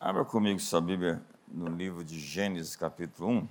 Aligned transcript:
Abra 0.00 0.24
comigo 0.24 0.60
sua 0.60 0.80
Bíblia 0.80 1.20
no 1.48 1.66
livro 1.66 2.04
de 2.04 2.20
Gênesis, 2.20 2.76
capítulo 2.76 3.30
1. 3.30 3.48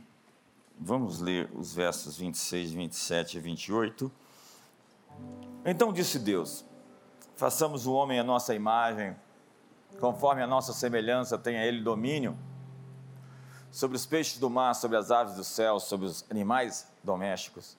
Vamos 0.80 1.20
ler 1.20 1.52
os 1.54 1.76
versos 1.76 2.18
26, 2.18 2.72
27 2.72 3.38
e 3.38 3.42
28. 3.42 4.10
Então 5.66 5.92
disse 5.92 6.18
Deus: 6.18 6.64
Façamos 7.36 7.86
o 7.86 7.92
homem 7.92 8.18
a 8.18 8.24
nossa 8.24 8.56
imagem, 8.56 9.14
conforme 10.00 10.42
a 10.42 10.48
nossa 10.48 10.72
semelhança, 10.72 11.38
tenha 11.38 11.66
ele 11.66 11.82
domínio 11.82 12.40
sobre 13.70 13.98
os 13.98 14.06
peixes 14.06 14.40
do 14.40 14.50
mar, 14.50 14.74
sobre 14.74 14.96
as 14.96 15.12
aves 15.12 15.36
do 15.36 15.44
céu, 15.44 15.82
sobre 15.82 16.06
os 16.06 16.26
animais 16.32 16.90
domésticos, 17.04 17.76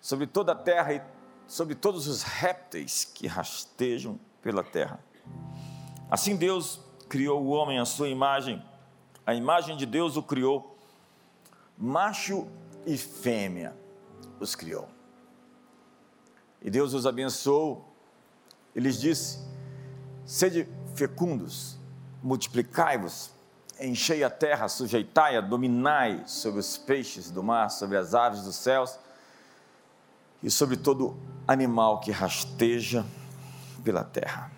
sobre 0.00 0.28
toda 0.28 0.52
a 0.52 0.56
terra 0.56 0.94
e 0.94 1.02
sobre 1.48 1.74
todos 1.74 2.06
os 2.06 2.22
répteis 2.22 3.04
que 3.04 3.26
rastejam 3.26 4.20
pela 4.40 4.62
terra. 4.62 5.00
Assim 6.08 6.36
Deus 6.36 6.83
criou 7.08 7.42
o 7.42 7.50
homem 7.50 7.78
à 7.78 7.84
sua 7.84 8.08
imagem, 8.08 8.62
a 9.26 9.34
imagem 9.34 9.76
de 9.76 9.86
Deus 9.86 10.16
o 10.16 10.22
criou, 10.22 10.76
macho 11.76 12.46
e 12.86 12.96
fêmea 12.96 13.74
os 14.40 14.54
criou. 14.54 14.88
E 16.60 16.70
Deus 16.70 16.94
os 16.94 17.06
abençoou 17.06 17.84
e 18.74 18.80
lhes 18.80 19.00
disse: 19.00 19.38
Sede 20.24 20.68
fecundos, 20.94 21.76
multiplicai-vos, 22.22 23.30
enchei 23.80 24.24
a 24.24 24.30
terra, 24.30 24.68
sujeitai-a, 24.68 25.40
dominai 25.40 26.22
sobre 26.26 26.60
os 26.60 26.78
peixes 26.78 27.30
do 27.30 27.42
mar, 27.42 27.70
sobre 27.70 27.96
as 27.96 28.14
aves 28.14 28.42
dos 28.42 28.56
céus 28.56 28.98
e 30.42 30.50
sobre 30.50 30.76
todo 30.76 31.16
animal 31.46 32.00
que 32.00 32.10
rasteja 32.10 33.04
pela 33.82 34.04
terra. 34.04 34.50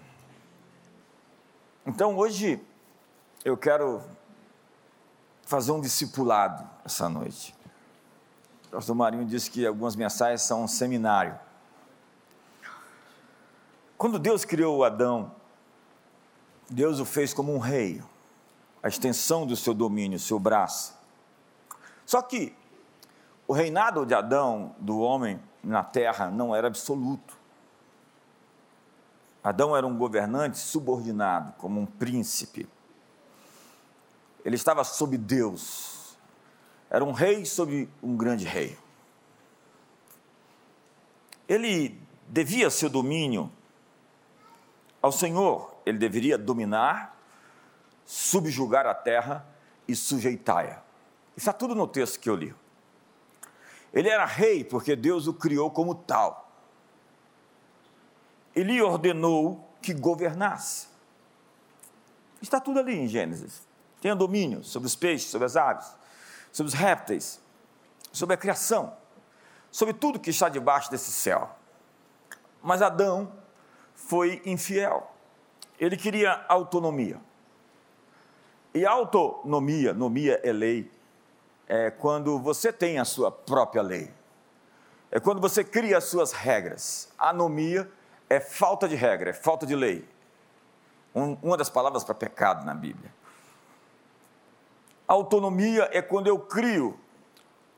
Então 1.86 2.16
hoje 2.16 2.60
eu 3.44 3.56
quero 3.56 4.02
fazer 5.44 5.70
um 5.70 5.80
discipulado 5.80 6.68
essa 6.84 7.08
noite. 7.08 7.54
O 8.66 8.70
pastor 8.70 8.96
Marinho 8.96 9.24
disse 9.24 9.48
que 9.48 9.64
algumas 9.64 9.94
mensagens 9.94 10.42
são 10.42 10.64
um 10.64 10.68
seminário. 10.68 11.38
Quando 13.96 14.18
Deus 14.18 14.44
criou 14.44 14.82
Adão, 14.82 15.30
Deus 16.68 16.98
o 16.98 17.04
fez 17.04 17.32
como 17.32 17.54
um 17.54 17.58
rei, 17.58 18.02
a 18.82 18.88
extensão 18.88 19.46
do 19.46 19.54
seu 19.54 19.72
domínio, 19.72 20.18
seu 20.18 20.40
braço. 20.40 20.92
Só 22.04 22.20
que 22.20 22.52
o 23.46 23.52
reinado 23.52 24.04
de 24.04 24.12
Adão, 24.12 24.74
do 24.80 24.98
homem 24.98 25.40
na 25.62 25.84
terra, 25.84 26.32
não 26.32 26.54
era 26.54 26.66
absoluto. 26.66 27.38
Adão 29.46 29.76
era 29.76 29.86
um 29.86 29.96
governante 29.96 30.58
subordinado, 30.58 31.52
como 31.58 31.80
um 31.80 31.86
príncipe. 31.86 32.68
Ele 34.44 34.56
estava 34.56 34.82
sob 34.82 35.16
Deus. 35.16 36.16
Era 36.90 37.04
um 37.04 37.12
rei 37.12 37.44
sobre 37.44 37.88
um 38.02 38.16
grande 38.16 38.44
rei. 38.44 38.76
Ele 41.48 41.96
devia 42.26 42.68
seu 42.70 42.90
domínio 42.90 43.48
ao 45.00 45.12
Senhor. 45.12 45.76
Ele 45.86 45.96
deveria 45.96 46.36
dominar, 46.36 47.16
subjugar 48.04 48.84
a 48.84 48.94
terra 48.94 49.46
e 49.86 49.94
sujeitá-la. 49.94 50.82
Está 51.36 51.52
tudo 51.52 51.72
no 51.72 51.86
texto 51.86 52.18
que 52.18 52.28
eu 52.28 52.34
li. 52.34 52.52
Ele 53.94 54.08
era 54.08 54.24
rei 54.24 54.64
porque 54.64 54.96
Deus 54.96 55.28
o 55.28 55.32
criou 55.32 55.70
como 55.70 55.94
tal 55.94 56.45
ele 58.56 58.80
ordenou 58.80 59.70
que 59.82 59.92
governasse. 59.92 60.88
Está 62.40 62.58
tudo 62.58 62.80
ali 62.80 62.98
em 62.98 63.06
Gênesis. 63.06 63.62
Tenha 64.00 64.16
domínio 64.16 64.64
sobre 64.64 64.86
os 64.86 64.96
peixes, 64.96 65.28
sobre 65.30 65.44
as 65.44 65.56
aves, 65.56 65.94
sobre 66.50 66.68
os 66.72 66.74
répteis, 66.74 67.38
sobre 68.10 68.34
a 68.34 68.36
criação, 68.38 68.96
sobre 69.70 69.92
tudo 69.92 70.18
que 70.18 70.30
está 70.30 70.48
debaixo 70.48 70.90
desse 70.90 71.12
céu. 71.12 71.54
Mas 72.62 72.80
Adão 72.80 73.30
foi 73.94 74.40
infiel. 74.46 75.12
Ele 75.78 75.96
queria 75.96 76.44
autonomia. 76.48 77.20
E 78.72 78.86
autonomia, 78.86 79.92
nomia 79.92 80.40
é 80.42 80.52
lei, 80.52 80.90
é 81.68 81.90
quando 81.90 82.38
você 82.38 82.72
tem 82.72 82.98
a 82.98 83.04
sua 83.04 83.30
própria 83.30 83.82
lei. 83.82 84.12
É 85.10 85.20
quando 85.20 85.40
você 85.40 85.62
cria 85.62 85.98
as 85.98 86.04
suas 86.04 86.32
regras. 86.32 87.08
Anomia 87.18 87.82
é 87.82 87.96
falta 88.40 88.88
de 88.88 88.94
regra, 88.94 89.30
é 89.30 89.32
falta 89.32 89.66
de 89.66 89.74
lei. 89.74 90.06
Um, 91.14 91.34
uma 91.42 91.56
das 91.56 91.70
palavras 91.70 92.04
para 92.04 92.14
pecado 92.14 92.64
na 92.64 92.74
Bíblia. 92.74 93.10
Autonomia 95.06 95.88
é 95.92 96.02
quando 96.02 96.26
eu 96.26 96.38
crio 96.38 96.98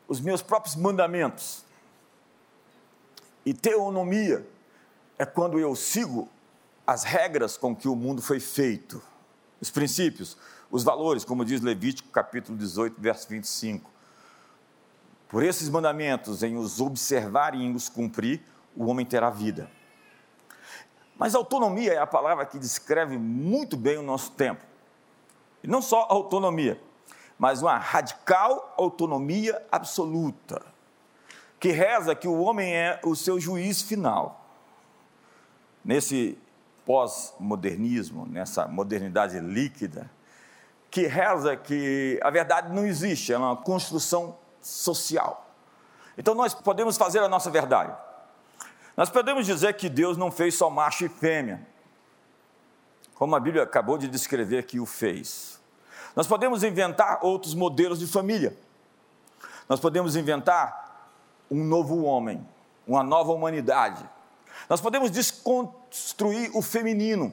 os 0.08 0.20
meus 0.20 0.40
próprios 0.40 0.74
mandamentos. 0.74 1.62
E 3.44 3.52
teonomia 3.52 4.46
é 5.18 5.26
quando 5.26 5.58
eu 5.58 5.76
sigo 5.76 6.28
as 6.86 7.04
regras 7.04 7.56
com 7.56 7.76
que 7.76 7.86
o 7.86 7.94
mundo 7.94 8.22
foi 8.22 8.40
feito, 8.40 9.02
os 9.60 9.70
princípios, 9.70 10.36
os 10.70 10.82
valores, 10.82 11.24
como 11.24 11.44
diz 11.44 11.60
Levítico 11.60 12.08
capítulo 12.10 12.56
18, 12.56 12.98
verso 12.98 13.28
25. 13.28 13.90
Por 15.28 15.42
esses 15.42 15.68
mandamentos, 15.68 16.42
em 16.42 16.56
os 16.56 16.80
observar 16.80 17.54
e 17.54 17.62
em 17.62 17.74
os 17.74 17.90
cumprir, 17.90 18.42
o 18.74 18.86
homem 18.86 19.04
terá 19.04 19.28
vida. 19.28 19.70
Mas 21.18 21.34
autonomia 21.34 21.94
é 21.94 21.98
a 21.98 22.06
palavra 22.06 22.46
que 22.46 22.58
descreve 22.58 23.18
muito 23.18 23.76
bem 23.76 23.98
o 23.98 24.02
nosso 24.02 24.30
tempo. 24.30 24.64
E 25.62 25.66
não 25.66 25.82
só 25.82 26.06
autonomia, 26.08 26.80
mas 27.36 27.60
uma 27.60 27.76
radical 27.76 28.72
autonomia 28.78 29.60
absoluta, 29.70 30.62
que 31.58 31.72
reza 31.72 32.14
que 32.14 32.28
o 32.28 32.40
homem 32.40 32.72
é 32.72 33.00
o 33.04 33.16
seu 33.16 33.40
juiz 33.40 33.82
final. 33.82 34.46
Nesse 35.84 36.38
pós-modernismo, 36.86 38.24
nessa 38.24 38.68
modernidade 38.68 39.40
líquida, 39.40 40.08
que 40.88 41.06
reza 41.06 41.56
que 41.56 42.20
a 42.22 42.30
verdade 42.30 42.72
não 42.72 42.86
existe, 42.86 43.32
é 43.32 43.38
uma 43.38 43.56
construção 43.56 44.36
social. 44.62 45.50
Então 46.16 46.34
nós 46.34 46.54
podemos 46.54 46.96
fazer 46.96 47.18
a 47.18 47.28
nossa 47.28 47.50
verdade 47.50 47.92
nós 48.98 49.08
podemos 49.08 49.46
dizer 49.46 49.74
que 49.74 49.88
Deus 49.88 50.16
não 50.16 50.28
fez 50.28 50.56
só 50.56 50.68
macho 50.68 51.04
e 51.04 51.08
fêmea, 51.08 51.64
como 53.14 53.36
a 53.36 53.38
Bíblia 53.38 53.62
acabou 53.62 53.96
de 53.96 54.08
descrever 54.08 54.64
que 54.64 54.80
o 54.80 54.86
fez. 54.86 55.60
Nós 56.16 56.26
podemos 56.26 56.64
inventar 56.64 57.20
outros 57.22 57.54
modelos 57.54 58.00
de 58.00 58.08
família. 58.08 58.58
Nós 59.68 59.78
podemos 59.78 60.16
inventar 60.16 61.12
um 61.48 61.62
novo 61.62 62.02
homem, 62.02 62.44
uma 62.84 63.04
nova 63.04 63.30
humanidade. 63.30 64.04
Nós 64.68 64.80
podemos 64.80 65.12
desconstruir 65.12 66.50
o 66.52 66.60
feminino. 66.60 67.32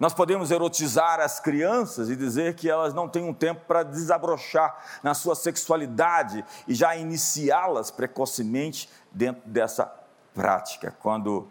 Nós 0.00 0.12
podemos 0.12 0.50
erotizar 0.50 1.20
as 1.20 1.38
crianças 1.38 2.10
e 2.10 2.16
dizer 2.16 2.56
que 2.56 2.68
elas 2.68 2.92
não 2.92 3.08
têm 3.08 3.22
um 3.22 3.32
tempo 3.32 3.66
para 3.68 3.84
desabrochar 3.84 4.76
na 5.00 5.14
sua 5.14 5.36
sexualidade 5.36 6.44
e 6.66 6.74
já 6.74 6.96
iniciá-las 6.96 7.92
precocemente 7.92 8.90
dentro 9.12 9.48
dessa 9.48 10.01
prática, 10.34 10.96
quando 11.00 11.48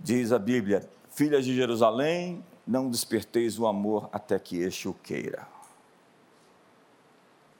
diz 0.00 0.32
a 0.32 0.38
Bíblia: 0.38 0.88
Filhas 1.10 1.44
de 1.44 1.54
Jerusalém, 1.54 2.44
não 2.66 2.90
desperteis 2.90 3.58
o 3.58 3.66
amor 3.66 4.08
até 4.12 4.38
que 4.38 4.58
este 4.58 4.88
o 4.88 4.94
queira. 4.94 5.46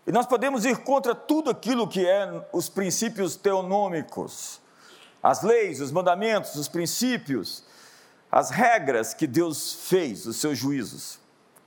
E 0.07 0.13
nós 0.13 0.27
podemos 0.27 0.65
ir 0.65 0.79
contra 0.79 1.15
tudo 1.15 1.51
aquilo 1.51 1.89
que 1.89 2.07
é 2.07 2.47
os 2.53 2.69
princípios 2.69 3.35
teonômicos, 3.35 4.61
as 5.23 5.43
leis, 5.43 5.81
os 5.81 5.91
mandamentos, 5.91 6.55
os 6.55 6.69
princípios, 6.69 7.65
as 8.31 8.51
regras 8.51 9.13
que 9.13 9.27
Deus 9.27 9.73
fez, 9.89 10.27
os 10.27 10.37
seus 10.37 10.57
juízos. 10.57 11.19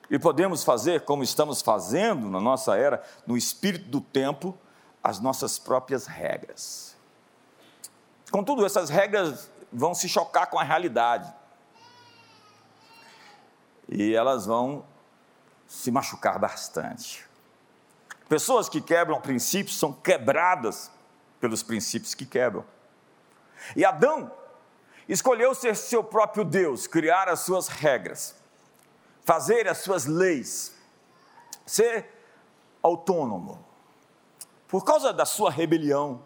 E 0.09 0.17
podemos 0.17 0.63
fazer, 0.63 1.01
como 1.01 1.21
estamos 1.21 1.61
fazendo 1.61 2.29
na 2.29 2.39
nossa 2.39 2.77
era, 2.77 3.03
no 3.27 3.35
espírito 3.35 3.89
do 3.89 4.01
tempo, 4.01 4.57
as 5.03 5.19
nossas 5.19 5.59
próprias 5.59 6.07
regras. 6.07 6.88
Contudo, 8.31 8.65
essas 8.65 8.89
regras 8.89 9.49
vão 9.71 9.93
se 9.93 10.07
chocar 10.07 10.47
com 10.47 10.59
a 10.59 10.63
realidade. 10.63 11.33
E 13.87 14.13
elas 14.13 14.45
vão 14.45 14.85
se 15.67 15.91
machucar 15.91 16.37
bastante. 16.37 17.27
Pessoas 18.27 18.69
que 18.69 18.81
quebram 18.81 19.19
princípios 19.19 19.77
são 19.77 19.91
quebradas 19.91 20.91
pelos 21.39 21.63
princípios 21.63 22.13
que 22.13 22.25
quebram. 22.25 22.63
E 23.75 23.83
Adão 23.83 24.31
escolheu 25.07 25.55
ser 25.55 25.75
seu 25.75 26.03
próprio 26.03 26.45
Deus, 26.45 26.85
criar 26.85 27.27
as 27.27 27.39
suas 27.39 27.67
regras, 27.67 28.35
fazer 29.25 29.67
as 29.67 29.79
suas 29.79 30.05
leis, 30.05 30.75
ser 31.65 32.07
autônomo. 32.83 33.65
Por 34.67 34.83
causa 34.83 35.11
da 35.11 35.25
sua 35.25 35.49
rebelião, 35.49 36.21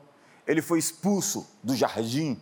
ele 0.47 0.61
foi 0.61 0.79
expulso 0.79 1.47
do 1.63 1.75
jardim 1.75 2.39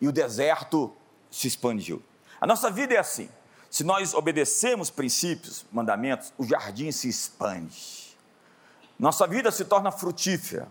e 0.00 0.08
o 0.08 0.12
deserto 0.12 0.92
se 1.30 1.46
expandiu. 1.46 2.02
A 2.40 2.46
nossa 2.46 2.70
vida 2.70 2.94
é 2.94 2.98
assim. 2.98 3.28
se 3.70 3.84
nós 3.84 4.14
obedecemos 4.14 4.90
princípios, 4.90 5.64
mandamentos, 5.70 6.32
o 6.36 6.44
jardim 6.44 6.90
se 6.90 7.08
expande. 7.08 8.16
Nossa 8.98 9.28
vida 9.28 9.52
se 9.52 9.64
torna 9.64 9.92
frutífera. 9.92 10.66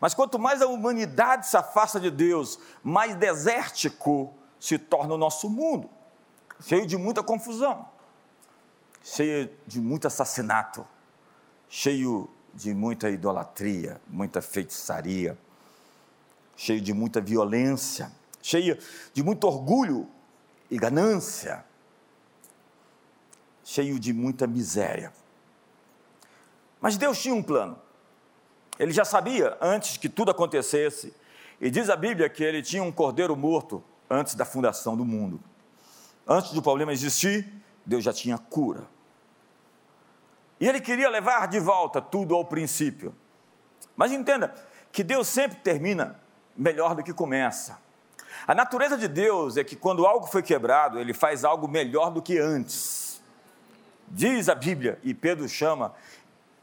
Mas 0.00 0.14
quanto 0.14 0.38
mais 0.38 0.60
a 0.60 0.66
humanidade 0.66 1.46
se 1.46 1.56
afasta 1.56 2.00
de 2.00 2.10
Deus, 2.10 2.58
mais 2.82 3.14
desértico 3.14 4.34
se 4.58 4.78
torna 4.78 5.14
o 5.14 5.18
nosso 5.18 5.48
mundo 5.48 5.88
cheio 6.60 6.86
de 6.86 6.96
muita 6.96 7.22
confusão, 7.22 7.88
cheio 9.02 9.50
de 9.66 9.80
muito 9.80 10.06
assassinato, 10.06 10.86
cheio 11.68 12.28
de 12.52 12.74
muita 12.74 13.10
idolatria, 13.10 14.00
muita 14.06 14.42
feitiçaria, 14.42 15.38
cheio 16.60 16.78
de 16.82 16.92
muita 16.92 17.22
violência, 17.22 18.12
cheio 18.42 18.76
de 19.14 19.22
muito 19.22 19.44
orgulho 19.46 20.06
e 20.70 20.76
ganância, 20.76 21.64
cheio 23.64 23.98
de 23.98 24.12
muita 24.12 24.46
miséria. 24.46 25.10
Mas 26.78 26.98
Deus 26.98 27.18
tinha 27.18 27.34
um 27.34 27.42
plano. 27.42 27.80
Ele 28.78 28.92
já 28.92 29.06
sabia 29.06 29.56
antes 29.58 29.96
que 29.96 30.06
tudo 30.06 30.32
acontecesse, 30.32 31.14
e 31.58 31.70
diz 31.70 31.88
a 31.88 31.96
Bíblia 31.96 32.28
que 32.28 32.44
ele 32.44 32.60
tinha 32.60 32.82
um 32.82 32.92
cordeiro 32.92 33.34
morto 33.34 33.82
antes 34.10 34.34
da 34.34 34.44
fundação 34.44 34.94
do 34.94 35.04
mundo. 35.04 35.40
Antes 36.28 36.52
do 36.52 36.60
problema 36.60 36.92
existir, 36.92 37.50
Deus 37.86 38.04
já 38.04 38.12
tinha 38.12 38.36
cura. 38.36 38.86
E 40.60 40.68
ele 40.68 40.82
queria 40.82 41.08
levar 41.08 41.48
de 41.48 41.58
volta 41.58 42.02
tudo 42.02 42.34
ao 42.34 42.44
princípio. 42.44 43.14
Mas 43.96 44.12
entenda 44.12 44.54
que 44.92 45.02
Deus 45.02 45.26
sempre 45.26 45.56
termina 45.60 46.20
melhor 46.60 46.94
do 46.94 47.02
que 47.02 47.12
começa. 47.12 47.78
A 48.46 48.54
natureza 48.54 48.96
de 48.98 49.08
Deus 49.08 49.56
é 49.56 49.64
que 49.64 49.74
quando 49.74 50.06
algo 50.06 50.26
foi 50.26 50.42
quebrado, 50.42 50.98
ele 50.98 51.14
faz 51.14 51.42
algo 51.42 51.66
melhor 51.66 52.10
do 52.10 52.20
que 52.20 52.38
antes. 52.38 53.22
Diz 54.06 54.48
a 54.48 54.54
Bíblia, 54.54 54.98
e 55.02 55.14
Pedro 55.14 55.48
chama 55.48 55.94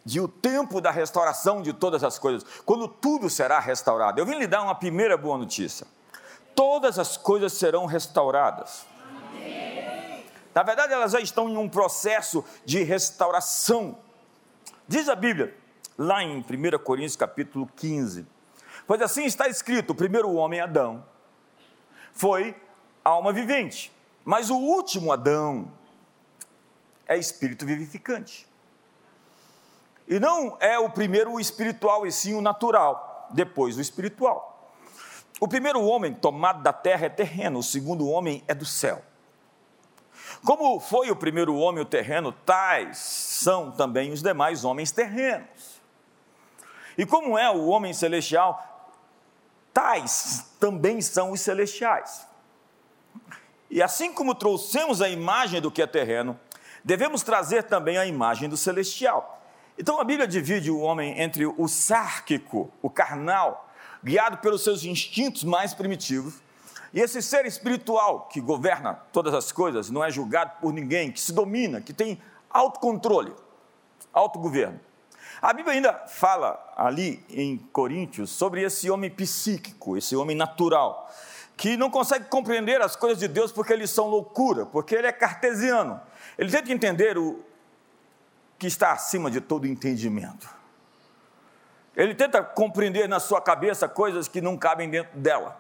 de 0.05 0.19
o 0.21 0.27
tempo 0.27 0.79
da 0.79 0.91
restauração 0.91 1.61
de 1.61 1.73
todas 1.73 2.03
as 2.03 2.19
coisas, 2.19 2.45
quando 2.63 2.87
tudo 2.87 3.29
será 3.29 3.59
restaurado. 3.59 4.21
Eu 4.21 4.25
vim 4.25 4.37
lhe 4.37 4.47
dar 4.47 4.61
uma 4.61 4.75
primeira 4.75 5.17
boa 5.17 5.37
notícia: 5.37 5.87
todas 6.53 6.99
as 6.99 7.17
coisas 7.17 7.53
serão 7.53 7.85
restauradas. 7.85 8.85
Na 10.53 10.63
verdade, 10.63 10.93
elas 10.93 11.11
já 11.11 11.19
estão 11.19 11.49
em 11.49 11.57
um 11.57 11.69
processo 11.69 12.43
de 12.65 12.83
restauração. 12.83 13.97
Diz 14.87 15.09
a 15.09 15.15
Bíblia, 15.15 15.55
lá 15.97 16.23
em 16.23 16.37
1 16.39 16.43
Coríntios 16.83 17.15
capítulo 17.15 17.69
15, 17.75 18.25
pois 18.87 19.01
assim 19.01 19.25
está 19.25 19.47
escrito: 19.47 19.91
o 19.91 19.95
primeiro 19.95 20.33
homem, 20.33 20.61
Adão, 20.61 21.05
foi 22.13 22.55
alma 23.03 23.31
vivente, 23.31 23.91
mas 24.25 24.49
o 24.49 24.57
último 24.57 25.11
Adão 25.11 25.71
é 27.05 27.17
espírito 27.17 27.65
vivificante. 27.65 28.47
E 30.07 30.19
não 30.19 30.57
é 30.59 30.79
o 30.79 30.89
primeiro 30.89 31.33
o 31.33 31.39
espiritual, 31.39 32.07
e 32.07 32.11
sim 32.11 32.33
o 32.33 32.41
natural, 32.41 33.27
depois 33.31 33.77
o 33.77 33.81
espiritual. 33.81 34.73
O 35.39 35.47
primeiro 35.47 35.83
homem 35.83 36.13
tomado 36.13 36.63
da 36.63 36.73
terra 36.73 37.05
é 37.05 37.09
terreno, 37.09 37.59
o 37.59 37.63
segundo 37.63 38.09
homem 38.09 38.43
é 38.47 38.55
do 38.55 38.65
céu. 38.65 39.03
Como 40.43 40.79
foi 40.79 41.11
o 41.11 41.15
primeiro 41.15 41.55
homem 41.55 41.81
o 41.81 41.85
terreno, 41.85 42.31
tais 42.31 42.97
são 42.97 43.71
também 43.71 44.11
os 44.11 44.21
demais 44.21 44.63
homens 44.63 44.91
terrenos. 44.91 45.81
E 46.97 47.05
como 47.05 47.37
é 47.37 47.49
o 47.49 47.67
homem 47.67 47.93
celestial, 47.93 48.76
tais 49.77 50.43
também 50.59 50.99
são 51.01 51.29
os 51.29 51.41
celestiais. 51.41 52.25
E 53.69 53.79
assim 53.79 54.11
como 54.11 54.33
trouxemos 54.33 55.03
a 55.03 55.07
imagem 55.07 55.61
do 55.61 55.69
que 55.69 55.83
é 55.83 55.85
terreno, 55.85 56.39
devemos 56.83 57.21
trazer 57.21 57.61
também 57.61 57.95
a 57.95 58.07
imagem 58.07 58.49
do 58.49 58.57
celestial. 58.57 59.39
Então 59.77 60.01
a 60.01 60.03
Bíblia 60.03 60.27
divide 60.27 60.71
o 60.71 60.79
homem 60.79 61.21
entre 61.21 61.45
o 61.45 61.67
sárquico, 61.67 62.73
o 62.81 62.89
carnal, 62.89 63.69
guiado 64.03 64.39
pelos 64.39 64.63
seus 64.63 64.83
instintos 64.83 65.43
mais 65.43 65.75
primitivos, 65.75 66.41
e 66.91 66.99
esse 66.99 67.21
ser 67.21 67.45
espiritual 67.45 68.21
que 68.31 68.41
governa 68.41 68.95
todas 69.13 69.35
as 69.35 69.51
coisas, 69.51 69.91
não 69.91 70.03
é 70.03 70.09
julgado 70.09 70.53
por 70.59 70.73
ninguém, 70.73 71.11
que 71.11 71.21
se 71.21 71.31
domina, 71.31 71.81
que 71.81 71.93
tem 71.93 72.19
autocontrole, 72.49 73.31
autogoverno. 74.11 74.86
A 75.41 75.53
Bíblia 75.53 75.75
ainda 75.75 75.93
fala 76.07 76.73
ali 76.75 77.23
em 77.29 77.57
Coríntios 77.57 78.31
sobre 78.31 78.63
esse 78.63 78.89
homem 78.89 79.09
psíquico, 79.09 79.95
esse 79.95 80.15
homem 80.15 80.35
natural, 80.35 81.11
que 81.55 81.77
não 81.77 81.89
consegue 81.89 82.25
compreender 82.25 82.81
as 82.81 82.95
coisas 82.95 83.19
de 83.19 83.27
Deus 83.27 83.51
porque 83.51 83.73
eles 83.73 83.89
são 83.89 84.07
loucura, 84.07 84.65
porque 84.65 84.95
ele 84.95 85.07
é 85.07 85.11
cartesiano. 85.11 85.99
Ele 86.37 86.51
tenta 86.51 86.71
entender 86.71 87.17
o 87.17 87.43
que 88.57 88.67
está 88.67 88.91
acima 88.91 89.29
de 89.29 89.39
todo 89.39 89.67
entendimento. 89.67 90.49
Ele 91.95 92.13
tenta 92.13 92.43
compreender 92.43 93.07
na 93.09 93.19
sua 93.19 93.41
cabeça 93.41 93.87
coisas 93.87 94.27
que 94.27 94.41
não 94.41 94.55
cabem 94.55 94.89
dentro 94.89 95.17
dela. 95.17 95.59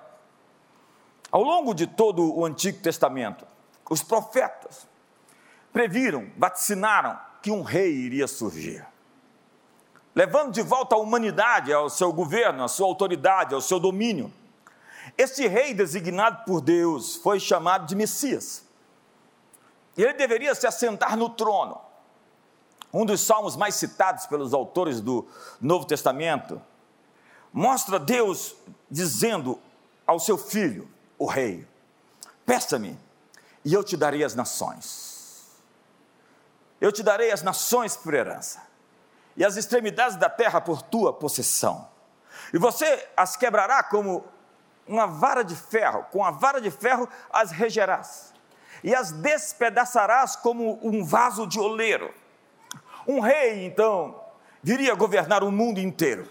Ao 1.31 1.41
longo 1.41 1.73
de 1.73 1.87
todo 1.87 2.35
o 2.35 2.45
Antigo 2.45 2.79
Testamento, 2.79 3.45
os 3.89 4.03
profetas 4.03 4.87
previram, 5.73 6.29
vaticinaram 6.37 7.19
que 7.41 7.51
um 7.51 7.61
rei 7.61 7.91
iria 7.91 8.27
surgir, 8.27 8.85
levando 10.17 10.51
de 10.51 10.63
volta 10.63 10.95
a 10.95 10.97
humanidade 10.97 11.71
ao 11.71 11.91
seu 11.91 12.11
governo, 12.11 12.63
à 12.63 12.67
sua 12.67 12.87
autoridade, 12.87 13.53
ao 13.53 13.61
seu 13.61 13.79
domínio. 13.79 14.33
Este 15.15 15.47
rei 15.47 15.75
designado 15.75 16.43
por 16.43 16.59
Deus 16.59 17.17
foi 17.17 17.39
chamado 17.39 17.85
de 17.85 17.95
Messias. 17.95 18.63
E 19.95 20.01
ele 20.01 20.13
deveria 20.13 20.55
se 20.55 20.65
assentar 20.65 21.15
no 21.15 21.29
trono. 21.29 21.79
Um 22.91 23.05
dos 23.05 23.21
salmos 23.21 23.55
mais 23.55 23.75
citados 23.75 24.25
pelos 24.25 24.55
autores 24.55 25.01
do 25.01 25.27
Novo 25.61 25.85
Testamento 25.85 26.59
mostra 27.53 27.99
Deus 27.99 28.55
dizendo 28.89 29.59
ao 30.07 30.19
seu 30.19 30.35
filho: 30.35 30.89
o 31.15 31.27
rei: 31.27 31.67
Peça-me, 32.43 32.97
e 33.63 33.71
eu 33.71 33.83
te 33.83 33.95
darei 33.95 34.23
as 34.23 34.33
nações. 34.33 35.45
Eu 36.81 36.91
te 36.91 37.03
darei 37.03 37.31
as 37.31 37.43
nações 37.43 37.95
por 37.95 38.15
herança, 38.15 38.66
e 39.37 39.45
as 39.45 39.55
extremidades 39.55 40.17
da 40.17 40.29
terra 40.29 40.59
por 40.59 40.81
tua 40.81 41.13
possessão. 41.13 41.87
E 42.51 42.57
você 42.57 43.07
as 43.15 43.37
quebrará 43.37 43.83
como 43.83 44.25
uma 44.87 45.05
vara 45.05 45.43
de 45.43 45.55
ferro, 45.55 46.05
com 46.11 46.25
a 46.25 46.31
vara 46.31 46.59
de 46.59 46.71
ferro 46.71 47.07
as 47.29 47.51
regerás, 47.51 48.33
e 48.83 48.95
as 48.95 49.11
despedaçarás 49.11 50.35
como 50.35 50.79
um 50.81 51.03
vaso 51.03 51.45
de 51.45 51.59
oleiro. 51.59 52.13
Um 53.07 53.19
rei, 53.19 53.65
então, 53.65 54.19
viria 54.61 54.95
governar 54.95 55.43
o 55.43 55.51
mundo 55.51 55.79
inteiro. 55.79 56.27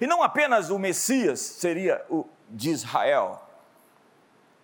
E 0.00 0.06
não 0.06 0.22
apenas 0.22 0.68
o 0.68 0.78
Messias 0.78 1.40
seria 1.40 2.04
o 2.10 2.26
de 2.48 2.70
Israel, 2.70 3.42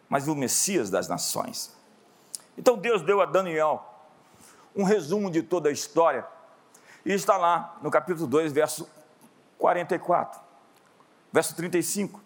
mas 0.08 0.28
o 0.28 0.36
Messias 0.36 0.90
das 0.90 1.08
nações. 1.08 1.74
Então 2.56 2.76
Deus 2.76 3.02
deu 3.02 3.20
a 3.20 3.26
Daniel 3.26 3.88
um 4.74 4.84
resumo 4.84 5.30
de 5.30 5.42
toda 5.42 5.68
a 5.68 5.72
história, 5.72 6.26
e 7.04 7.12
está 7.12 7.36
lá 7.36 7.76
no 7.82 7.90
capítulo 7.90 8.26
2, 8.26 8.52
verso 8.52 8.88
44, 9.58 10.40
verso 11.32 11.54
35. 11.56 12.20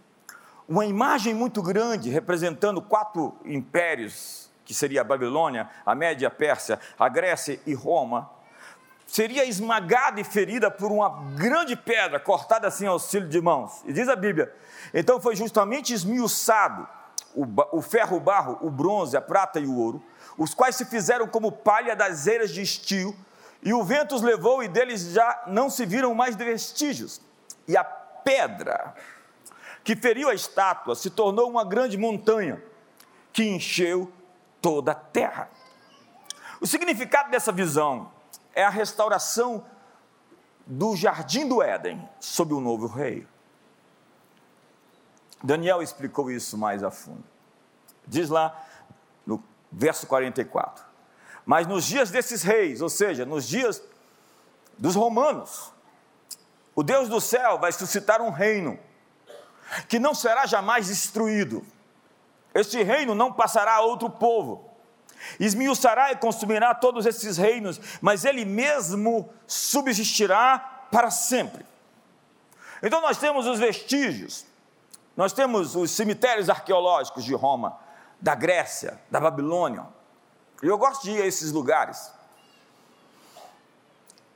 Uma 0.69 0.85
imagem 0.85 1.35
muito 1.35 1.63
grande 1.63 2.11
representando 2.11 2.83
quatro 2.83 3.37
impérios, 3.45 4.51
que 4.65 4.75
seria 4.75 5.03
a 5.03 5.05
Babilônia, 5.05 5.71
a 5.85 5.95
Média 5.95 6.29
Pérsia, 6.29 6.81
a 6.99 7.09
Grécia 7.09 7.61
e 7.67 7.73
Roma, 7.73 8.31
seria 9.07 9.45
esmagada 9.45 10.21
e 10.21 10.25
ferida 10.25 10.71
por 10.71 10.91
uma 10.91 11.09
grande 11.37 11.77
pedra 11.77 12.19
cortada 12.19 12.67
assim 12.67 12.87
ao 12.87 12.95
auxílio 12.95 13.29
de 13.29 13.41
mãos. 13.41 13.83
E 13.87 13.93
diz 13.93 14.09
a 14.09 14.17
Bíblia: 14.17 14.53
então 14.93 15.21
foi 15.21 15.37
justamente 15.37 15.93
esmiuçado 15.95 16.87
o, 17.35 17.47
o 17.79 17.83
ferro, 17.83 18.17
o 18.17 18.21
barro, 18.21 18.59
o 18.61 18.71
bronze, 18.71 19.17
a 19.17 19.21
prata 19.21 19.61
e 19.61 19.67
o 19.67 19.77
ouro, 19.77 20.03
os 20.37 20.55
quais 20.55 20.75
se 20.75 20.85
fizeram 20.85 21.29
como 21.29 21.53
palha 21.53 21.95
das 21.95 22.27
eiras 22.27 22.51
de 22.51 22.63
estio, 22.63 23.15
e 23.67 23.75
o 23.75 23.83
vento 23.83 24.15
os 24.15 24.23
levou, 24.23 24.63
e 24.63 24.69
deles 24.69 25.11
já 25.11 25.43
não 25.49 25.69
se 25.69 25.85
viram 25.85 26.15
mais 26.15 26.37
vestígios. 26.37 27.21
E 27.67 27.77
a 27.77 27.83
pedra 27.83 28.95
que 29.83 29.97
feriu 29.97 30.29
a 30.29 30.35
estátua 30.35 30.95
se 30.95 31.11
tornou 31.11 31.51
uma 31.51 31.65
grande 31.65 31.99
montanha, 31.99 32.63
que 33.33 33.43
encheu 33.43 34.09
toda 34.63 34.93
a 34.93 34.95
terra. 34.95 35.51
O 36.61 36.67
significado 36.69 37.29
dessa 37.29 37.51
visão 37.51 38.13
é 38.55 38.63
a 38.63 38.71
restauração 38.71 39.67
do 40.65 40.95
jardim 40.95 41.49
do 41.49 41.61
Éden 41.61 42.09
sob 42.21 42.55
o 42.55 42.61
novo 42.61 42.87
rei. 42.87 43.27
Daniel 45.43 45.83
explicou 45.83 46.31
isso 46.31 46.57
mais 46.57 46.85
a 46.85 46.91
fundo. 46.93 47.25
Diz 48.07 48.29
lá 48.29 48.65
no 49.27 49.43
verso 49.73 50.07
44. 50.07 50.85
Mas 51.47 51.67
nos 51.69 51.85
dias 51.85 52.11
desses 52.11 52.43
reis, 52.43 52.83
ou 52.83 52.89
seja, 52.89 53.25
nos 53.25 53.47
dias 53.47 53.81
dos 54.77 54.97
romanos, 54.97 55.73
o 56.75 56.83
Deus 56.83 57.09
do 57.09 57.21
céu 57.21 57.57
vai 57.59 57.71
suscitar 57.71 58.21
um 58.21 58.31
reino 58.31 58.77
que 59.89 60.01
não 60.01 60.13
será 60.13 60.45
jamais 60.45 60.89
destruído. 60.89 61.65
Este 62.53 62.83
reino 62.83 63.15
não 63.15 63.33
passará 63.33 63.75
a 63.75 63.81
outro 63.81 64.11
povo. 64.11 64.69
esmiuçará 65.39 66.13
e 66.13 66.17
consumirá 66.17 66.75
todos 66.75 67.07
esses 67.07 67.37
reinos, 67.37 67.81
mas 68.01 68.25
ele 68.25 68.45
mesmo 68.45 69.31
subsistirá 69.47 70.59
para 70.91 71.11
sempre. 71.11 71.65
Então 72.83 73.01
nós 73.01 73.19
temos 73.19 73.47
os 73.47 73.59
vestígios, 73.59 74.45
nós 75.17 75.33
temos 75.33 75.77
os 75.77 75.91
cemitérios 75.93 76.51
arqueológicos 76.51 77.25
de 77.25 77.35
Roma, 77.35 77.79
da 78.21 78.35
Grécia, 78.35 79.01
da 79.11 79.21
Babilônia. 79.21 79.96
Eu 80.63 80.79
gosto 80.79 81.03
de 81.03 81.11
ir 81.11 81.23
a 81.23 81.27
esses 81.27 81.53
lugares 81.53 82.11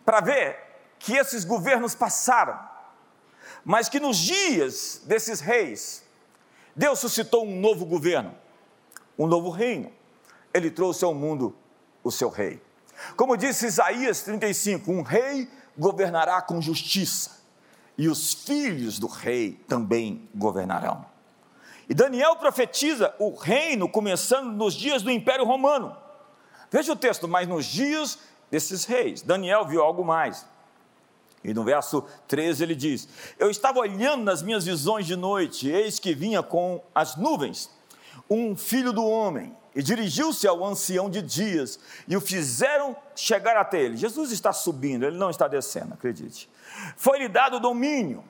para 0.04 0.20
ver 0.20 0.58
que 0.98 1.14
esses 1.14 1.44
governos 1.44 1.94
passaram, 1.94 2.58
mas 3.64 3.88
que 3.88 4.00
nos 4.00 4.18
dias 4.18 5.02
desses 5.04 5.40
reis, 5.40 6.04
Deus 6.74 6.98
suscitou 6.98 7.44
um 7.46 7.60
novo 7.60 7.86
governo, 7.86 8.34
um 9.18 9.26
novo 9.26 9.50
reino. 9.50 9.92
Ele 10.52 10.70
trouxe 10.70 11.04
ao 11.04 11.14
mundo 11.14 11.56
o 12.02 12.10
seu 12.10 12.28
rei. 12.28 12.60
Como 13.16 13.36
disse 13.36 13.66
Isaías 13.66 14.22
35, 14.22 14.90
um 14.90 15.02
rei 15.02 15.48
governará 15.76 16.42
com 16.42 16.60
justiça, 16.60 17.40
e 17.96 18.08
os 18.08 18.34
filhos 18.34 18.98
do 18.98 19.06
rei 19.06 19.62
também 19.68 20.28
governarão. 20.34 21.06
E 21.88 21.94
Daniel 21.94 22.36
profetiza 22.36 23.14
o 23.18 23.34
reino 23.34 23.88
começando 23.88 24.52
nos 24.52 24.74
dias 24.74 25.02
do 25.02 25.10
Império 25.10 25.44
Romano. 25.44 25.96
Veja 26.70 26.92
o 26.92 26.96
texto, 26.96 27.26
mas 27.26 27.48
nos 27.48 27.66
dias 27.66 28.18
desses 28.50 28.84
reis. 28.84 29.22
Daniel 29.22 29.66
viu 29.66 29.82
algo 29.82 30.04
mais. 30.04 30.46
E 31.42 31.54
no 31.54 31.64
verso 31.64 32.04
13 32.28 32.62
ele 32.62 32.74
diz: 32.74 33.08
Eu 33.38 33.50
estava 33.50 33.78
olhando 33.78 34.22
nas 34.22 34.42
minhas 34.42 34.64
visões 34.64 35.06
de 35.06 35.16
noite, 35.16 35.68
eis 35.68 35.98
que 35.98 36.14
vinha 36.14 36.42
com 36.42 36.82
as 36.94 37.16
nuvens 37.16 37.70
um 38.28 38.56
filho 38.56 38.92
do 38.92 39.04
homem, 39.04 39.56
e 39.74 39.82
dirigiu-se 39.82 40.46
ao 40.46 40.64
ancião 40.64 41.10
de 41.10 41.20
dias, 41.20 41.80
e 42.06 42.16
o 42.16 42.20
fizeram 42.20 42.96
chegar 43.16 43.56
até 43.56 43.80
ele. 43.80 43.96
Jesus 43.96 44.30
está 44.30 44.52
subindo, 44.52 45.04
ele 45.04 45.16
não 45.16 45.30
está 45.30 45.48
descendo, 45.48 45.94
acredite. 45.94 46.48
Foi-lhe 46.96 47.28
dado 47.28 47.58
domínio 47.58 48.22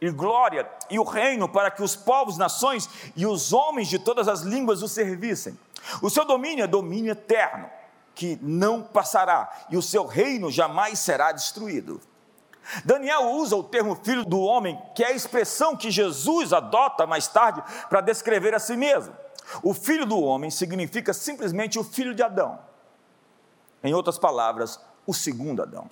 e 0.00 0.10
glória 0.10 0.68
e 0.90 0.98
o 0.98 1.04
reino 1.04 1.48
para 1.48 1.70
que 1.70 1.82
os 1.82 1.94
povos, 1.94 2.38
nações 2.38 2.88
e 3.14 3.26
os 3.26 3.52
homens 3.52 3.88
de 3.88 3.98
todas 3.98 4.26
as 4.26 4.40
línguas 4.40 4.82
o 4.82 4.88
servissem. 4.88 5.58
O 6.00 6.08
seu 6.08 6.24
domínio 6.24 6.64
é 6.64 6.66
domínio 6.66 7.12
eterno, 7.12 7.68
que 8.14 8.38
não 8.42 8.82
passará, 8.82 9.66
e 9.70 9.76
o 9.76 9.82
seu 9.82 10.06
reino 10.06 10.50
jamais 10.50 10.98
será 10.98 11.32
destruído. 11.32 12.00
Daniel 12.84 13.32
usa 13.32 13.56
o 13.56 13.64
termo 13.64 13.96
filho 13.96 14.24
do 14.24 14.40
homem, 14.40 14.80
que 14.94 15.02
é 15.02 15.08
a 15.08 15.12
expressão 15.12 15.76
que 15.76 15.90
Jesus 15.90 16.52
adota 16.52 17.06
mais 17.06 17.26
tarde 17.26 17.62
para 17.88 18.00
descrever 18.00 18.54
a 18.54 18.58
si 18.58 18.76
mesmo. 18.76 19.14
O 19.62 19.74
filho 19.74 20.06
do 20.06 20.20
homem 20.20 20.50
significa 20.50 21.12
simplesmente 21.12 21.78
o 21.78 21.84
filho 21.84 22.14
de 22.14 22.22
Adão. 22.22 22.58
Em 23.82 23.92
outras 23.92 24.18
palavras, 24.18 24.80
o 25.06 25.12
segundo 25.12 25.62
Adão. 25.62 25.88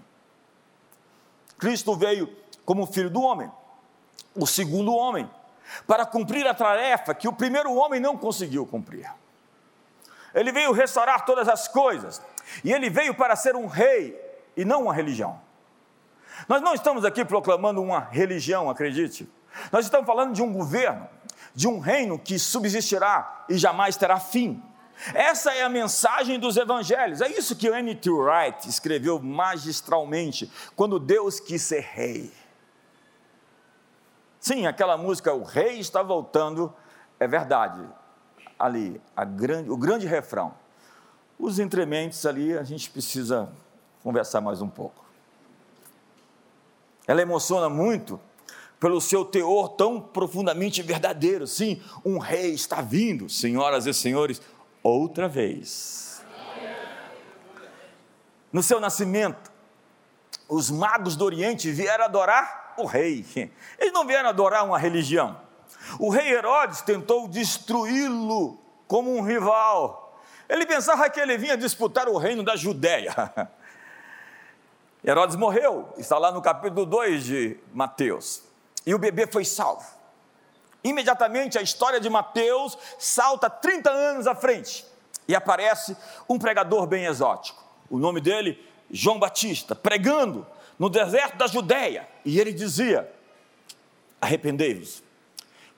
Cristo 1.58 1.94
veio 1.96 2.34
como 2.64 2.86
filho 2.86 3.10
do 3.10 3.20
homem, 3.20 3.50
o 4.34 4.46
segundo 4.46 4.94
homem, 4.94 5.28
para 5.86 6.06
cumprir 6.06 6.46
a 6.46 6.54
tarefa 6.54 7.14
que 7.14 7.28
o 7.28 7.32
primeiro 7.32 7.74
homem 7.74 8.00
não 8.00 8.16
conseguiu 8.16 8.64
cumprir. 8.64 9.10
Ele 10.34 10.52
veio 10.52 10.72
restaurar 10.72 11.24
todas 11.24 11.48
as 11.48 11.66
coisas, 11.68 12.22
e 12.64 12.72
ele 12.72 12.88
veio 12.88 13.14
para 13.14 13.34
ser 13.36 13.56
um 13.56 13.66
rei 13.66 14.18
e 14.56 14.64
não 14.64 14.84
uma 14.84 14.94
religião. 14.94 15.40
Nós 16.48 16.62
não 16.62 16.74
estamos 16.74 17.04
aqui 17.04 17.24
proclamando 17.24 17.82
uma 17.82 18.00
religião, 18.00 18.70
acredite. 18.70 19.28
Nós 19.72 19.84
estamos 19.84 20.06
falando 20.06 20.32
de 20.32 20.42
um 20.42 20.52
governo, 20.52 21.08
de 21.54 21.68
um 21.68 21.78
reino 21.78 22.18
que 22.18 22.38
subsistirá 22.38 23.44
e 23.48 23.58
jamais 23.58 23.96
terá 23.96 24.18
fim. 24.18 24.62
Essa 25.14 25.52
é 25.54 25.62
a 25.62 25.68
mensagem 25.68 26.38
dos 26.38 26.56
evangelhos. 26.56 27.20
É 27.20 27.28
isso 27.28 27.56
que 27.56 27.68
N.T. 27.68 28.10
Wright 28.10 28.68
escreveu 28.68 29.18
magistralmente 29.18 30.50
quando 30.76 30.98
Deus 30.98 31.40
quis 31.40 31.62
ser 31.62 31.80
rei. 31.80 32.32
Sim, 34.38 34.66
aquela 34.66 34.96
música 34.96 35.34
O 35.34 35.42
Rei 35.42 35.78
está 35.78 36.02
voltando, 36.02 36.74
é 37.18 37.26
verdade. 37.26 37.86
Ali, 38.60 39.00
grande, 39.36 39.70
o 39.70 39.76
grande 39.76 40.06
refrão. 40.06 40.52
Os 41.38 41.58
entrementes 41.58 42.26
ali, 42.26 42.58
a 42.58 42.62
gente 42.62 42.90
precisa 42.90 43.50
conversar 44.02 44.42
mais 44.42 44.60
um 44.60 44.68
pouco. 44.68 45.02
Ela 47.06 47.22
emociona 47.22 47.70
muito 47.70 48.20
pelo 48.78 49.00
seu 49.00 49.24
teor 49.24 49.70
tão 49.70 49.98
profundamente 49.98 50.82
verdadeiro. 50.82 51.46
Sim, 51.46 51.82
um 52.04 52.18
rei 52.18 52.52
está 52.52 52.82
vindo, 52.82 53.30
senhoras 53.30 53.86
e 53.86 53.94
senhores, 53.94 54.42
outra 54.82 55.26
vez. 55.26 56.22
No 58.52 58.62
seu 58.62 58.78
nascimento, 58.78 59.50
os 60.46 60.70
magos 60.70 61.16
do 61.16 61.24
Oriente 61.24 61.70
vieram 61.70 62.04
adorar 62.04 62.74
o 62.76 62.84
rei. 62.84 63.24
Eles 63.78 63.92
não 63.94 64.06
vieram 64.06 64.28
adorar 64.28 64.66
uma 64.66 64.78
religião. 64.78 65.40
O 65.98 66.10
rei 66.10 66.32
Herodes 66.32 66.80
tentou 66.82 67.28
destruí-lo 67.28 68.58
como 68.86 69.14
um 69.16 69.22
rival. 69.22 70.20
Ele 70.48 70.66
pensava 70.66 71.08
que 71.08 71.20
ele 71.20 71.38
vinha 71.38 71.56
disputar 71.56 72.08
o 72.08 72.16
reino 72.16 72.42
da 72.42 72.56
Judéia. 72.56 73.14
Herodes 75.04 75.36
morreu, 75.36 75.92
está 75.96 76.18
lá 76.18 76.30
no 76.30 76.42
capítulo 76.42 76.84
2 76.84 77.24
de 77.24 77.56
Mateus. 77.72 78.42
E 78.84 78.94
o 78.94 78.98
bebê 78.98 79.26
foi 79.26 79.44
salvo. 79.44 79.86
Imediatamente 80.82 81.58
a 81.58 81.62
história 81.62 82.00
de 82.00 82.08
Mateus 82.08 82.76
salta 82.98 83.48
30 83.48 83.90
anos 83.90 84.26
à 84.26 84.34
frente 84.34 84.86
e 85.28 85.34
aparece 85.34 85.96
um 86.28 86.38
pregador 86.38 86.86
bem 86.86 87.04
exótico. 87.04 87.62
O 87.88 87.98
nome 87.98 88.20
dele, 88.20 88.58
João 88.90 89.18
Batista, 89.18 89.74
pregando 89.74 90.46
no 90.78 90.88
deserto 90.88 91.36
da 91.36 91.46
Judéia. 91.46 92.08
E 92.24 92.40
ele 92.40 92.52
dizia: 92.52 93.10
Arrependei-vos, 94.20 95.02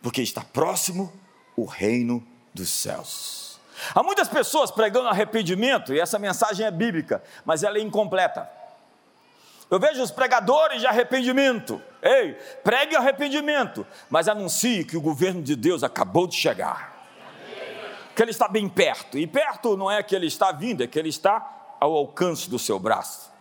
porque 0.02 0.21
está 0.21 0.42
próximo 0.42 1.12
o 1.56 1.64
reino 1.64 2.26
dos 2.52 2.68
céus. 2.68 3.61
Há 3.94 4.02
muitas 4.02 4.28
pessoas 4.28 4.71
pregando 4.71 5.09
arrependimento, 5.09 5.94
e 5.94 6.00
essa 6.00 6.18
mensagem 6.18 6.66
é 6.66 6.71
bíblica, 6.71 7.23
mas 7.44 7.62
ela 7.62 7.78
é 7.78 7.80
incompleta. 7.80 8.49
Eu 9.71 9.80
vejo 9.80 10.02
os 10.02 10.11
pregadores 10.11 10.80
de 10.80 10.87
arrependimento. 10.87 11.80
Ei, 12.02 12.35
pregue 12.62 12.94
arrependimento, 12.94 13.87
mas 14.11 14.28
anuncie 14.28 14.85
que 14.85 14.99
o 14.99 15.00
governo 15.00 15.40
de 15.40 15.56
Deus 15.56 15.82
acabou 15.82 16.26
de 16.26 16.37
chegar. 16.37 16.92
Que 18.14 18.23
ele 18.23 18.30
está 18.30 18.47
bem 18.47 18.68
perto. 18.68 19.16
E 19.16 19.26
perto 19.26 19.75
não 19.75 19.90
é 19.90 20.02
que 20.02 20.14
ele 20.14 20.26
está 20.26 20.52
vindo, 20.52 20.82
é 20.82 20.87
que 20.87 20.99
ele 20.99 21.09
está 21.09 21.76
ao 21.80 21.97
alcance 21.97 22.50
do 22.50 22.59
seu 22.59 22.78
braço. 22.78 23.32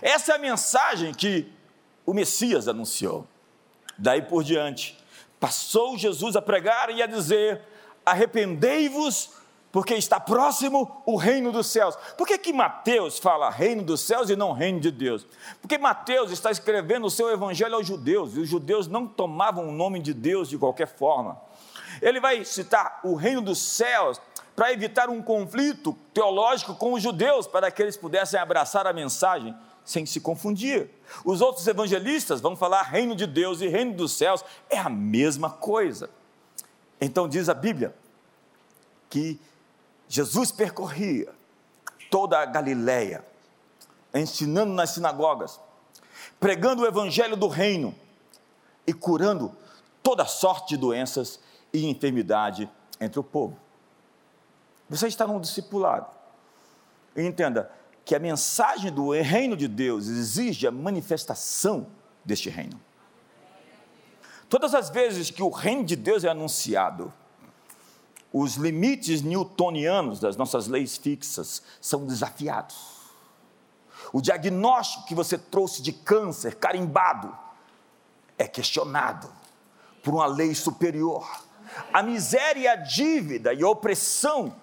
Essa 0.00 0.32
é 0.32 0.34
a 0.36 0.38
mensagem 0.38 1.12
que 1.12 1.52
o 2.06 2.14
Messias 2.14 2.68
anunciou. 2.68 3.26
Daí 3.98 4.22
por 4.22 4.44
diante, 4.44 4.96
passou 5.44 5.98
Jesus 5.98 6.36
a 6.36 6.40
pregar 6.40 6.88
e 6.88 7.02
a 7.02 7.06
dizer: 7.06 7.60
arrependei-vos 8.06 9.32
porque 9.70 9.94
está 9.94 10.18
próximo 10.18 11.02
o 11.04 11.16
reino 11.16 11.52
dos 11.52 11.66
céus. 11.66 11.94
Por 12.16 12.26
que, 12.26 12.38
que 12.38 12.50
Mateus 12.50 13.18
fala 13.18 13.50
reino 13.50 13.82
dos 13.82 14.00
céus 14.00 14.30
e 14.30 14.36
não 14.36 14.52
reino 14.52 14.80
de 14.80 14.90
Deus? 14.90 15.26
Porque 15.60 15.76
Mateus 15.76 16.30
está 16.30 16.50
escrevendo 16.50 17.06
o 17.06 17.10
seu 17.10 17.28
evangelho 17.30 17.74
aos 17.74 17.86
judeus, 17.86 18.34
e 18.34 18.40
os 18.40 18.48
judeus 18.48 18.88
não 18.88 19.06
tomavam 19.06 19.68
o 19.68 19.72
nome 19.72 20.00
de 20.00 20.14
Deus 20.14 20.48
de 20.48 20.56
qualquer 20.56 20.86
forma. 20.86 21.38
Ele 22.00 22.20
vai 22.20 22.42
citar 22.46 23.00
o 23.04 23.14
reino 23.14 23.42
dos 23.42 23.58
céus 23.58 24.18
para 24.56 24.72
evitar 24.72 25.10
um 25.10 25.20
conflito 25.20 25.94
teológico 26.14 26.74
com 26.74 26.94
os 26.94 27.02
judeus, 27.02 27.46
para 27.46 27.70
que 27.70 27.82
eles 27.82 27.98
pudessem 27.98 28.40
abraçar 28.40 28.86
a 28.86 28.94
mensagem 28.94 29.54
sem 29.84 30.06
se 30.06 30.20
confundir. 30.20 30.90
Os 31.24 31.40
outros 31.40 31.66
evangelistas 31.66 32.40
vão 32.40 32.56
falar 32.56 32.82
reino 32.82 33.14
de 33.14 33.26
Deus 33.26 33.60
e 33.60 33.68
reino 33.68 33.94
dos 33.94 34.12
céus, 34.12 34.44
é 34.70 34.78
a 34.78 34.88
mesma 34.88 35.50
coisa. 35.50 36.08
Então 37.00 37.28
diz 37.28 37.48
a 37.48 37.54
Bíblia 37.54 37.94
que 39.10 39.38
Jesus 40.08 40.50
percorria 40.50 41.28
toda 42.10 42.38
a 42.38 42.46
Galiléia, 42.46 43.24
ensinando 44.14 44.72
nas 44.72 44.90
sinagogas, 44.90 45.60
pregando 46.40 46.82
o 46.82 46.86
evangelho 46.86 47.36
do 47.36 47.48
reino 47.48 47.94
e 48.86 48.92
curando 48.92 49.54
toda 50.02 50.24
sorte 50.24 50.70
de 50.70 50.76
doenças 50.76 51.40
e 51.72 51.86
enfermidade 51.86 52.70
entre 53.00 53.18
o 53.18 53.24
povo. 53.24 53.58
Você 54.88 55.08
está 55.08 55.26
num 55.26 55.40
discipulado. 55.40 56.06
Entenda 57.16 57.70
que 58.04 58.14
a 58.14 58.18
mensagem 58.18 58.92
do 58.92 59.10
reino 59.10 59.56
de 59.56 59.66
Deus 59.66 60.08
exige 60.08 60.66
a 60.66 60.70
manifestação 60.70 61.86
deste 62.24 62.50
reino. 62.50 62.80
Todas 64.48 64.74
as 64.74 64.90
vezes 64.90 65.30
que 65.30 65.42
o 65.42 65.48
reino 65.48 65.84
de 65.84 65.96
Deus 65.96 66.22
é 66.22 66.28
anunciado, 66.28 67.12
os 68.32 68.56
limites 68.56 69.22
newtonianos 69.22 70.20
das 70.20 70.36
nossas 70.36 70.66
leis 70.66 70.96
fixas 70.96 71.62
são 71.80 72.04
desafiados. 72.04 72.94
O 74.12 74.20
diagnóstico 74.20 75.06
que 75.06 75.14
você 75.14 75.38
trouxe 75.38 75.80
de 75.80 75.92
câncer 75.92 76.56
carimbado 76.56 77.36
é 78.36 78.46
questionado 78.46 79.30
por 80.02 80.14
uma 80.14 80.26
lei 80.26 80.54
superior. 80.54 81.26
A 81.92 82.02
miséria, 82.02 82.72
a 82.72 82.76
dívida 82.76 83.54
e 83.54 83.62
a 83.62 83.68
opressão 83.68 84.54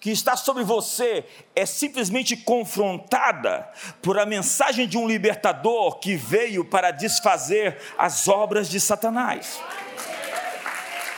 que 0.00 0.10
está 0.10 0.36
sobre 0.36 0.62
você 0.62 1.24
é 1.54 1.64
simplesmente 1.64 2.36
confrontada 2.36 3.70
por 4.02 4.18
a 4.18 4.26
mensagem 4.26 4.86
de 4.86 4.98
um 4.98 5.06
libertador 5.06 5.98
que 5.98 6.14
veio 6.14 6.64
para 6.64 6.90
desfazer 6.90 7.80
as 7.96 8.28
obras 8.28 8.68
de 8.68 8.78
Satanás. 8.78 9.60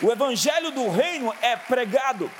O 0.02 0.12
evangelho 0.12 0.70
do 0.70 0.88
reino 0.88 1.34
é 1.40 1.56
pregado 1.56 2.30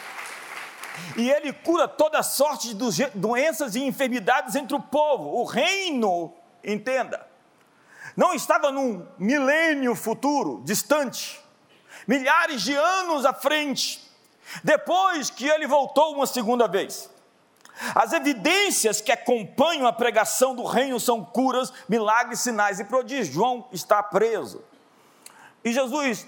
e 1.16 1.30
ele 1.30 1.52
cura 1.52 1.88
toda 1.88 2.22
sorte 2.22 2.74
de 2.74 3.06
doenças 3.14 3.74
e 3.74 3.82
enfermidades 3.82 4.54
entre 4.54 4.76
o 4.76 4.80
povo. 4.80 5.40
O 5.40 5.44
reino, 5.44 6.32
entenda, 6.62 7.26
não 8.16 8.34
estava 8.34 8.70
num 8.70 9.06
milênio 9.18 9.94
futuro, 9.94 10.62
distante, 10.64 11.40
milhares 12.06 12.62
de 12.62 12.74
anos 12.74 13.24
à 13.26 13.32
frente, 13.32 14.05
depois 14.62 15.30
que 15.30 15.46
ele 15.46 15.66
voltou 15.66 16.14
uma 16.14 16.26
segunda 16.26 16.66
vez. 16.66 17.10
As 17.94 18.12
evidências 18.12 19.00
que 19.00 19.12
acompanham 19.12 19.86
a 19.86 19.92
pregação 19.92 20.54
do 20.54 20.64
reino 20.64 20.98
são 20.98 21.22
curas, 21.22 21.72
milagres, 21.88 22.40
sinais 22.40 22.80
e 22.80 22.84
prodígios. 22.84 23.34
João 23.34 23.68
está 23.70 24.02
preso. 24.02 24.64
E 25.62 25.72
Jesus, 25.72 26.26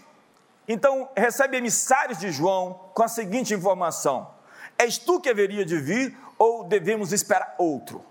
então, 0.67 1.09
recebe 1.17 1.57
emissários 1.57 2.19
de 2.19 2.31
João 2.31 2.91
com 2.93 3.03
a 3.03 3.09
seguinte 3.09 3.55
informação: 3.55 4.29
És 4.77 4.99
tu 4.99 5.21
que 5.21 5.31
haveria 5.31 5.65
de 5.65 5.79
vir 5.79 6.17
ou 6.39 6.65
devemos 6.65 7.13
esperar 7.13 7.55
outro? 7.57 8.05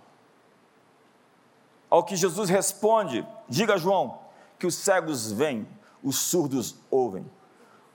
Ao 1.87 2.03
que 2.03 2.15
Jesus 2.15 2.49
responde: 2.49 3.25
Diga 3.47 3.75
a 3.75 3.77
João 3.77 4.19
que 4.57 4.65
os 4.65 4.73
cegos 4.73 5.31
vêm, 5.31 5.67
os 6.03 6.17
surdos 6.17 6.75
ouvem, 6.89 7.29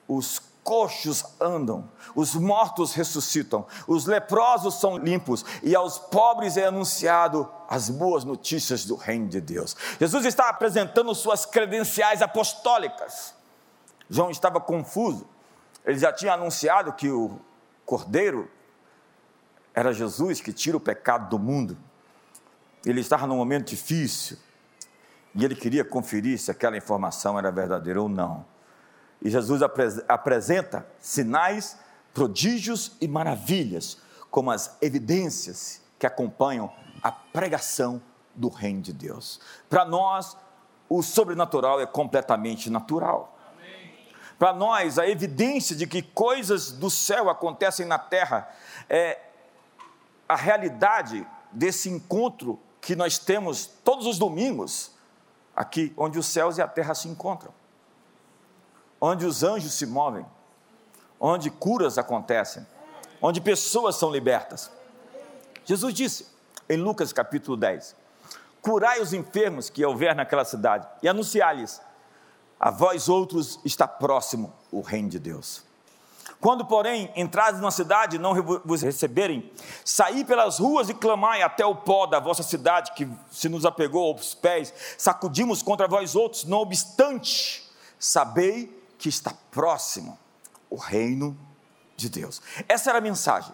os 0.06 0.38
coxos 0.62 1.24
andam, 1.40 1.88
os 2.14 2.34
mortos 2.34 2.94
ressuscitam, 2.94 3.66
os 3.86 4.06
leprosos 4.06 4.78
são 4.78 4.96
limpos 4.96 5.44
e 5.62 5.74
aos 5.74 5.98
pobres 5.98 6.56
é 6.56 6.66
anunciado 6.66 7.48
as 7.68 7.88
boas 7.88 8.24
notícias 8.24 8.84
do 8.84 8.94
reino 8.94 9.28
de 9.28 9.40
Deus. 9.40 9.76
Jesus 9.98 10.24
está 10.24 10.48
apresentando 10.48 11.14
suas 11.14 11.44
credenciais 11.44 12.22
apostólicas. 12.22 13.34
João 14.08 14.30
estava 14.30 14.60
confuso. 14.60 15.26
Ele 15.84 15.98
já 15.98 16.12
tinha 16.12 16.34
anunciado 16.34 16.92
que 16.92 17.10
o 17.10 17.40
Cordeiro 17.84 18.48
era 19.74 19.92
Jesus 19.92 20.40
que 20.40 20.52
tira 20.52 20.76
o 20.76 20.80
pecado 20.80 21.28
do 21.28 21.38
mundo. 21.38 21.76
Ele 22.84 23.00
estava 23.00 23.26
num 23.26 23.36
momento 23.36 23.68
difícil 23.68 24.36
e 25.34 25.44
ele 25.44 25.56
queria 25.56 25.84
conferir 25.84 26.38
se 26.38 26.50
aquela 26.50 26.76
informação 26.76 27.38
era 27.38 27.50
verdadeira 27.50 28.00
ou 28.00 28.08
não. 28.08 28.51
E 29.24 29.30
Jesus 29.30 29.62
apresenta 30.08 30.86
sinais, 30.98 31.78
prodígios 32.12 32.96
e 33.00 33.06
maravilhas 33.06 33.98
como 34.30 34.50
as 34.50 34.76
evidências 34.82 35.80
que 35.98 36.06
acompanham 36.06 36.72
a 37.02 37.12
pregação 37.12 38.02
do 38.34 38.48
reino 38.48 38.80
de 38.80 38.92
Deus. 38.92 39.40
Para 39.68 39.84
nós, 39.84 40.36
o 40.88 41.02
sobrenatural 41.02 41.80
é 41.80 41.86
completamente 41.86 42.68
natural. 42.68 43.38
Para 44.38 44.52
nós, 44.52 44.98
a 44.98 45.08
evidência 45.08 45.76
de 45.76 45.86
que 45.86 46.02
coisas 46.02 46.72
do 46.72 46.90
céu 46.90 47.30
acontecem 47.30 47.86
na 47.86 47.98
terra 47.98 48.50
é 48.88 49.20
a 50.28 50.34
realidade 50.34 51.24
desse 51.52 51.88
encontro 51.88 52.58
que 52.80 52.96
nós 52.96 53.18
temos 53.18 53.66
todos 53.84 54.06
os 54.06 54.18
domingos, 54.18 54.90
aqui, 55.54 55.92
onde 55.96 56.18
os 56.18 56.26
céus 56.26 56.58
e 56.58 56.62
a 56.62 56.66
terra 56.66 56.94
se 56.94 57.06
encontram, 57.06 57.54
onde 59.04 59.26
os 59.26 59.42
anjos 59.42 59.72
se 59.72 59.84
movem, 59.84 60.24
onde 61.18 61.50
curas 61.50 61.98
acontecem, 61.98 62.64
onde 63.20 63.40
pessoas 63.40 63.96
são 63.96 64.12
libertas. 64.12 64.70
Jesus 65.64 65.92
disse 65.92 66.28
em 66.68 66.76
Lucas 66.76 67.12
capítulo 67.12 67.56
10: 67.56 67.96
Curai 68.62 69.00
os 69.00 69.12
enfermos 69.12 69.68
que 69.68 69.84
houver 69.84 70.14
naquela 70.14 70.44
cidade 70.44 70.86
e 71.02 71.08
anunciai-lhes: 71.08 71.80
a 72.60 72.70
vós 72.70 73.08
outros 73.08 73.58
está 73.64 73.88
próximo 73.88 74.52
o 74.70 74.80
reino 74.80 75.08
de 75.08 75.18
Deus. 75.18 75.64
Quando, 76.40 76.64
porém, 76.64 77.12
entrares 77.16 77.58
numa 77.58 77.72
cidade 77.72 78.16
e 78.16 78.18
não 78.20 78.34
vos 78.64 78.82
receberem, 78.82 79.50
saí 79.84 80.24
pelas 80.24 80.60
ruas 80.60 80.88
e 80.88 80.94
clamai 80.94 81.42
até 81.42 81.66
o 81.66 81.74
pó 81.74 82.06
da 82.06 82.20
vossa 82.20 82.44
cidade, 82.44 82.92
que 82.92 83.08
se 83.32 83.48
nos 83.48 83.64
apegou 83.64 84.12
aos 84.12 84.34
pés, 84.34 84.72
sacudimos 84.96 85.60
contra 85.60 85.88
vós 85.88 86.14
outros, 86.14 86.44
não 86.44 86.58
obstante, 86.58 87.68
sabei 87.98 88.81
que 89.02 89.08
está 89.08 89.34
próximo 89.50 90.16
o 90.70 90.76
reino 90.76 91.36
de 91.96 92.08
Deus. 92.08 92.40
Essa 92.68 92.90
era 92.90 92.98
a 92.98 93.02
mensagem, 93.02 93.52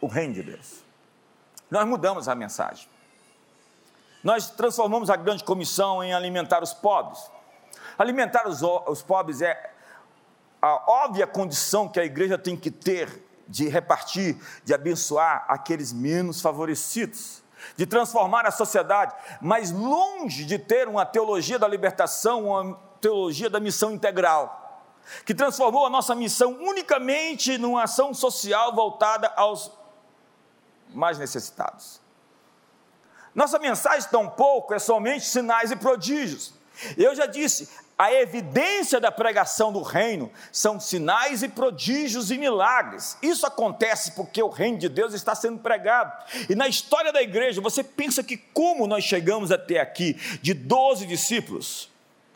o 0.00 0.06
reino 0.06 0.32
de 0.32 0.42
Deus. 0.42 0.82
Nós 1.70 1.86
mudamos 1.86 2.26
a 2.26 2.34
mensagem. 2.34 2.88
Nós 4.24 4.48
transformamos 4.48 5.10
a 5.10 5.16
grande 5.16 5.44
comissão 5.44 6.02
em 6.02 6.14
alimentar 6.14 6.62
os 6.62 6.72
pobres. 6.72 7.30
Alimentar 7.98 8.48
os, 8.48 8.62
os 8.62 9.02
pobres 9.02 9.42
é 9.42 9.74
a 10.62 10.90
óbvia 10.90 11.26
condição 11.26 11.86
que 11.86 12.00
a 12.00 12.04
igreja 12.04 12.38
tem 12.38 12.56
que 12.56 12.70
ter 12.70 13.28
de 13.46 13.68
repartir, 13.68 14.38
de 14.64 14.72
abençoar 14.72 15.44
aqueles 15.48 15.92
menos 15.92 16.40
favorecidos, 16.40 17.42
de 17.76 17.84
transformar 17.84 18.46
a 18.46 18.50
sociedade, 18.50 19.14
mas 19.38 19.70
longe 19.70 20.46
de 20.46 20.58
ter 20.58 20.88
uma 20.88 21.04
teologia 21.04 21.58
da 21.58 21.68
libertação, 21.68 22.46
uma 22.46 22.74
teologia 23.02 23.50
da 23.50 23.60
missão 23.60 23.92
integral, 23.92 24.61
que 25.24 25.34
transformou 25.34 25.86
a 25.86 25.90
nossa 25.90 26.14
missão 26.14 26.58
unicamente 26.60 27.58
numa 27.58 27.84
ação 27.84 28.12
social 28.14 28.74
voltada 28.74 29.28
aos 29.36 29.70
mais 30.88 31.18
necessitados. 31.18 32.00
Nossa 33.34 33.58
mensagem, 33.58 34.08
tampouco, 34.10 34.74
é 34.74 34.78
somente 34.78 35.24
sinais 35.24 35.70
e 35.70 35.76
prodígios. 35.76 36.52
Eu 36.96 37.14
já 37.14 37.26
disse, 37.26 37.68
a 37.96 38.12
evidência 38.12 38.98
da 38.98 39.12
pregação 39.12 39.72
do 39.72 39.80
reino 39.80 40.30
são 40.50 40.80
sinais 40.80 41.42
e 41.42 41.48
prodígios 41.48 42.30
e 42.30 42.38
milagres. 42.38 43.16
Isso 43.22 43.46
acontece 43.46 44.12
porque 44.12 44.42
o 44.42 44.48
reino 44.48 44.78
de 44.78 44.88
Deus 44.88 45.14
está 45.14 45.34
sendo 45.34 45.60
pregado. 45.60 46.12
E 46.48 46.54
na 46.54 46.66
história 46.66 47.12
da 47.12 47.22
igreja, 47.22 47.60
você 47.60 47.84
pensa 47.84 48.22
que 48.22 48.36
como 48.36 48.86
nós 48.86 49.04
chegamos 49.04 49.52
até 49.52 49.78
aqui 49.78 50.14
de 50.42 50.52
12 50.52 51.06
discípulos, 51.06 51.91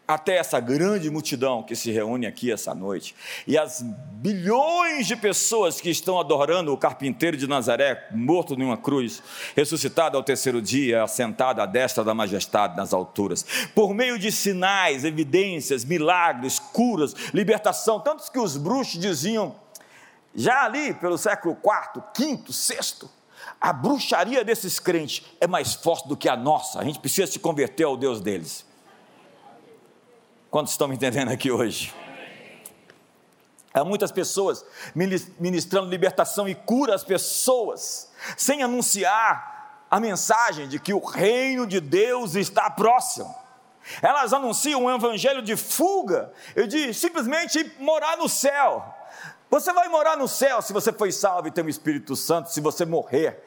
até 0.07 0.37
essa 0.37 0.61
grande 0.61 1.11
multidão 1.11 1.63
que 1.63 1.75
se 1.75 1.91
reúne 1.91 2.27
aqui 2.27 2.53
essa 2.53 2.75
noite, 2.75 3.15
e 3.47 3.59
as 3.59 3.83
bilhões 3.83 5.07
de 5.07 5.17
pessoas 5.17 5.81
que 5.81 5.91
estão 5.91 6.21
adorando 6.21 6.73
o 6.73 6.77
carpinteiro 6.77 7.37
de 7.37 7.47
Nazaré, 7.47 8.09
morto 8.13 8.57
numa 8.57 8.77
cruz, 8.77 9.23
ressuscitado 9.57 10.17
ao 10.17 10.23
terceiro 10.23 10.63
dia, 10.63 11.03
assentado 11.03 11.61
à 11.61 11.67
destra 11.67 12.05
da 12.05 12.15
majestade 12.15 12.77
nas 12.77 12.93
alturas, 12.93 13.45
por 13.75 13.95
meio 13.95 14.19
de 14.19 14.31
sinais, 14.31 15.05
evidências, 15.05 15.85
milagres, 15.85 16.59
curas, 16.59 17.15
libertação, 17.35 17.99
tantos 17.99 18.29
que 18.29 18.39
os 18.39 18.57
bruxos 18.57 19.01
diziam, 19.01 19.57
já 20.35 20.65
ali 20.65 20.95
pelo 20.95 21.19
século 21.19 21.57
IV, 21.57 22.03
V, 22.17 22.43
VI, 22.49 23.09
a 23.61 23.73
bruxaria 23.73 24.45
desses 24.45 24.79
crentes 24.79 25.25
é 25.41 25.47
mais 25.47 25.75
forte 25.75 26.07
do 26.07 26.17
que 26.17 26.29
a 26.29 26.37
nossa, 26.37 26.79
a 26.79 26.85
gente 26.85 27.01
precisa 27.01 27.31
se 27.31 27.39
converter 27.39 27.85
ao 27.85 27.97
Deus 27.97 28.21
deles. 28.21 28.67
Quantos 30.57 30.73
estão 30.73 30.89
me 30.89 30.95
entendendo 30.95 31.31
aqui 31.31 31.51
hoje? 31.51 31.95
Há 33.75 33.85
muitas 33.85 34.11
pessoas 34.11 34.65
ministrando 35.39 35.87
libertação 35.87 36.49
e 36.49 36.55
cura 36.55 36.95
às 36.95 37.05
pessoas, 37.05 38.11
sem 38.39 38.63
anunciar 38.63 39.85
a 39.91 40.01
mensagem 40.01 40.67
de 40.67 40.79
que 40.79 40.95
o 40.95 40.99
reino 40.99 41.67
de 41.67 41.79
Deus 41.79 42.37
está 42.37 42.71
próximo. 42.71 43.37
Elas 44.01 44.33
anunciam 44.33 44.85
um 44.85 44.91
evangelho 44.91 45.43
de 45.43 45.57
fuga 45.57 46.33
e 46.57 46.67
de 46.67 46.95
simplesmente 46.95 47.75
morar 47.79 48.17
no 48.17 48.27
céu. 48.27 48.83
Você 49.51 49.75
vai 49.75 49.89
morar 49.89 50.17
no 50.17 50.27
céu 50.27 50.63
se 50.63 50.73
você 50.73 50.91
foi 50.91 51.13
salvo 51.13 51.49
e 51.49 51.51
tem 51.51 51.65
o 51.65 51.69
Espírito 51.69 52.17
Santo, 52.17 52.51
se 52.51 52.63
você 52.63 52.87
morrer 52.87 53.45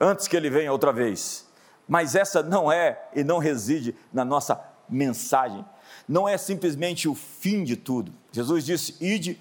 antes 0.00 0.26
que 0.26 0.36
ele 0.36 0.50
venha 0.50 0.72
outra 0.72 0.92
vez. 0.92 1.46
Mas 1.86 2.16
essa 2.16 2.42
não 2.42 2.72
é 2.72 3.08
e 3.14 3.22
não 3.22 3.38
reside 3.38 3.94
na 4.12 4.24
nossa 4.24 4.60
mensagem 4.88 5.64
não 6.10 6.28
é 6.28 6.36
simplesmente 6.36 7.08
o 7.08 7.14
fim 7.14 7.62
de 7.62 7.76
tudo. 7.76 8.12
Jesus 8.32 8.64
disse: 8.64 8.96
ide, 9.00 9.40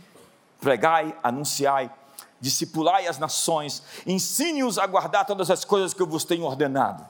pregai, 0.61 1.17
anunciai, 1.23 1.91
discipulai 2.39 3.07
as 3.07 3.17
nações, 3.17 3.81
ensine-os 4.05 4.77
a 4.77 4.85
guardar 4.85 5.25
todas 5.25 5.49
as 5.49 5.65
coisas 5.65 5.95
que 5.95 6.01
eu 6.01 6.05
vos 6.05 6.23
tenho 6.23 6.43
ordenado. 6.43 7.03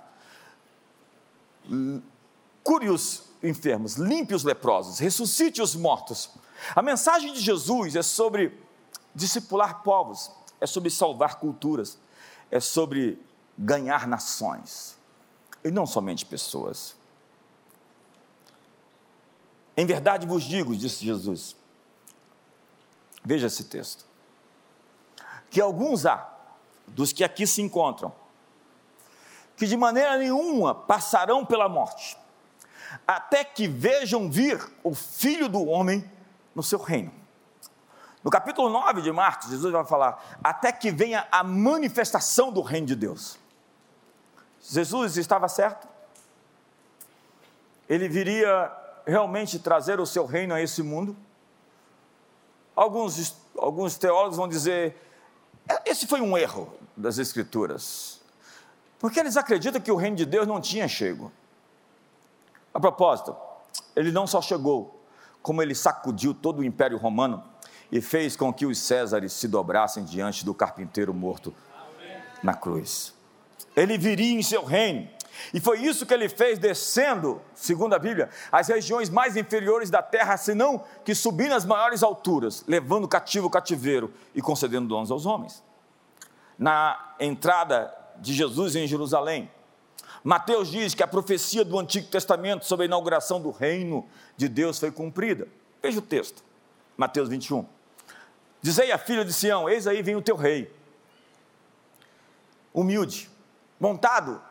Cure 2.64 2.90
os 2.90 3.24
enfermos, 3.44 3.96
limpe 3.96 4.34
os 4.34 4.46
leprosos, 4.46 4.98
ressuscite 4.98 5.62
os 5.62 5.76
mortos. 5.76 6.30
A 6.74 6.82
mensagem 6.82 7.34
de 7.34 7.42
Jesus 7.42 7.98
é 7.98 8.02
sobre 8.02 8.58
discipular 9.14 9.84
povos, 9.84 10.32
é 10.62 10.66
sobre 10.66 10.90
salvar 10.90 11.36
culturas, 11.36 11.98
é 12.50 12.62
sobre 12.62 13.22
ganhar 13.58 14.08
nações, 14.08 14.96
e 15.66 15.70
não 15.70 15.86
somente 15.86 16.26
pessoas. 16.26 16.98
Em 19.80 19.86
verdade 19.86 20.28
vos 20.28 20.44
digo, 20.44 20.76
disse 20.76 21.06
Jesus, 21.06 21.56
veja 23.24 23.48
esse 23.48 23.64
texto, 23.64 24.06
que 25.50 25.62
alguns 25.62 26.06
há 26.06 26.30
dos 26.86 27.14
que 27.14 27.24
aqui 27.24 27.48
se 27.48 27.62
encontram, 27.62 28.14
que 29.56 29.66
de 29.66 29.78
maneira 29.78 30.18
nenhuma 30.18 30.76
passarão 30.76 31.46
pela 31.46 31.70
morte, 31.70 32.18
até 33.08 33.46
que 33.46 33.70
vejam 33.70 34.30
vir 34.30 34.62
o 34.84 34.94
Filho 34.94 35.48
do 35.48 35.66
Homem 35.66 36.12
no 36.54 36.62
seu 36.62 36.80
reino. 36.80 37.14
No 38.22 38.30
capítulo 38.30 38.68
9 38.68 39.02
de 39.02 39.14
Marcos, 39.14 39.48
Jesus 39.48 39.72
vai 39.72 39.86
falar: 39.86 40.40
até 40.44 40.74
que 40.74 40.92
venha 40.92 41.26
a 41.32 41.42
manifestação 41.42 42.52
do 42.52 42.60
reino 42.60 42.88
de 42.88 42.98
Deus. 42.98 43.40
Jesus 44.62 45.16
estava 45.16 45.48
certo? 45.48 45.88
Ele 47.88 48.10
viria 48.10 48.78
realmente 49.10 49.60
trazer 49.60 50.00
o 50.00 50.06
seu 50.06 50.26
reino 50.26 50.54
a 50.54 50.62
esse 50.62 50.82
mundo? 50.82 51.16
Alguns, 52.76 53.36
alguns 53.58 53.98
teólogos 53.98 54.38
vão 54.38 54.48
dizer: 54.48 54.96
é, 55.68 55.90
esse 55.90 56.08
foi 56.08 56.22
um 56.22 56.38
erro 56.38 56.74
das 56.96 57.18
Escrituras, 57.18 58.22
porque 58.98 59.20
eles 59.20 59.36
acreditam 59.36 59.82
que 59.82 59.92
o 59.92 59.96
reino 59.96 60.16
de 60.16 60.26
Deus 60.26 60.48
não 60.48 60.62
tinha 60.62 60.88
chego. 60.88 61.32
A 62.74 62.80
propósito, 62.80 63.36
ele 63.96 64.12
não 64.12 64.26
só 64.26 64.42
chegou, 64.42 65.04
como 65.42 65.62
ele 65.62 65.76
sacudiu 65.76 66.34
todo 66.34 66.60
o 66.60 66.64
Império 66.64 66.98
Romano 66.98 67.44
e 67.92 68.02
fez 68.02 68.36
com 68.36 68.54
que 68.54 68.66
os 68.66 68.78
Césares 68.78 69.34
se 69.34 69.48
dobrassem 69.48 70.04
diante 70.06 70.46
do 70.46 70.54
carpinteiro 70.54 71.14
morto 71.14 71.54
na 72.44 72.54
cruz. 72.54 73.14
Ele 73.76 73.98
viria 73.98 74.40
em 74.40 74.44
seu 74.44 74.64
reino, 74.64 75.10
e 75.54 75.60
foi 75.60 75.80
isso 75.80 76.06
que 76.06 76.14
ele 76.14 76.30
fez 76.30 76.60
descendo, 76.60 77.42
segundo 77.56 77.94
a 77.94 78.00
Bíblia, 78.00 78.30
as 78.52 78.68
regiões 78.68 79.10
mais 79.10 79.36
inferiores 79.36 79.90
da 79.90 80.02
terra, 80.02 80.38
senão 80.38 80.84
que 81.04 81.16
subindo 81.16 81.54
as 81.54 81.66
maiores 81.66 82.04
alturas, 82.04 82.64
levando 82.68 83.08
cativo 83.08 83.48
o 83.48 83.50
cativeiro 83.50 84.14
e 84.36 84.42
concedendo 84.42 84.88
dons 84.88 85.10
aos 85.10 85.26
homens. 85.26 85.64
Na 86.58 87.16
entrada 87.20 87.94
de 88.18 88.34
Jesus 88.34 88.76
em 88.76 88.86
Jerusalém, 88.86 89.50
Mateus 90.24 90.70
diz 90.70 90.94
que 90.94 91.02
a 91.02 91.08
profecia 91.08 91.64
do 91.64 91.80
Antigo 91.80 92.08
Testamento 92.08 92.66
sobre 92.66 92.84
a 92.84 92.88
inauguração 92.88 93.42
do 93.42 93.52
reino 93.52 94.06
de 94.36 94.50
Deus 94.50 94.78
foi 94.78 94.92
cumprida. 94.92 95.48
Veja 95.82 96.00
o 96.00 96.02
texto, 96.02 96.44
Mateus 96.98 97.30
21. 97.30 97.66
Dizei 98.62 98.92
à 98.92 98.98
filha 98.98 99.24
de 99.24 99.32
Sião: 99.32 99.70
Eis 99.70 99.88
aí 99.88 100.02
vem 100.02 100.18
o 100.18 100.22
teu 100.22 100.36
rei, 100.36 100.74
humilde, 102.74 103.30
montado 103.80 104.42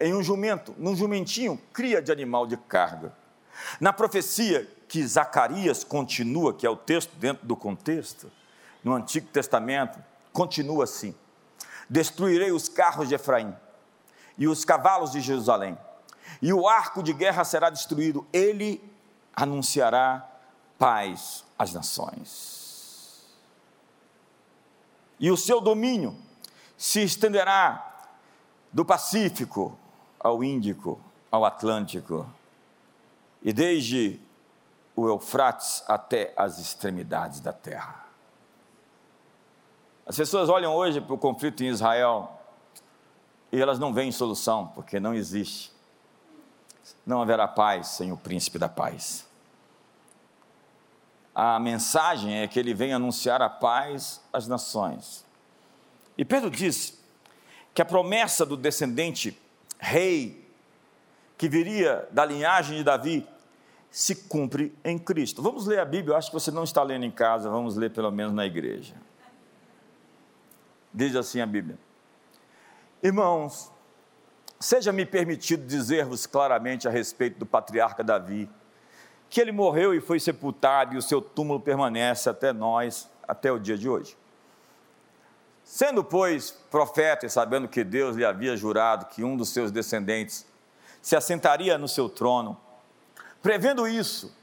em 0.00 0.14
um 0.14 0.22
jumento, 0.22 0.74
num 0.78 0.94
jumentinho, 0.94 1.60
cria 1.72 2.00
de 2.00 2.12
animal 2.12 2.46
de 2.46 2.56
carga. 2.56 3.12
Na 3.80 3.92
profecia 3.92 4.68
que 4.86 5.04
Zacarias 5.06 5.84
continua, 5.84 6.54
que 6.54 6.66
é 6.66 6.70
o 6.70 6.76
texto 6.76 7.14
dentro 7.16 7.46
do 7.46 7.56
contexto, 7.56 8.30
no 8.82 8.94
Antigo 8.94 9.26
Testamento, 9.28 9.98
continua 10.32 10.84
assim: 10.84 11.14
Destruirei 11.90 12.52
os 12.52 12.68
carros 12.68 13.08
de 13.08 13.14
Efraim 13.14 13.54
e 14.36 14.46
os 14.46 14.64
cavalos 14.64 15.12
de 15.12 15.20
Jerusalém, 15.20 15.76
e 16.40 16.52
o 16.52 16.68
arco 16.68 17.02
de 17.02 17.12
guerra 17.12 17.44
será 17.44 17.70
destruído, 17.70 18.26
ele 18.32 18.82
anunciará 19.34 20.26
paz 20.78 21.44
às 21.58 21.72
nações. 21.72 23.26
E 25.18 25.30
o 25.30 25.36
seu 25.36 25.60
domínio 25.60 26.16
se 26.76 27.02
estenderá 27.02 28.06
do 28.72 28.84
Pacífico 28.84 29.76
ao 30.18 30.42
Índico, 30.42 31.00
ao 31.30 31.44
Atlântico, 31.44 32.28
e 33.42 33.52
desde 33.52 34.20
o 34.96 35.08
Eufrates 35.08 35.84
até 35.86 36.32
as 36.36 36.58
extremidades 36.58 37.40
da 37.40 37.52
terra. 37.52 38.06
As 40.04 40.16
pessoas 40.16 40.48
olham 40.48 40.74
hoje 40.74 41.00
para 41.00 41.14
o 41.14 41.18
conflito 41.18 41.62
em 41.62 41.68
Israel 41.68 42.32
e 43.52 43.60
elas 43.60 43.78
não 43.78 43.92
veem 43.92 44.10
solução, 44.10 44.66
porque 44.74 44.98
não 44.98 45.14
existe. 45.14 45.72
Não 47.06 47.22
haverá 47.22 47.46
paz 47.46 47.88
sem 47.88 48.10
o 48.10 48.16
príncipe 48.16 48.58
da 48.58 48.68
paz. 48.68 49.26
A 51.34 51.60
mensagem 51.60 52.38
é 52.38 52.48
que 52.48 52.58
ele 52.58 52.74
vem 52.74 52.92
anunciar 52.92 53.40
a 53.40 53.48
paz 53.48 54.20
às 54.32 54.48
nações. 54.48 55.24
E 56.16 56.24
Pedro 56.24 56.50
diz 56.50 56.98
que 57.72 57.80
a 57.80 57.84
promessa 57.84 58.44
do 58.44 58.56
descendente 58.56 59.38
rei 59.78 60.46
que 61.36 61.48
viria 61.48 62.08
da 62.10 62.24
linhagem 62.24 62.78
de 62.78 62.84
Davi 62.84 63.26
se 63.90 64.14
cumpre 64.14 64.76
em 64.84 64.98
Cristo. 64.98 65.40
Vamos 65.40 65.66
ler 65.66 65.78
a 65.78 65.84
Bíblia, 65.84 66.12
eu 66.12 66.16
acho 66.16 66.30
que 66.30 66.34
você 66.34 66.50
não 66.50 66.64
está 66.64 66.82
lendo 66.82 67.04
em 67.04 67.10
casa, 67.10 67.48
vamos 67.48 67.76
ler 67.76 67.90
pelo 67.90 68.10
menos 68.10 68.34
na 68.34 68.44
igreja. 68.44 68.94
Diz 70.92 71.14
assim 71.14 71.40
a 71.40 71.46
Bíblia: 71.46 71.78
Irmãos, 73.02 73.70
seja-me 74.58 75.06
permitido 75.06 75.64
dizer-vos 75.64 76.26
claramente 76.26 76.88
a 76.88 76.90
respeito 76.90 77.38
do 77.38 77.46
patriarca 77.46 78.02
Davi, 78.02 78.50
que 79.30 79.40
ele 79.40 79.52
morreu 79.52 79.94
e 79.94 80.00
foi 80.00 80.18
sepultado, 80.18 80.94
e 80.94 80.98
o 80.98 81.02
seu 81.02 81.20
túmulo 81.22 81.60
permanece 81.60 82.28
até 82.28 82.52
nós, 82.52 83.08
até 83.26 83.52
o 83.52 83.58
dia 83.58 83.78
de 83.78 83.88
hoje. 83.88 84.16
Sendo, 85.68 86.02
pois, 86.02 86.50
profeta 86.70 87.26
e 87.26 87.30
sabendo 87.30 87.68
que 87.68 87.84
Deus 87.84 88.16
lhe 88.16 88.24
havia 88.24 88.56
jurado 88.56 89.04
que 89.04 89.22
um 89.22 89.36
dos 89.36 89.50
seus 89.50 89.70
descendentes 89.70 90.46
se 91.02 91.14
assentaria 91.14 91.76
no 91.76 91.86
seu 91.86 92.08
trono, 92.08 92.58
prevendo 93.42 93.86
isso, 93.86 94.34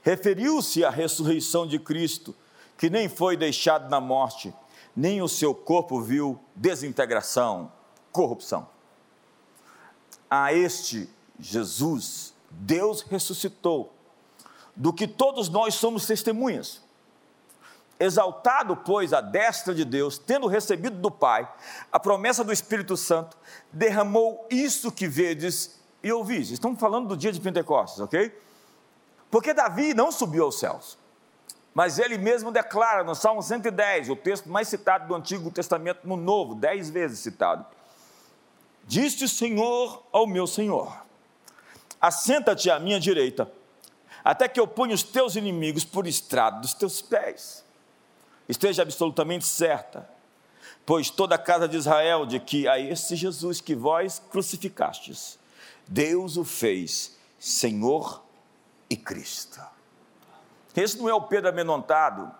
referiu-se 0.00 0.82
à 0.82 0.88
ressurreição 0.88 1.66
de 1.66 1.78
Cristo, 1.78 2.34
que 2.78 2.88
nem 2.88 3.10
foi 3.10 3.36
deixado 3.36 3.90
na 3.90 4.00
morte, 4.00 4.54
nem 4.96 5.20
o 5.20 5.28
seu 5.28 5.54
corpo 5.54 6.00
viu 6.00 6.40
desintegração, 6.56 7.70
corrupção. 8.10 8.66
A 10.30 10.54
este 10.54 11.10
Jesus, 11.38 12.32
Deus 12.50 13.02
ressuscitou, 13.02 13.92
do 14.74 14.94
que 14.94 15.06
todos 15.06 15.50
nós 15.50 15.74
somos 15.74 16.06
testemunhas 16.06 16.80
exaltado, 18.00 18.74
pois, 18.74 19.12
à 19.12 19.20
destra 19.20 19.74
de 19.74 19.84
Deus, 19.84 20.16
tendo 20.16 20.46
recebido 20.46 20.96
do 20.96 21.10
Pai 21.10 21.46
a 21.92 22.00
promessa 22.00 22.42
do 22.42 22.50
Espírito 22.50 22.96
Santo, 22.96 23.36
derramou 23.70 24.46
isso 24.50 24.90
que 24.90 25.06
vedes 25.06 25.78
e 26.02 26.10
ouvis. 26.10 26.50
Estamos 26.50 26.80
falando 26.80 27.08
do 27.08 27.16
dia 27.16 27.30
de 27.30 27.38
Pentecostes, 27.38 28.00
ok? 28.00 28.34
Porque 29.30 29.52
Davi 29.52 29.92
não 29.92 30.10
subiu 30.10 30.44
aos 30.44 30.58
céus, 30.58 30.98
mas 31.74 31.98
ele 31.98 32.16
mesmo 32.16 32.50
declara 32.50 33.04
no 33.04 33.14
Salmo 33.14 33.42
110, 33.42 34.08
o 34.08 34.16
texto 34.16 34.48
mais 34.48 34.66
citado 34.66 35.06
do 35.06 35.14
Antigo 35.14 35.50
Testamento 35.50 36.00
no 36.08 36.16
Novo, 36.16 36.54
dez 36.54 36.88
vezes 36.88 37.20
citado: 37.20 37.66
Diste 38.84 39.24
o 39.24 39.28
Senhor 39.28 40.02
ao 40.10 40.26
meu 40.26 40.46
Senhor: 40.46 41.04
Assenta-te 42.00 42.70
à 42.70 42.80
minha 42.80 42.98
direita, 42.98 43.52
até 44.24 44.48
que 44.48 44.58
eu 44.58 44.66
ponha 44.66 44.94
os 44.94 45.02
teus 45.02 45.36
inimigos 45.36 45.84
por 45.84 46.06
estrado 46.06 46.62
dos 46.62 46.72
teus 46.72 47.02
pés 47.02 47.68
esteja 48.50 48.82
absolutamente 48.82 49.46
certa, 49.46 50.08
pois 50.84 51.08
toda 51.08 51.36
a 51.36 51.38
casa 51.38 51.68
de 51.68 51.76
Israel, 51.76 52.26
de 52.26 52.40
que 52.40 52.66
a 52.66 52.78
esse 52.78 53.14
Jesus 53.14 53.60
que 53.60 53.74
vós 53.74 54.20
crucificastes, 54.30 55.38
Deus 55.86 56.36
o 56.36 56.44
fez 56.44 57.16
Senhor 57.38 58.22
e 58.88 58.96
Cristo. 58.96 59.60
Esse 60.76 60.98
não 60.98 61.08
é 61.08 61.14
o 61.14 61.22
Pedro 61.22 61.48
amedrontado, 61.48 62.30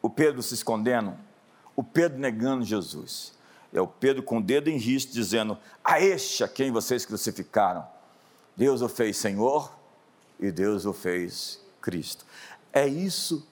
o 0.00 0.10
Pedro 0.10 0.42
se 0.42 0.54
escondendo, 0.54 1.16
o 1.74 1.82
Pedro 1.82 2.18
negando 2.18 2.64
Jesus. 2.64 3.32
É 3.72 3.80
o 3.80 3.86
Pedro 3.86 4.22
com 4.22 4.38
o 4.38 4.42
dedo 4.42 4.68
em 4.68 4.76
risco, 4.76 5.12
dizendo: 5.12 5.56
A 5.82 6.00
este 6.00 6.44
a 6.44 6.48
quem 6.48 6.70
vocês 6.70 7.06
crucificaram, 7.06 7.86
Deus 8.54 8.82
o 8.82 8.88
fez 8.88 9.16
Senhor 9.16 9.72
e 10.38 10.50
Deus 10.50 10.84
o 10.84 10.92
fez 10.92 11.58
Cristo. 11.80 12.26
É 12.70 12.86
isso 12.86 13.46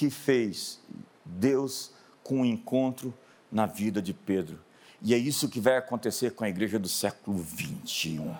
que 0.00 0.08
fez 0.08 0.80
Deus 1.26 1.92
com 2.24 2.36
o 2.36 2.40
um 2.40 2.44
encontro 2.46 3.12
na 3.52 3.66
vida 3.66 4.00
de 4.00 4.14
Pedro. 4.14 4.58
E 5.02 5.12
é 5.12 5.18
isso 5.18 5.46
que 5.46 5.60
vai 5.60 5.76
acontecer 5.76 6.30
com 6.30 6.42
a 6.42 6.48
igreja 6.48 6.78
do 6.78 6.88
século 6.88 7.36
21. 7.36 8.34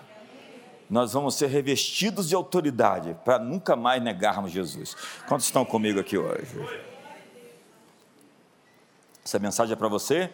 Nós 0.88 1.12
vamos 1.12 1.34
ser 1.34 1.48
revestidos 1.48 2.30
de 2.30 2.34
autoridade 2.34 3.14
para 3.26 3.38
nunca 3.38 3.76
mais 3.76 4.02
negarmos 4.02 4.50
Jesus. 4.50 4.96
Quantos 5.28 5.44
estão 5.44 5.62
comigo 5.62 6.00
aqui 6.00 6.16
hoje? 6.16 6.48
Essa 9.22 9.38
mensagem 9.38 9.74
é 9.74 9.76
para 9.76 9.88
você? 9.88 10.30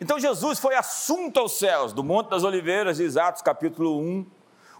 Então 0.00 0.18
Jesus 0.18 0.58
foi 0.58 0.74
assunto 0.74 1.38
aos 1.38 1.58
céus, 1.58 1.92
do 1.92 2.02
Monte 2.02 2.30
das 2.30 2.44
Oliveiras, 2.44 2.96
de 2.96 3.20
Atos 3.20 3.42
capítulo 3.42 4.00
1. 4.00 4.26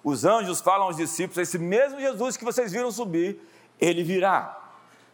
Os 0.03 0.25
anjos 0.25 0.63
falam 0.63 0.87
aos 0.87 0.97
discípulos, 0.97 1.37
esse 1.37 1.59
mesmo 1.59 2.01
Jesus 2.01 2.39
que 2.39 2.47
vocês 2.47 2.73
viram 2.73 2.91
subir, 2.91 3.50
ele 3.81 4.03
virá. 4.03 4.57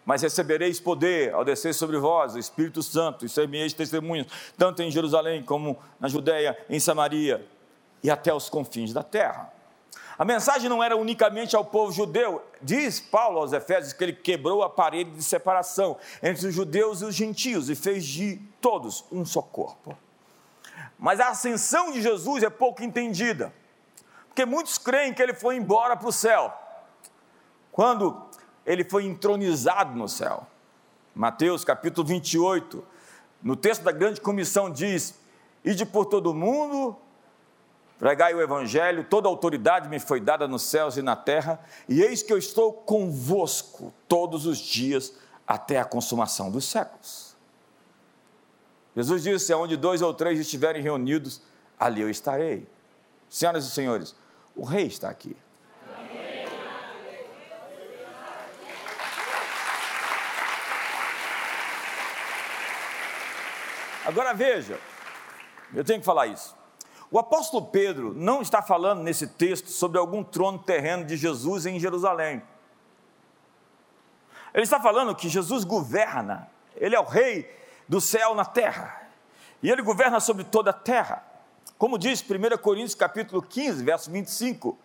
Mas 0.05 0.23
recebereis 0.23 0.79
poder 0.79 1.35
ao 1.35 1.45
descer 1.45 1.75
sobre 1.75 1.99
vós 1.99 2.35
o 2.35 2.39
Espírito 2.39 2.83
Santo, 2.83 3.27
e 3.27 3.29
ser-me-eis 3.29 3.73
testemunhas, 3.73 4.27
tanto 4.57 4.83
em 4.83 4.91
Jerusalém 4.91 5.43
como 5.43 5.79
na 5.99 6.09
Judéia, 6.09 6.57
em 6.71 6.79
Samaria 6.79 7.45
e 8.03 8.11
até 8.11 8.33
os 8.33 8.49
confins 8.49 8.93
da 8.93 9.03
terra. 9.03 9.53
A 10.19 10.25
mensagem 10.25 10.69
não 10.69 10.83
era 10.83 10.97
unicamente 10.97 11.55
ao 11.55 11.65
povo 11.65 11.93
judeu. 11.93 12.43
Diz 12.63 13.01
Paulo 13.01 13.39
aos 13.39 13.53
Efésios 13.53 13.93
que 13.93 14.03
ele 14.03 14.13
quebrou 14.15 14.63
a 14.63 14.71
parede 14.71 15.11
de 15.11 15.23
separação 15.23 15.99
entre 16.23 16.47
os 16.47 16.55
judeus 16.55 17.03
e 17.03 17.05
os 17.05 17.15
gentios 17.15 17.69
e 17.69 17.75
fez 17.75 18.07
de 18.07 18.37
todos 18.61 19.05
um 19.13 19.27
só 19.27 19.43
corpo. 19.43 19.97
Mas 20.99 21.21
a 21.21 21.29
ascensão 21.29 21.93
de 21.93 22.01
Jesus 22.01 22.43
é 22.43 22.49
pouco 22.49 22.83
entendida, 22.83 23.53
porque 24.29 24.47
muitos 24.47 24.79
creem 24.79 25.13
que 25.13 25.23
ele 25.23 25.35
foi 25.35 25.57
embora 25.57 25.95
para 25.95 26.09
o 26.09 26.13
céu, 26.13 26.55
quando 27.71 28.26
ele 28.67 28.85
foi 28.85 29.05
entronizado 29.07 29.97
no 29.97 30.09
céu. 30.09 30.47
Mateus 31.15 31.65
capítulo 31.65 32.07
28, 32.07 32.85
no 33.43 33.57
texto 33.57 33.83
da 33.83 33.93
grande 33.93 34.21
comissão 34.21 34.71
diz: 34.71 35.15
Ide 35.65 35.87
por 35.87 36.07
todo 36.07 36.33
o 36.33 36.35
mundo 36.35 36.97
Pregai 37.99 38.35
o 38.35 38.43
Evangelho, 38.43 39.05
toda 39.05 39.29
autoridade 39.29 39.89
me 39.89 39.99
foi 39.99 40.21
dada 40.21 40.47
nos 40.47 40.63
céus 40.63 40.97
e 40.99 41.03
na 41.03 41.17
terra, 41.17 41.59
e 41.89 42.03
eis 42.03 42.23
que 42.23 42.33
eu 42.33 42.37
estou 42.37 42.73
convosco 42.73 43.93
todos 44.07 44.45
os 44.45 44.59
dias 44.59 45.15
até 45.47 45.79
a 45.79 45.85
consumação 45.85 46.51
dos 46.51 46.67
séculos. 46.67 47.35
Jesus 48.95 49.23
disse: 49.23 49.55
Onde 49.55 49.77
dois 49.77 50.03
ou 50.03 50.13
três 50.13 50.39
estiverem 50.39 50.83
reunidos, 50.83 51.41
ali 51.79 52.03
eu 52.03 52.11
estarei. 52.11 52.69
Senhoras 53.31 53.65
e 53.65 53.71
senhores, 53.71 54.15
o 54.55 54.65
Rei 54.65 54.87
está 54.87 55.09
aqui. 55.09 55.35
Agora 64.07 64.33
veja, 64.33 64.79
eu 65.75 65.83
tenho 65.83 65.99
que 65.99 66.07
falar 66.07 66.29
isso. 66.29 66.55
O 67.11 67.19
apóstolo 67.19 67.66
Pedro 67.66 68.14
não 68.14 68.40
está 68.40 68.62
falando 68.62 69.03
nesse 69.03 69.27
texto 69.27 69.69
sobre 69.69 69.99
algum 69.99 70.23
trono 70.23 70.61
terreno 70.61 71.05
de 71.05 71.16
Jesus 71.16 71.66
em 71.66 71.81
Jerusalém. 71.81 72.40
Ele 74.55 74.62
está 74.62 74.81
falando 74.81 75.14
que 75.14 75.29
Jesus 75.29 75.64
governa, 75.64 76.49
ele 76.77 76.95
é 76.95 77.01
o 77.01 77.05
rei 77.05 77.53
do 77.88 78.01
céu 78.01 78.33
na 78.33 78.45
terra. 78.45 79.09
E 79.61 79.71
ele 79.71 79.83
governa 79.83 80.21
sobre 80.21 80.45
toda 80.45 80.71
a 80.71 80.73
terra. 80.73 81.25
Como 81.77 81.99
diz 81.99 82.23
1 82.23 82.59
Coríntios 82.59 82.95
capítulo 82.95 83.42
15, 83.42 83.83
verso 83.85 84.11
25, 84.11 84.79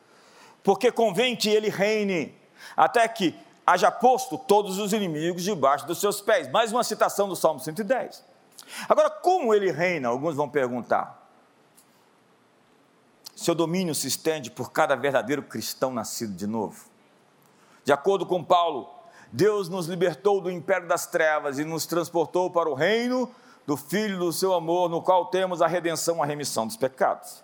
porque 0.63 0.91
convém 0.91 1.35
que 1.35 1.49
ele 1.49 1.69
reine 1.69 2.35
até 2.75 3.07
que 3.07 3.35
haja 3.65 3.91
posto 3.91 4.37
todos 4.37 4.79
os 4.79 4.93
inimigos 4.93 5.43
debaixo 5.43 5.85
dos 5.85 5.99
seus 5.99 6.21
pés. 6.21 6.49
Mais 6.49 6.71
uma 6.71 6.83
citação 6.83 7.29
do 7.29 7.35
Salmo 7.35 7.59
110. 7.59 8.30
Agora, 8.87 9.09
como 9.09 9.53
ele 9.53 9.71
reina? 9.71 10.09
Alguns 10.09 10.35
vão 10.35 10.49
perguntar. 10.49 11.21
Seu 13.35 13.55
domínio 13.55 13.95
se 13.95 14.07
estende 14.07 14.51
por 14.51 14.71
cada 14.71 14.95
verdadeiro 14.95 15.41
cristão 15.41 15.91
nascido 15.91 16.33
de 16.35 16.45
novo. 16.45 16.85
De 17.83 17.91
acordo 17.91 18.25
com 18.25 18.43
Paulo, 18.43 18.89
Deus 19.31 19.69
nos 19.69 19.87
libertou 19.87 20.41
do 20.41 20.51
império 20.51 20.87
das 20.87 21.07
trevas 21.07 21.57
e 21.57 21.65
nos 21.65 21.85
transportou 21.85 22.51
para 22.51 22.69
o 22.69 22.73
reino 22.73 23.33
do 23.65 23.77
Filho 23.77 24.19
do 24.19 24.33
seu 24.33 24.53
amor, 24.53 24.89
no 24.89 25.01
qual 25.01 25.27
temos 25.27 25.61
a 25.61 25.67
redenção, 25.67 26.21
a 26.21 26.25
remissão 26.25 26.67
dos 26.67 26.77
pecados. 26.77 27.43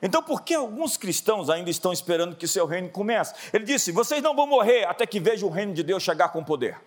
Então, 0.00 0.22
por 0.22 0.42
que 0.42 0.54
alguns 0.54 0.96
cristãos 0.96 1.48
ainda 1.48 1.70
estão 1.70 1.92
esperando 1.92 2.36
que 2.36 2.46
seu 2.46 2.66
reino 2.66 2.88
comece? 2.90 3.34
Ele 3.52 3.64
disse: 3.64 3.92
Vocês 3.92 4.22
não 4.22 4.34
vão 4.34 4.46
morrer 4.46 4.84
até 4.84 5.06
que 5.06 5.20
vejam 5.20 5.48
o 5.48 5.52
reino 5.52 5.72
de 5.72 5.82
Deus 5.82 6.02
chegar 6.02 6.28
com 6.30 6.44
poder. 6.44 6.78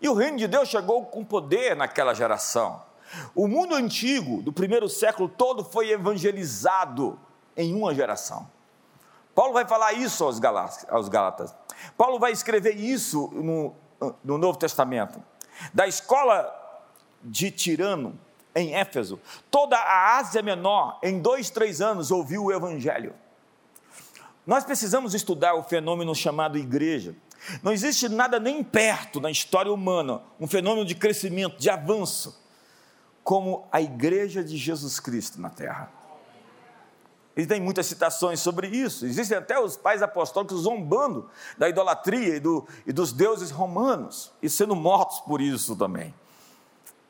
E 0.00 0.08
o 0.08 0.14
reino 0.14 0.38
de 0.38 0.48
Deus 0.48 0.68
chegou 0.68 1.04
com 1.06 1.24
poder 1.24 1.76
naquela 1.76 2.14
geração. 2.14 2.82
O 3.34 3.48
mundo 3.48 3.74
antigo, 3.74 4.40
do 4.42 4.52
primeiro 4.52 4.88
século 4.88 5.28
todo, 5.28 5.64
foi 5.64 5.90
evangelizado 5.90 7.18
em 7.56 7.74
uma 7.74 7.94
geração. 7.94 8.48
Paulo 9.34 9.52
vai 9.52 9.66
falar 9.66 9.92
isso 9.92 10.24
aos, 10.24 10.38
Gálatas. 10.38 11.54
Paulo 11.96 12.18
vai 12.18 12.32
escrever 12.32 12.76
isso 12.76 13.28
no, 13.32 13.74
no 14.24 14.38
Novo 14.38 14.58
Testamento. 14.58 15.22
Da 15.72 15.86
escola 15.86 16.56
de 17.22 17.50
Tirano, 17.50 18.18
em 18.54 18.74
Éfeso, 18.74 19.20
toda 19.50 19.76
a 19.76 20.18
Ásia 20.18 20.42
Menor, 20.42 20.98
em 21.02 21.20
dois, 21.20 21.50
três 21.50 21.80
anos, 21.80 22.10
ouviu 22.10 22.44
o 22.44 22.52
Evangelho. 22.52 23.14
Nós 24.46 24.64
precisamos 24.64 25.14
estudar 25.14 25.54
o 25.54 25.62
fenômeno 25.62 26.14
chamado 26.14 26.58
igreja. 26.58 27.14
Não 27.62 27.72
existe 27.72 28.08
nada 28.08 28.38
nem 28.38 28.62
perto 28.62 29.20
na 29.20 29.30
história 29.30 29.72
humana 29.72 30.22
um 30.38 30.46
fenômeno 30.46 30.84
de 30.84 30.94
crescimento, 30.94 31.58
de 31.58 31.70
avanço, 31.70 32.38
como 33.22 33.66
a 33.70 33.80
igreja 33.80 34.42
de 34.42 34.56
Jesus 34.56 35.00
Cristo 35.00 35.40
na 35.40 35.50
terra. 35.50 35.90
E 37.36 37.46
tem 37.46 37.60
muitas 37.60 37.86
citações 37.86 38.40
sobre 38.40 38.68
isso. 38.68 39.06
Existem 39.06 39.38
até 39.38 39.58
os 39.58 39.76
pais 39.76 40.02
apostólicos 40.02 40.62
zombando 40.62 41.30
da 41.56 41.68
idolatria 41.68 42.36
e, 42.36 42.40
do, 42.40 42.66
e 42.86 42.92
dos 42.92 43.12
deuses 43.12 43.50
romanos 43.50 44.32
e 44.42 44.50
sendo 44.50 44.74
mortos 44.74 45.20
por 45.20 45.40
isso 45.40 45.76
também. 45.76 46.14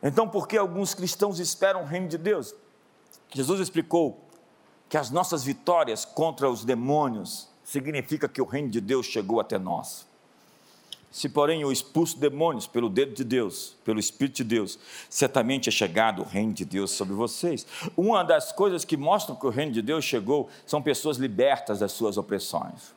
Então, 0.03 0.29
por 0.29 0.47
que 0.47 0.57
alguns 0.57 0.95
cristãos 0.95 1.39
esperam 1.41 1.83
o 1.83 1.87
reino 1.87 2.09
de 2.09 2.17
Deus? 2.17 2.55
Jesus 3.33 3.61
explicou 3.61 4.25
que 4.89 4.97
as 4.97 5.11
nossas 5.11 5.43
vitórias 5.43 6.05
contra 6.05 6.51
os 6.51 6.65
demônios 6.65 7.49
significa 7.65 8.29
que 8.29 8.41
o 8.41 8.45
reino 8.45 8.69
de 8.69 8.81
Deus 8.81 9.07
chegou 9.07 9.41
até 9.41 9.59
nós. 9.59 10.10
Se, 11.11 11.29
porém, 11.29 11.63
eu 11.63 11.73
expulso 11.73 12.19
demônios 12.19 12.69
pelo 12.69 12.89
dedo 12.89 13.13
de 13.15 13.25
Deus, 13.25 13.75
pelo 13.85 13.99
Espírito 13.99 14.37
de 14.37 14.45
Deus, 14.45 14.79
certamente 15.09 15.69
é 15.69 15.73
chegado 15.73 16.23
o 16.23 16.25
reino 16.25 16.53
de 16.53 16.65
Deus 16.65 16.93
sobre 16.93 17.15
vocês. 17.15 17.67
Uma 17.97 18.23
das 18.23 18.53
coisas 18.53 18.85
que 18.85 18.97
mostram 18.97 19.35
que 19.35 19.45
o 19.45 19.51
reino 19.51 19.73
de 19.73 19.83
Deus 19.83 20.05
chegou 20.05 20.49
são 20.65 20.81
pessoas 20.81 21.17
libertas 21.17 21.81
das 21.81 21.91
suas 21.91 22.17
opressões, 22.17 22.95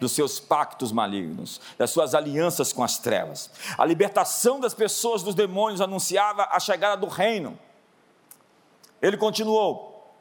dos 0.00 0.12
seus 0.12 0.40
pactos 0.40 0.90
malignos, 0.90 1.60
das 1.76 1.90
suas 1.90 2.14
alianças 2.14 2.72
com 2.72 2.82
as 2.82 2.98
trevas. 2.98 3.50
A 3.76 3.84
libertação 3.84 4.58
das 4.58 4.72
pessoas 4.72 5.22
dos 5.22 5.34
demônios 5.34 5.82
anunciava 5.82 6.48
a 6.50 6.58
chegada 6.58 6.96
do 6.96 7.08
reino. 7.08 7.58
Ele 9.02 9.18
continuou: 9.18 10.16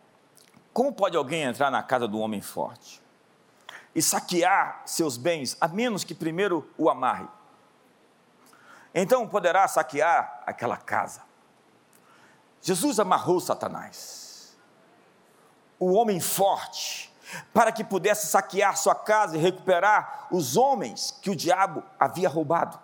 Como 0.74 0.92
pode 0.92 1.16
alguém 1.16 1.44
entrar 1.44 1.72
na 1.72 1.82
casa 1.82 2.06
do 2.06 2.20
homem 2.20 2.42
forte? 2.42 3.02
E 4.00 4.02
saquear 4.02 4.82
seus 4.86 5.18
bens, 5.18 5.58
a 5.60 5.68
menos 5.68 6.06
que 6.06 6.16
primeiro 6.16 6.66
o 6.78 6.90
amarre. 6.90 7.28
Então 8.96 9.28
poderá 9.28 9.68
saquear 9.68 10.42
aquela 10.46 10.78
casa. 10.78 11.22
Jesus 12.62 12.98
amarrou 12.98 13.42
Satanás, 13.42 14.58
o 15.78 15.92
homem 15.92 16.22
forte, 16.22 17.14
para 17.54 17.74
que 17.74 17.84
pudesse 17.84 18.28
saquear 18.28 18.78
sua 18.78 18.96
casa 18.96 19.36
e 19.36 19.42
recuperar 19.42 20.30
os 20.32 20.56
homens 20.56 21.12
que 21.22 21.30
o 21.30 21.36
diabo 21.36 21.84
havia 22.00 22.30
roubado. 22.30 22.80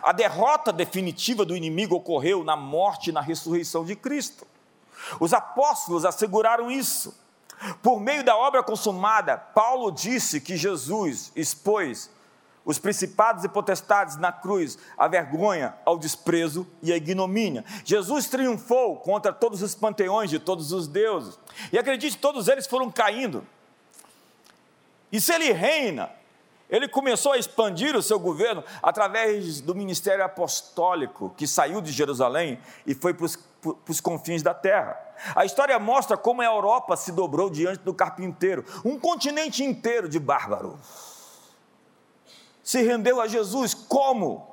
A 0.00 0.12
derrota 0.12 0.72
definitiva 0.72 1.44
do 1.44 1.56
inimigo 1.56 1.96
ocorreu 1.96 2.44
na 2.44 2.54
morte 2.54 3.10
e 3.10 3.12
na 3.12 3.20
ressurreição 3.20 3.84
de 3.84 3.96
Cristo. 3.96 4.46
Os 5.18 5.34
apóstolos 5.34 6.04
asseguraram 6.04 6.70
isso. 6.70 7.19
Por 7.82 8.00
meio 8.00 8.24
da 8.24 8.36
obra 8.36 8.62
consumada, 8.62 9.36
Paulo 9.36 9.90
disse 9.90 10.40
que 10.40 10.56
Jesus 10.56 11.32
expôs 11.36 12.10
os 12.64 12.78
principados 12.78 13.42
e 13.42 13.48
potestades 13.48 14.16
na 14.16 14.30
cruz, 14.30 14.78
a 14.96 15.08
vergonha, 15.08 15.74
ao 15.84 15.98
desprezo 15.98 16.66
e 16.82 16.92
à 16.92 16.96
ignomínia. 16.96 17.64
Jesus 17.84 18.26
triunfou 18.28 18.96
contra 18.96 19.32
todos 19.32 19.62
os 19.62 19.74
panteões 19.74 20.30
de 20.30 20.38
todos 20.38 20.72
os 20.72 20.86
deuses. 20.86 21.38
E 21.72 21.78
acredite, 21.78 22.18
todos 22.18 22.48
eles 22.48 22.66
foram 22.66 22.90
caindo. 22.90 23.46
E 25.10 25.20
se 25.20 25.32
ele 25.32 25.52
reina, 25.52 26.10
ele 26.68 26.86
começou 26.86 27.32
a 27.32 27.38
expandir 27.38 27.96
o 27.96 28.02
seu 28.02 28.18
governo 28.18 28.62
através 28.82 29.60
do 29.60 29.74
ministério 29.74 30.24
apostólico, 30.24 31.34
que 31.36 31.46
saiu 31.46 31.80
de 31.80 31.90
Jerusalém 31.90 32.60
e 32.86 32.94
foi 32.94 33.12
para 33.12 33.26
os 33.26 33.36
confins 34.02 34.42
da 34.42 34.54
terra. 34.54 34.98
A 35.34 35.44
história 35.44 35.78
mostra 35.78 36.16
como 36.16 36.42
a 36.42 36.46
Europa 36.46 36.96
se 36.96 37.12
dobrou 37.12 37.50
diante 37.50 37.80
do 37.80 37.92
carpinteiro, 37.92 38.64
um 38.84 38.98
continente 38.98 39.62
inteiro 39.62 40.08
de 40.08 40.18
bárbaros. 40.18 40.80
Se 42.62 42.82
rendeu 42.82 43.20
a 43.20 43.26
Jesus 43.26 43.74
como? 43.74 44.48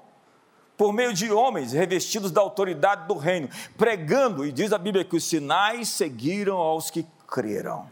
Por 0.76 0.93
meio 0.93 1.13
de 1.13 1.32
homens 1.32 1.72
revestidos 1.72 2.32
da 2.32 2.41
autoridade 2.41 3.08
do 3.08 3.15
reino, 3.15 3.50
pregando, 3.78 4.46
e 4.46 4.52
diz 4.52 4.72
a 4.72 4.78
Bíblia 4.78 5.04
que 5.04 5.15
os 5.15 5.24
sinais 5.24 5.89
seguiram 5.89 6.58
aos 6.58 6.91
que 6.91 7.06
creram. 7.28 7.89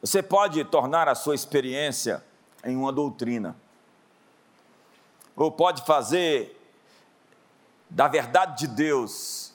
Você 0.00 0.22
pode 0.22 0.62
tornar 0.64 1.08
a 1.08 1.14
sua 1.14 1.34
experiência 1.34 2.22
em 2.62 2.76
uma 2.76 2.92
doutrina, 2.92 3.56
ou 5.34 5.50
pode 5.50 5.82
fazer 5.86 6.63
da 7.94 8.08
verdade 8.08 8.66
de 8.66 8.66
Deus 8.66 9.52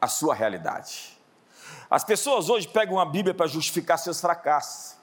a 0.00 0.08
sua 0.08 0.34
realidade. 0.34 1.16
As 1.88 2.02
pessoas 2.02 2.48
hoje 2.48 2.66
pegam 2.66 2.98
a 2.98 3.06
Bíblia 3.06 3.32
para 3.32 3.46
justificar 3.46 3.96
seus 3.96 4.20
fracassos, 4.20 4.96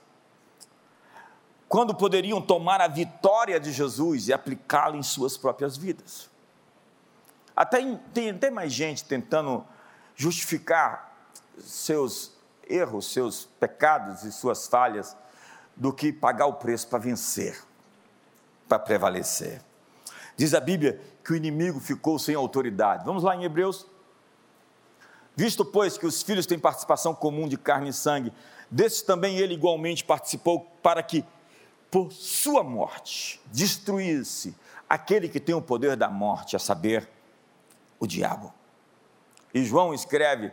quando 1.69 1.95
poderiam 1.95 2.41
tomar 2.41 2.81
a 2.81 2.87
vitória 2.87 3.57
de 3.57 3.71
Jesus 3.71 4.27
e 4.27 4.33
aplicá-la 4.33 4.97
em 4.97 5.03
suas 5.03 5.37
próprias 5.37 5.77
vidas. 5.77 6.29
Até 7.55 7.79
tem 8.13 8.29
até 8.31 8.51
mais 8.51 8.73
gente 8.73 9.03
tentando 9.05 9.65
justificar 10.15 11.15
seus 11.59 12.33
erros, 12.67 13.11
seus 13.11 13.45
pecados 13.45 14.23
e 14.23 14.31
suas 14.31 14.67
falhas, 14.67 15.15
do 15.73 15.93
que 15.93 16.11
pagar 16.11 16.47
o 16.47 16.53
preço 16.53 16.87
para 16.87 16.99
vencer, 16.99 17.63
para 18.67 18.79
prevalecer. 18.79 19.61
Diz 20.37 20.53
a 20.53 20.59
Bíblia 20.59 21.01
que 21.23 21.33
o 21.33 21.35
inimigo 21.35 21.79
ficou 21.79 22.19
sem 22.19 22.35
autoridade. 22.35 23.03
Vamos 23.03 23.23
lá 23.23 23.35
em 23.35 23.43
Hebreus. 23.43 23.87
Visto, 25.35 25.65
pois, 25.65 25.97
que 25.97 26.05
os 26.05 26.21
filhos 26.21 26.45
têm 26.45 26.59
participação 26.59 27.13
comum 27.13 27.47
de 27.47 27.57
carne 27.57 27.89
e 27.89 27.93
sangue, 27.93 28.31
desses 28.69 29.01
também 29.01 29.37
ele 29.37 29.55
igualmente 29.55 30.03
participou, 30.03 30.61
para 30.81 31.01
que, 31.03 31.25
por 31.91 32.11
sua 32.11 32.63
morte, 32.63 33.41
destruísse 33.51 34.55
aquele 34.89 35.27
que 35.27 35.39
tem 35.39 35.53
o 35.53 35.61
poder 35.61 35.95
da 35.95 36.09
morte, 36.09 36.55
a 36.55 36.59
saber, 36.59 37.09
o 37.99 38.07
diabo. 38.07 38.53
E 39.53 39.63
João 39.63 39.93
escreve: 39.93 40.51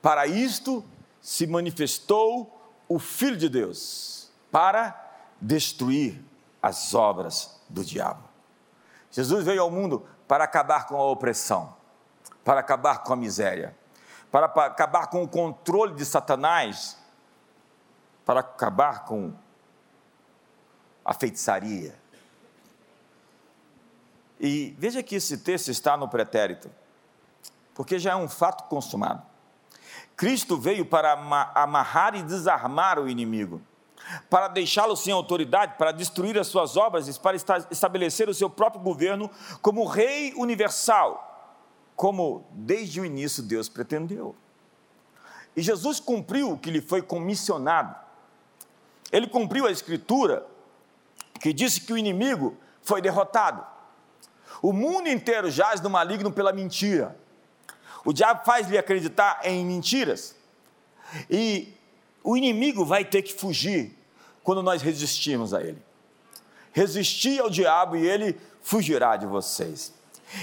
Para 0.00 0.26
isto 0.26 0.84
se 1.20 1.46
manifestou 1.46 2.52
o 2.88 2.98
Filho 2.98 3.36
de 3.36 3.48
Deus, 3.48 4.30
para 4.50 4.94
destruir 5.40 6.22
as 6.62 6.94
obras 6.94 7.60
do 7.68 7.84
diabo. 7.84 8.25
Jesus 9.16 9.46
veio 9.46 9.62
ao 9.62 9.70
mundo 9.70 10.06
para 10.28 10.44
acabar 10.44 10.86
com 10.86 10.94
a 10.94 11.04
opressão, 11.10 11.74
para 12.44 12.60
acabar 12.60 13.02
com 13.02 13.14
a 13.14 13.16
miséria, 13.16 13.74
para 14.30 14.44
acabar 14.44 15.06
com 15.06 15.22
o 15.22 15.28
controle 15.28 15.94
de 15.94 16.04
Satanás, 16.04 16.98
para 18.26 18.40
acabar 18.40 19.06
com 19.06 19.32
a 21.02 21.14
feitiçaria. 21.14 21.98
E 24.38 24.76
veja 24.78 25.02
que 25.02 25.14
esse 25.14 25.38
texto 25.38 25.70
está 25.70 25.96
no 25.96 26.10
pretérito 26.10 26.70
porque 27.74 27.98
já 27.98 28.12
é 28.12 28.16
um 28.16 28.28
fato 28.28 28.64
consumado. 28.64 29.22
Cristo 30.14 30.58
veio 30.58 30.84
para 30.84 31.14
amarrar 31.54 32.14
e 32.14 32.22
desarmar 32.22 32.98
o 32.98 33.08
inimigo, 33.08 33.62
para 34.30 34.48
deixá-lo 34.48 34.96
sem 34.96 35.12
autoridade, 35.12 35.74
para 35.76 35.92
destruir 35.92 36.38
as 36.38 36.46
suas 36.46 36.76
obras 36.76 37.08
e 37.08 37.20
para 37.20 37.36
estabelecer 37.70 38.28
o 38.28 38.34
seu 38.34 38.48
próprio 38.48 38.80
governo 38.80 39.30
como 39.60 39.84
Rei 39.84 40.32
universal, 40.36 41.54
como 41.94 42.46
desde 42.52 43.00
o 43.00 43.04
início 43.04 43.42
Deus 43.42 43.68
pretendeu. 43.68 44.34
E 45.56 45.62
Jesus 45.62 45.98
cumpriu 45.98 46.52
o 46.52 46.58
que 46.58 46.70
lhe 46.70 46.80
foi 46.80 47.00
comissionado. 47.00 47.96
Ele 49.10 49.26
cumpriu 49.26 49.66
a 49.66 49.70
Escritura, 49.70 50.46
que 51.40 51.52
disse 51.52 51.80
que 51.80 51.92
o 51.92 51.98
inimigo 51.98 52.56
foi 52.82 53.00
derrotado. 53.00 53.64
O 54.60 54.72
mundo 54.72 55.08
inteiro 55.08 55.50
jaz 55.50 55.80
no 55.80 55.88
maligno 55.88 56.30
pela 56.30 56.52
mentira. 56.52 57.16
O 58.04 58.12
diabo 58.12 58.44
faz-lhe 58.44 58.78
acreditar 58.78 59.40
em 59.42 59.64
mentiras. 59.64 60.36
E 61.30 61.74
o 62.22 62.36
inimigo 62.36 62.84
vai 62.84 63.04
ter 63.04 63.22
que 63.22 63.32
fugir 63.32 63.95
quando 64.46 64.62
nós 64.62 64.80
resistirmos 64.80 65.52
a 65.52 65.60
ele. 65.60 65.82
Resistir 66.72 67.40
ao 67.40 67.50
diabo 67.50 67.96
e 67.96 68.06
ele 68.06 68.40
fugirá 68.62 69.16
de 69.16 69.26
vocês. 69.26 69.92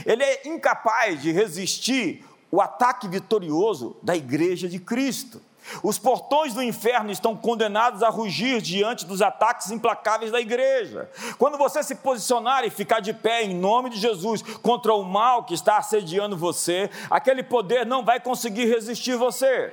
Ele 0.06 0.22
é 0.22 0.46
incapaz 0.46 1.22
de 1.22 1.32
resistir 1.32 2.26
o 2.52 2.60
ataque 2.60 3.08
vitorioso 3.08 3.96
da 4.04 4.14
igreja 4.14 4.68
de 4.68 4.78
Cristo. 4.78 5.42
Os 5.82 5.98
portões 5.98 6.54
do 6.54 6.62
inferno 6.62 7.12
estão 7.12 7.34
condenados 7.34 8.04
a 8.04 8.10
rugir 8.10 8.62
diante 8.62 9.06
dos 9.06 9.22
ataques 9.22 9.72
implacáveis 9.72 10.34
da 10.34 10.42
igreja. 10.42 11.10
Quando 11.38 11.58
você 11.58 11.82
se 11.82 11.96
posicionar 11.96 12.66
e 12.66 12.70
ficar 12.70 13.00
de 13.00 13.14
pé 13.14 13.44
em 13.44 13.56
nome 13.56 13.90
de 13.90 13.98
Jesus 13.98 14.42
contra 14.62 14.94
o 14.94 15.04
mal 15.04 15.46
que 15.46 15.54
está 15.54 15.78
assediando 15.78 16.36
você, 16.36 16.90
aquele 17.10 17.42
poder 17.42 17.86
não 17.86 18.04
vai 18.04 18.20
conseguir 18.20 18.66
resistir 18.66 19.16
você. 19.16 19.72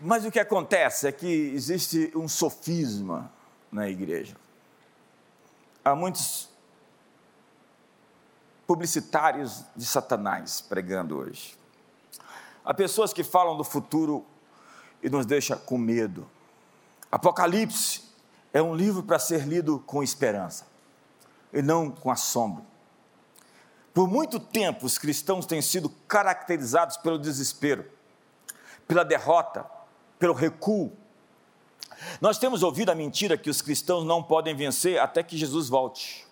Mas 0.00 0.24
o 0.24 0.30
que 0.30 0.40
acontece 0.40 1.06
é 1.06 1.12
que 1.12 1.26
existe 1.26 2.10
um 2.14 2.26
sofisma 2.26 3.30
na 3.70 3.86
igreja. 3.88 4.34
Há 5.84 5.94
muitos 5.94 6.48
publicitários 8.66 9.64
de 9.76 9.84
Satanás 9.84 10.62
pregando 10.62 11.18
hoje. 11.18 11.54
Há 12.64 12.72
pessoas 12.72 13.12
que 13.12 13.22
falam 13.22 13.56
do 13.56 13.64
futuro 13.64 14.24
e 15.02 15.10
nos 15.10 15.26
deixa 15.26 15.54
com 15.54 15.76
medo. 15.76 16.26
Apocalipse 17.12 18.02
é 18.54 18.62
um 18.62 18.74
livro 18.74 19.02
para 19.02 19.18
ser 19.18 19.46
lido 19.46 19.80
com 19.80 20.02
esperança 20.02 20.66
e 21.52 21.60
não 21.60 21.90
com 21.90 22.10
assombro. 22.10 22.64
Por 23.92 24.08
muito 24.08 24.40
tempo, 24.40 24.86
os 24.86 24.96
cristãos 24.96 25.44
têm 25.44 25.60
sido 25.60 25.90
caracterizados 26.08 26.96
pelo 26.96 27.18
desespero, 27.18 27.84
pela 28.86 29.04
derrota, 29.04 29.68
pelo 30.20 30.34
recuo, 30.34 30.92
nós 32.20 32.38
temos 32.38 32.62
ouvido 32.62 32.90
a 32.90 32.94
mentira 32.94 33.36
que 33.38 33.48
os 33.48 33.62
cristãos 33.62 34.04
não 34.04 34.22
podem 34.22 34.54
vencer 34.54 35.00
até 35.00 35.22
que 35.22 35.36
Jesus 35.36 35.68
volte. 35.68 36.26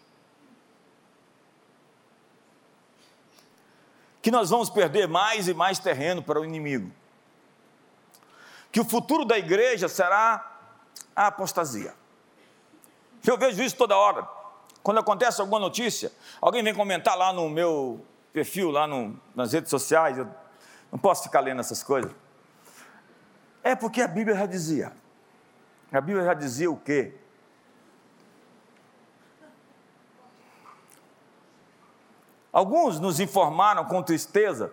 Que 4.20 4.30
nós 4.30 4.50
vamos 4.50 4.68
perder 4.68 5.08
mais 5.08 5.48
e 5.48 5.54
mais 5.54 5.78
terreno 5.78 6.22
para 6.22 6.38
o 6.38 6.44
inimigo. 6.44 6.92
Que 8.70 8.78
o 8.78 8.84
futuro 8.84 9.24
da 9.24 9.38
igreja 9.38 9.88
será 9.88 10.58
a 11.16 11.28
apostasia. 11.28 11.94
Eu 13.26 13.38
vejo 13.38 13.62
isso 13.62 13.76
toda 13.76 13.96
hora. 13.96 14.28
Quando 14.82 14.98
acontece 14.98 15.40
alguma 15.40 15.58
notícia, 15.58 16.12
alguém 16.40 16.62
vem 16.62 16.74
comentar 16.74 17.16
lá 17.16 17.32
no 17.32 17.48
meu 17.48 18.04
perfil, 18.32 18.70
lá 18.70 18.86
no, 18.86 19.18
nas 19.34 19.52
redes 19.52 19.70
sociais, 19.70 20.18
eu 20.18 20.28
não 20.92 20.98
posso 20.98 21.22
ficar 21.24 21.40
lendo 21.40 21.60
essas 21.60 21.82
coisas. 21.82 22.12
É 23.68 23.76
porque 23.76 24.00
a 24.00 24.08
Bíblia 24.08 24.34
já 24.34 24.46
dizia: 24.46 24.92
a 25.92 26.00
Bíblia 26.00 26.24
já 26.24 26.32
dizia 26.32 26.70
o 26.70 26.76
quê? 26.78 27.12
Alguns 32.50 32.98
nos 32.98 33.20
informaram 33.20 33.84
com 33.84 34.02
tristeza 34.02 34.72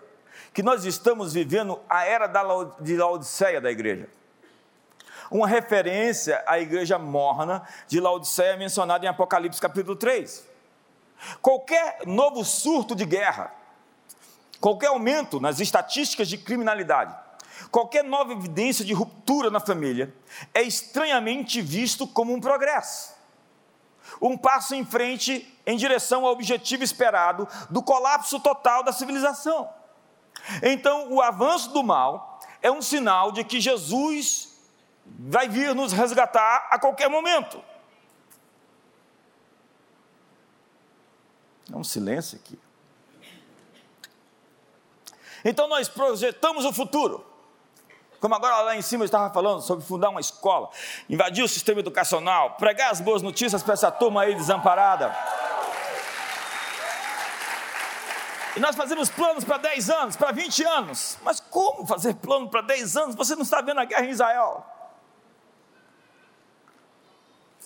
que 0.54 0.64
nós 0.64 0.86
estamos 0.86 1.34
vivendo 1.34 1.78
a 1.90 2.06
era 2.06 2.26
de 2.80 2.96
Laodiceia 2.96 3.60
da 3.60 3.70
igreja. 3.70 4.08
Uma 5.30 5.46
referência 5.46 6.42
à 6.48 6.58
igreja 6.58 6.98
morna 6.98 7.68
de 7.90 8.00
Laodiceia 8.00 8.56
mencionada 8.56 9.06
em 9.06 9.10
Apocalipse 9.10 9.60
capítulo 9.60 9.98
3. 9.98 10.48
Qualquer 11.42 12.00
novo 12.06 12.46
surto 12.46 12.96
de 12.96 13.04
guerra, 13.04 13.54
qualquer 14.62 14.88
aumento 14.88 15.42
nas 15.42 15.60
estatísticas 15.60 16.30
de 16.30 16.38
criminalidade, 16.38 17.25
Qualquer 17.76 18.06
nova 18.06 18.32
evidência 18.32 18.86
de 18.86 18.94
ruptura 18.94 19.50
na 19.50 19.60
família 19.60 20.16
é 20.54 20.62
estranhamente 20.62 21.62
visto 21.62 22.08
como 22.08 22.34
um 22.34 22.40
progresso. 22.40 23.14
Um 24.22 24.38
passo 24.38 24.74
em 24.74 24.86
frente 24.86 25.54
em 25.66 25.76
direção 25.76 26.26
ao 26.26 26.32
objetivo 26.32 26.86
esperado 26.86 27.46
do 27.70 27.84
colapso 27.84 28.40
total 28.40 28.82
da 28.82 28.94
civilização. 28.94 29.70
Então, 30.64 31.12
o 31.12 31.22
avanço 31.22 31.72
do 31.72 31.84
mal 31.84 32.40
é 32.62 32.72
um 32.72 32.82
sinal 32.82 33.34
de 33.34 33.44
que 33.44 33.60
Jesus 33.60 34.58
vai 35.06 35.50
vir 35.50 35.76
nos 35.76 35.92
resgatar 35.92 36.70
a 36.72 36.80
qualquer 36.80 37.10
momento. 37.10 37.62
É 41.70 41.76
um 41.76 41.84
silêncio 41.84 42.40
aqui. 42.40 42.58
Então 45.44 45.68
nós 45.68 45.90
projetamos 45.90 46.64
o 46.64 46.72
futuro. 46.72 47.35
Como 48.26 48.34
agora 48.34 48.60
lá 48.64 48.76
em 48.76 48.82
cima 48.82 49.04
eu 49.04 49.06
estava 49.06 49.32
falando 49.32 49.62
sobre 49.62 49.86
fundar 49.86 50.10
uma 50.10 50.20
escola, 50.20 50.72
invadir 51.08 51.44
o 51.44 51.48
sistema 51.48 51.80
educacional, 51.80 52.56
pregar 52.56 52.90
as 52.90 53.00
boas 53.00 53.22
notícias 53.22 53.62
para 53.62 53.76
essa 53.76 53.92
turma 53.92 54.24
aí 54.24 54.34
desamparada. 54.34 55.16
E 58.56 58.60
nós 58.60 58.76
fazemos 58.76 59.12
planos 59.12 59.44
para 59.44 59.60
10 59.60 59.90
anos, 59.92 60.16
para 60.16 60.32
20 60.32 60.64
anos. 60.64 61.20
Mas 61.22 61.40
como 61.40 61.86
fazer 61.86 62.16
plano 62.16 62.50
para 62.50 62.62
10 62.62 62.98
anos? 62.98 63.16
Você 63.16 63.36
não 63.36 63.44
está 63.44 63.62
vendo 63.62 63.80
a 63.80 63.86
guerra 63.86 64.08
em 64.08 64.10
Israel. 64.10 64.66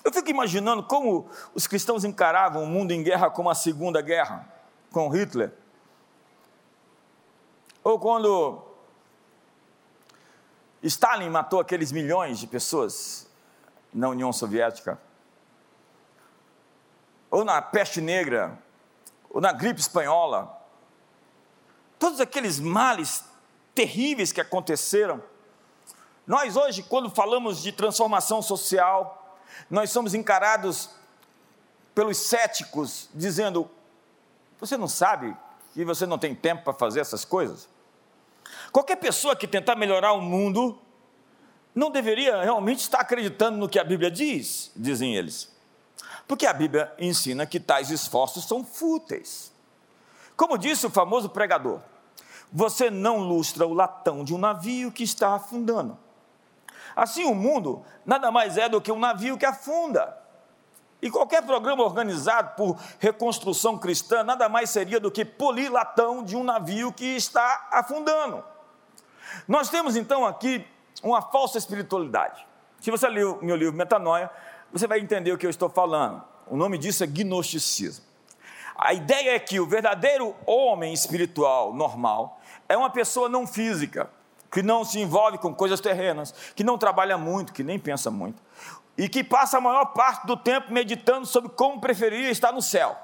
Eu 0.04 0.12
fico 0.12 0.30
imaginando 0.30 0.84
como 0.84 1.30
os 1.56 1.68
cristãos 1.68 2.04
encaravam 2.04 2.64
o 2.64 2.68
mundo 2.68 2.92
em 2.92 3.02
guerra 3.02 3.30
como 3.30 3.50
a 3.50 3.56
Segunda 3.56 4.02
Guerra, 4.02 4.46
com 4.92 5.08
Hitler. 5.08 5.54
Ou 7.82 7.98
quando 7.98 8.68
Stalin 10.82 11.30
matou 11.30 11.60
aqueles 11.60 11.92
milhões 11.92 12.40
de 12.40 12.48
pessoas 12.48 13.28
na 13.94 14.10
União 14.10 14.32
Soviética. 14.32 15.00
Ou 17.30 17.44
na 17.44 17.62
peste 17.62 18.00
negra, 18.02 18.58
ou 19.30 19.42
na 19.42 19.52
gripe 19.52 19.80
espanhola. 19.80 20.58
Todos 21.98 22.20
aqueles 22.20 22.60
males 22.60 23.24
terríveis 23.76 24.32
que 24.32 24.42
aconteceram. 24.42 25.22
Nós 26.26 26.56
hoje, 26.56 26.84
quando 26.84 27.10
falamos 27.10 27.62
de 27.62 27.72
transformação 27.72 28.42
social, 28.42 29.38
nós 29.70 29.92
somos 29.92 30.14
encarados 30.14 30.90
pelos 31.94 32.18
céticos, 32.18 33.10
dizendo: 33.14 33.70
Você 34.60 34.78
não 34.78 34.88
sabe 34.88 35.36
que 35.74 35.84
você 35.84 36.06
não 36.06 36.18
tem 36.18 36.34
tempo 36.34 36.64
para 36.64 36.74
fazer 36.74 37.02
essas 37.02 37.26
coisas? 37.26 37.68
Qualquer 38.72 38.98
pessoa 38.98 39.36
que 39.36 39.48
tentar 39.48 39.76
melhorar 39.76 40.14
o 40.14 40.22
mundo 40.22 40.80
não 41.74 41.90
deveria 41.90 42.42
realmente 42.42 42.80
estar 42.80 43.00
acreditando 43.00 43.58
no 43.58 43.70
que 43.70 43.80
a 43.80 43.84
Bíblia 43.84 44.12
diz, 44.12 44.72
dizem 44.76 45.16
eles. 45.16 45.56
Porque 46.28 46.46
a 46.46 46.54
Bíblia 46.54 46.94
ensina 47.00 47.46
que 47.46 47.60
tais 47.60 47.90
esforços 47.90 48.46
são 48.46 48.64
fúteis. 48.64 49.52
Como 50.36 50.58
disse 50.58 50.86
o 50.86 50.90
famoso 50.90 51.30
pregador, 51.30 51.82
você 52.52 52.90
não 52.90 53.18
lustra 53.18 53.66
o 53.66 53.74
latão 53.74 54.24
de 54.24 54.34
um 54.34 54.38
navio 54.38 54.92
que 54.92 55.04
está 55.04 55.36
afundando. 55.36 55.98
Assim, 56.96 57.26
o 57.26 57.36
mundo 57.36 57.84
nada 58.06 58.32
mais 58.32 58.58
é 58.58 58.68
do 58.68 58.82
que 58.82 58.92
um 58.92 59.00
navio 59.00 59.38
que 59.38 59.46
afunda. 59.46 60.18
E 61.02 61.10
qualquer 61.10 61.42
programa 61.44 61.84
organizado 61.84 62.56
por 62.56 62.78
reconstrução 63.00 63.78
cristã 63.78 64.24
nada 64.24 64.50
mais 64.50 64.70
seria 64.70 65.00
do 65.00 65.10
que 65.10 65.24
polir 65.24 65.72
latão 65.72 66.24
de 66.24 66.36
um 66.36 66.44
navio 66.44 66.92
que 66.92 67.06
está 67.06 67.70
afundando. 67.72 68.44
Nós 69.48 69.70
temos 69.70 69.96
então 69.96 70.26
aqui 70.26 70.66
uma 71.04 71.22
falsa 71.22 71.58
espiritualidade. 71.58 72.46
Se 72.80 72.92
você 72.92 73.08
ler 73.08 73.26
o 73.26 73.44
meu 73.44 73.56
livro 73.56 73.76
Metanoia, 73.76 74.30
você 74.72 74.88
vai 74.88 75.00
entender 75.00 75.32
o 75.32 75.38
que 75.38 75.46
eu 75.46 75.50
estou 75.50 75.70
falando. 75.70 76.24
O 76.48 76.56
nome 76.56 76.78
disso 76.78 77.04
é 77.04 77.08
gnosticismo. 77.08 78.06
A 78.76 78.94
ideia 78.94 79.36
é 79.36 79.40
que 79.40 79.60
o 79.60 79.68
verdadeiro 79.68 80.36
homem 80.46 80.94
espiritual 80.94 81.74
normal 81.74 82.40
é 82.68 82.78
uma 82.78 82.90
pessoa 82.90 83.28
não 83.28 83.46
física, 83.46 84.10
que 84.50 84.64
não 84.64 84.86
se 84.86 85.00
envolve 85.00 85.38
com 85.38 85.54
coisas 85.54 85.82
terrenas, 85.82 86.32
que 86.56 86.64
não 86.64 86.78
trabalha 86.78 87.18
muito, 87.18 87.52
que 87.52 87.64
nem 87.64 87.78
pensa 87.78 88.10
muito, 88.10 88.42
e 88.98 89.10
que 89.10 89.24
passa 89.24 89.58
a 89.58 89.62
maior 89.62 89.86
parte 89.88 90.26
do 90.26 90.38
tempo 90.38 90.72
meditando 90.72 91.26
sobre 91.26 91.50
como 91.50 91.82
preferiria 91.82 92.32
estar 92.32 92.54
no 92.54 92.62
céu. 92.62 92.98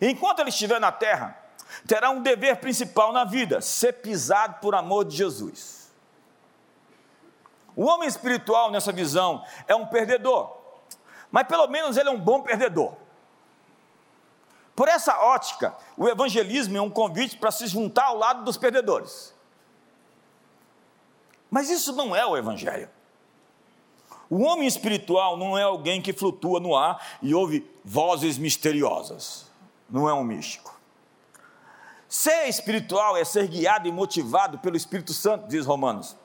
Enquanto 0.00 0.40
ele 0.40 0.50
estiver 0.50 0.80
na 0.80 0.92
terra, 0.92 1.36
terá 1.88 2.10
um 2.10 2.22
dever 2.22 2.58
principal 2.58 3.12
na 3.12 3.24
vida: 3.24 3.60
ser 3.60 3.94
pisado 3.94 4.60
por 4.60 4.74
amor 4.74 5.04
de 5.06 5.16
Jesus. 5.16 5.90
O 7.74 7.84
homem 7.84 8.08
espiritual, 8.08 8.70
nessa 8.70 8.92
visão, 8.92 9.44
é 9.66 9.74
um 9.74 9.86
perdedor, 9.86 10.56
mas 11.30 11.46
pelo 11.46 11.66
menos 11.68 11.96
ele 11.96 12.08
é 12.08 12.12
um 12.12 12.20
bom 12.20 12.42
perdedor. 12.42 12.94
Por 14.76 14.86
essa 14.86 15.18
ótica, 15.18 15.76
o 15.96 16.08
evangelismo 16.08 16.76
é 16.76 16.80
um 16.80 16.90
convite 16.90 17.36
para 17.36 17.50
se 17.50 17.66
juntar 17.66 18.06
ao 18.06 18.16
lado 18.16 18.44
dos 18.44 18.56
perdedores. 18.56 19.34
Mas 21.50 21.70
isso 21.70 21.92
não 21.94 22.14
é 22.14 22.24
o 22.24 22.36
evangelho. 22.36 22.88
O 24.30 24.42
homem 24.42 24.68
espiritual 24.68 25.36
não 25.36 25.56
é 25.56 25.62
alguém 25.62 26.02
que 26.02 26.12
flutua 26.12 26.60
no 26.60 26.76
ar 26.76 27.18
e 27.22 27.34
ouve 27.34 27.68
vozes 27.82 28.36
misteriosas. 28.36 29.50
Não 29.88 30.08
é 30.08 30.12
um 30.12 30.22
místico. 30.22 30.77
Ser 32.08 32.48
espiritual 32.48 33.16
é 33.16 33.24
ser 33.24 33.46
guiado 33.46 33.86
e 33.86 33.92
motivado 33.92 34.58
pelo 34.58 34.76
Espírito 34.76 35.12
Santo, 35.12 35.46
diz 35.46 35.66
Romanos. 35.66 36.16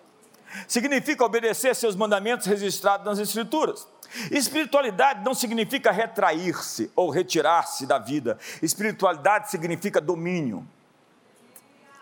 Significa 0.68 1.26
obedecer 1.26 1.76
seus 1.76 1.96
mandamentos 1.96 2.46
registrados 2.46 3.06
nas 3.06 3.20
Escrituras. 3.20 3.88
Espiritualidade 4.32 5.26
não 5.26 5.34
significa 5.34 5.92
retrair-se 5.92 6.92
ou 6.96 7.10
retirar-se 7.10 7.86
da 7.86 7.98
vida. 7.98 8.38
Espiritualidade 8.62 9.50
significa 9.50 10.00
domínio, 10.00 10.66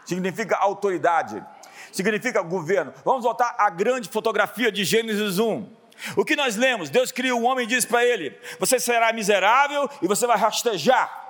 significa 0.05 0.57
autoridade, 0.57 1.43
significa 1.91 2.41
governo. 2.41 2.93
Vamos 3.05 3.23
voltar 3.23 3.55
à 3.57 3.69
grande 3.69 4.09
fotografia 4.09 4.71
de 4.71 4.83
Gênesis 4.83 5.39
1. 5.39 5.81
O 6.17 6.25
que 6.25 6.35
nós 6.35 6.55
lemos? 6.55 6.89
Deus 6.89 7.11
cria 7.11 7.35
o 7.35 7.39
um 7.39 7.45
homem 7.45 7.65
e 7.65 7.67
diz 7.67 7.85
para 7.85 8.03
ele: 8.05 8.37
Você 8.59 8.79
será 8.79 9.13
miserável 9.13 9.89
e 10.01 10.07
você 10.07 10.27
vai 10.27 10.37
rastejar. 10.37 11.20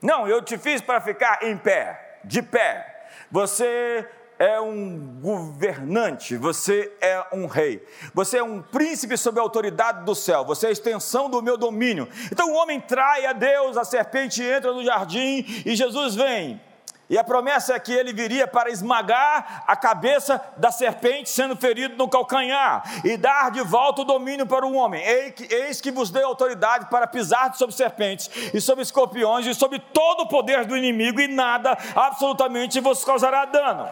Não, 0.00 0.28
eu 0.28 0.42
te 0.42 0.58
fiz 0.58 0.80
para 0.80 1.00
ficar 1.00 1.42
em 1.42 1.56
pé, 1.56 2.18
de 2.24 2.42
pé. 2.42 3.08
Você 3.30 4.06
é 4.38 4.60
um 4.60 5.18
governante, 5.20 6.36
você 6.36 6.92
é 7.00 7.24
um 7.32 7.46
rei, 7.46 7.82
você 8.12 8.38
é 8.38 8.42
um 8.42 8.60
príncipe 8.60 9.16
sob 9.16 9.38
a 9.38 9.42
autoridade 9.42 10.04
do 10.04 10.14
céu, 10.14 10.44
você 10.44 10.66
é 10.66 10.68
a 10.68 10.72
extensão 10.72 11.30
do 11.30 11.42
meu 11.42 11.56
domínio. 11.56 12.08
Então 12.30 12.50
o 12.50 12.54
homem 12.54 12.80
trai 12.80 13.24
a 13.24 13.32
Deus, 13.32 13.76
a 13.76 13.84
serpente 13.84 14.42
entra 14.42 14.72
no 14.72 14.84
jardim 14.84 15.44
e 15.64 15.74
Jesus 15.74 16.14
vem. 16.14 16.60
E 17.08 17.16
a 17.16 17.22
promessa 17.22 17.74
é 17.74 17.78
que 17.78 17.92
ele 17.92 18.12
viria 18.12 18.48
para 18.48 18.68
esmagar 18.68 19.62
a 19.66 19.76
cabeça 19.76 20.42
da 20.56 20.72
serpente, 20.72 21.30
sendo 21.30 21.54
ferido 21.54 21.96
no 21.96 22.08
calcanhar, 22.08 22.82
e 23.04 23.16
dar 23.16 23.50
de 23.52 23.60
volta 23.60 24.02
o 24.02 24.04
domínio 24.04 24.44
para 24.44 24.66
o 24.66 24.74
homem. 24.74 25.02
Eis 25.04 25.80
que 25.80 25.92
vos 25.92 26.10
dei 26.10 26.24
autoridade 26.24 26.86
para 26.90 27.06
pisar 27.06 27.54
sobre 27.54 27.76
serpentes, 27.76 28.28
e 28.52 28.60
sobre 28.60 28.82
escorpiões, 28.82 29.46
e 29.46 29.54
sobre 29.54 29.78
todo 29.78 30.22
o 30.22 30.28
poder 30.28 30.64
do 30.64 30.76
inimigo, 30.76 31.20
e 31.20 31.28
nada 31.28 31.78
absolutamente 31.94 32.80
vos 32.80 33.04
causará 33.04 33.44
dano. 33.44 33.88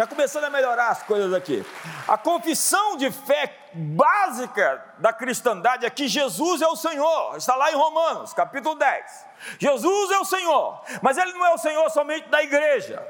Está 0.00 0.08
começando 0.08 0.44
a 0.44 0.50
melhorar 0.50 0.88
as 0.88 1.02
coisas 1.02 1.30
aqui. 1.34 1.62
A 2.08 2.16
confissão 2.16 2.96
de 2.96 3.10
fé 3.10 3.54
básica 3.74 4.82
da 4.96 5.12
cristandade 5.12 5.84
é 5.84 5.90
que 5.90 6.08
Jesus 6.08 6.62
é 6.62 6.66
o 6.66 6.74
Senhor. 6.74 7.36
Está 7.36 7.54
lá 7.54 7.70
em 7.70 7.74
Romanos, 7.74 8.32
capítulo 8.32 8.76
10. 8.76 9.26
Jesus 9.58 10.10
é 10.10 10.18
o 10.18 10.24
Senhor, 10.24 10.82
mas 11.02 11.18
Ele 11.18 11.34
não 11.34 11.44
é 11.44 11.52
o 11.52 11.58
Senhor 11.58 11.90
somente 11.90 12.30
da 12.30 12.42
igreja, 12.42 13.06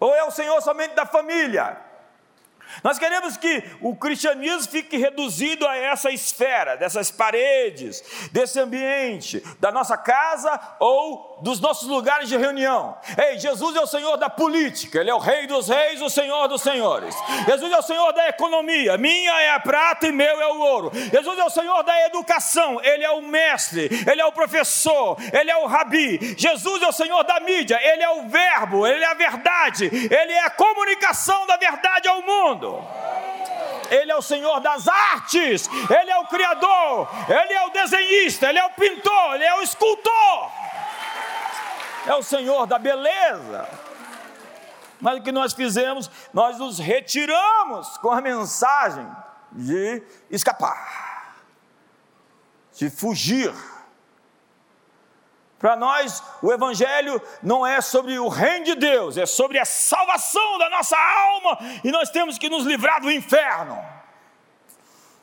ou 0.00 0.12
é 0.12 0.24
o 0.24 0.32
Senhor 0.32 0.60
somente 0.60 0.96
da 0.96 1.06
família. 1.06 1.78
Nós 2.82 2.98
queremos 2.98 3.36
que 3.36 3.62
o 3.80 3.94
cristianismo 3.94 4.70
fique 4.70 4.96
reduzido 4.96 5.66
a 5.66 5.76
essa 5.76 6.10
esfera, 6.10 6.76
dessas 6.76 7.10
paredes, 7.10 8.02
desse 8.32 8.58
ambiente, 8.58 9.40
da 9.60 9.70
nossa 9.70 9.96
casa 9.96 10.60
ou 10.80 11.33
dos 11.40 11.60
nossos 11.60 11.88
lugares 11.88 12.28
de 12.28 12.36
reunião. 12.36 12.96
Ei, 13.16 13.38
Jesus 13.38 13.76
é 13.76 13.80
o 13.80 13.86
Senhor 13.86 14.16
da 14.16 14.30
política, 14.30 15.00
Ele 15.00 15.10
é 15.10 15.14
o 15.14 15.18
Rei 15.18 15.46
dos 15.46 15.68
Reis, 15.68 16.00
o 16.00 16.10
Senhor 16.10 16.48
dos 16.48 16.62
Senhores. 16.62 17.14
Jesus 17.46 17.72
é 17.72 17.78
o 17.78 17.82
Senhor 17.82 18.12
da 18.12 18.28
economia, 18.28 18.96
minha 18.96 19.40
é 19.42 19.50
a 19.50 19.60
prata 19.60 20.06
e 20.06 20.12
meu 20.12 20.40
é 20.40 20.46
o 20.52 20.60
ouro. 20.60 20.90
Jesus 20.94 21.38
é 21.38 21.44
o 21.44 21.50
Senhor 21.50 21.82
da 21.82 22.06
educação, 22.06 22.80
Ele 22.82 23.04
é 23.04 23.10
o 23.10 23.22
mestre, 23.22 23.88
Ele 24.10 24.20
é 24.20 24.26
o 24.26 24.32
professor, 24.32 25.16
Ele 25.32 25.50
é 25.50 25.56
o 25.56 25.66
rabi. 25.66 26.34
Jesus 26.38 26.82
é 26.82 26.88
o 26.88 26.92
Senhor 26.92 27.22
da 27.24 27.40
mídia, 27.40 27.78
Ele 27.82 28.02
é 28.02 28.10
o 28.10 28.28
verbo, 28.28 28.86
Ele 28.86 29.04
é 29.04 29.08
a 29.08 29.14
verdade, 29.14 29.86
Ele 29.86 30.32
é 30.32 30.44
a 30.44 30.50
comunicação 30.50 31.46
da 31.46 31.56
verdade 31.56 32.08
ao 32.08 32.22
mundo. 32.22 32.84
Ele 33.90 34.10
é 34.10 34.16
o 34.16 34.22
Senhor 34.22 34.60
das 34.60 34.88
artes, 34.88 35.68
Ele 35.68 36.10
é 36.10 36.18
o 36.18 36.26
Criador, 36.26 37.08
Ele 37.28 37.52
é 37.52 37.66
o 37.66 37.70
desenhista, 37.70 38.48
Ele 38.48 38.58
é 38.58 38.64
o 38.64 38.70
pintor, 38.70 39.34
Ele 39.34 39.44
é 39.44 39.54
o 39.56 39.62
escultor, 39.62 40.50
é 42.06 42.14
o 42.14 42.22
Senhor 42.22 42.66
da 42.66 42.78
beleza. 42.78 43.68
Mas 45.00 45.18
o 45.18 45.22
que 45.22 45.32
nós 45.32 45.52
fizemos? 45.52 46.10
Nós 46.32 46.58
nos 46.58 46.78
retiramos 46.78 47.96
com 47.98 48.10
a 48.10 48.20
mensagem 48.20 49.06
de 49.52 50.02
escapar, 50.30 51.36
de 52.72 52.90
fugir 52.90 53.52
para 55.64 55.76
nós, 55.76 56.22
o 56.42 56.52
Evangelho 56.52 57.22
não 57.42 57.66
é 57.66 57.80
sobre 57.80 58.18
o 58.18 58.28
reino 58.28 58.66
de 58.66 58.74
Deus, 58.74 59.16
é 59.16 59.24
sobre 59.24 59.58
a 59.58 59.64
salvação 59.64 60.58
da 60.58 60.68
nossa 60.68 60.94
alma 60.94 61.58
e 61.82 61.90
nós 61.90 62.10
temos 62.10 62.36
que 62.36 62.50
nos 62.50 62.66
livrar 62.66 63.00
do 63.00 63.10
inferno. 63.10 63.82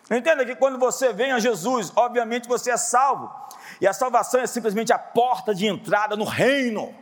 Entenda 0.10 0.44
que 0.44 0.56
quando 0.56 0.80
você 0.80 1.14
vem 1.14 1.32
a 1.32 1.38
Jesus, 1.38 1.94
obviamente 1.96 2.48
você 2.48 2.72
é 2.72 2.78
salvo, 2.78 3.32
e 3.82 3.88
a 3.88 3.94
salvação 3.94 4.40
é 4.40 4.46
simplesmente 4.46 4.94
a 4.94 5.00
porta 5.00 5.56
de 5.56 5.66
entrada 5.66 6.16
no 6.16 6.24
reino. 6.24 6.96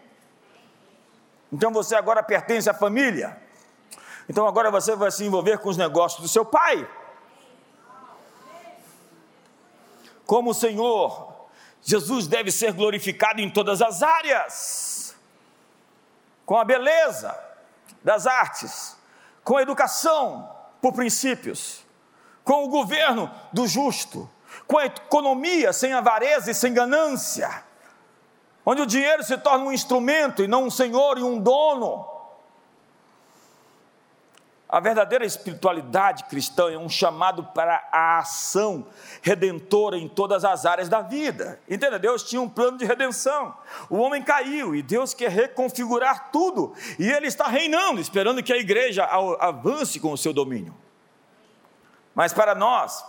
Então 1.52 1.74
você 1.74 1.94
agora 1.94 2.24
pertence 2.24 2.70
à 2.70 2.74
família. 2.74 3.38
Então 4.30 4.48
agora 4.48 4.72
você 4.72 4.96
vai 4.96 5.12
se 5.12 5.26
envolver 5.26 5.58
com 5.58 5.68
os 5.68 5.76
negócios 5.76 6.22
do 6.22 6.30
seu 6.30 6.46
pai. 6.46 6.90
Como 10.26 10.52
o 10.52 10.54
Senhor 10.54 11.30
Jesus 11.82 12.28
deve 12.28 12.52
ser 12.52 12.72
glorificado 12.72 13.42
em 13.42 13.50
todas 13.50 13.82
as 13.82 14.02
áreas, 14.02 15.16
com 16.46 16.58
a 16.58 16.64
beleza 16.64 17.38
das 18.04 18.28
artes, 18.28 18.98
com 19.44 19.58
a 19.58 19.62
educação 19.62 20.50
por 20.82 20.94
princípios, 20.94 21.84
com 22.44 22.64
o 22.66 22.70
governo 22.70 23.30
do 23.52 23.68
justo, 23.68 24.30
com 24.70 24.78
a 24.78 24.86
economia 24.86 25.74
sem 25.74 25.94
avareza 25.94 26.52
e 26.52 26.54
sem 26.54 26.72
ganância, 26.72 27.64
onde 28.64 28.84
o 28.84 28.86
dinheiro 28.86 29.24
se 29.24 29.36
torna 29.36 29.66
um 29.66 29.72
instrumento 29.72 30.44
e 30.44 30.48
não 30.48 30.66
um 30.66 30.70
senhor 30.70 31.18
e 31.18 31.24
um 31.24 31.40
dono. 31.40 32.08
A 34.70 34.80
verdadeira 34.80 35.26
espiritualidade 35.26 36.26
cristã 36.26 36.72
é 36.72 36.78
um 36.78 36.88
chamado 36.88 37.46
para 37.46 37.84
a 37.92 38.20
ação 38.20 38.86
redentora 39.24 39.98
em 39.98 40.08
todas 40.08 40.46
as 40.46 40.68
áreas 40.68 40.88
da 40.88 41.02
vida. 41.02 41.60
Entenda? 41.68 41.98
Deus 41.98 42.22
tinha 42.22 42.40
um 42.40 42.48
plano 42.48 42.78
de 42.78 42.86
redenção. 42.86 43.58
O 43.90 43.98
homem 43.98 44.22
caiu 44.22 44.76
e 44.76 44.84
Deus 44.84 45.16
quer 45.16 45.32
reconfigurar 45.32 46.30
tudo. 46.30 46.76
E 47.00 47.10
Ele 47.10 47.26
está 47.26 47.48
reinando, 47.48 48.00
esperando 48.00 48.44
que 48.44 48.54
a 48.54 48.58
igreja 48.58 49.04
avance 49.04 50.00
com 50.00 50.12
o 50.12 50.18
seu 50.18 50.32
domínio. 50.32 50.78
Mas 52.14 52.34
para 52.34 52.54
nós, 52.54 53.04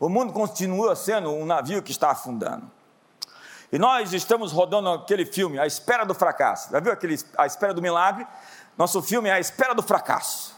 o 0.00 0.08
mundo 0.08 0.32
continua 0.32 0.96
sendo 0.96 1.30
um 1.30 1.46
navio 1.46 1.82
que 1.82 1.92
está 1.92 2.10
afundando. 2.10 2.68
E 3.70 3.78
nós 3.78 4.12
estamos 4.12 4.50
rodando 4.50 4.88
aquele 4.90 5.24
filme, 5.24 5.58
A 5.58 5.66
Espera 5.66 6.04
do 6.04 6.14
Fracasso. 6.14 6.72
Já 6.72 6.80
viu 6.80 6.90
aquele 6.90 7.16
A 7.38 7.46
Espera 7.46 7.72
do 7.72 7.80
Milagre? 7.80 8.26
Nosso 8.80 9.02
filme 9.02 9.28
é 9.28 9.32
a 9.32 9.38
espera 9.38 9.74
do 9.74 9.82
fracasso. 9.82 10.56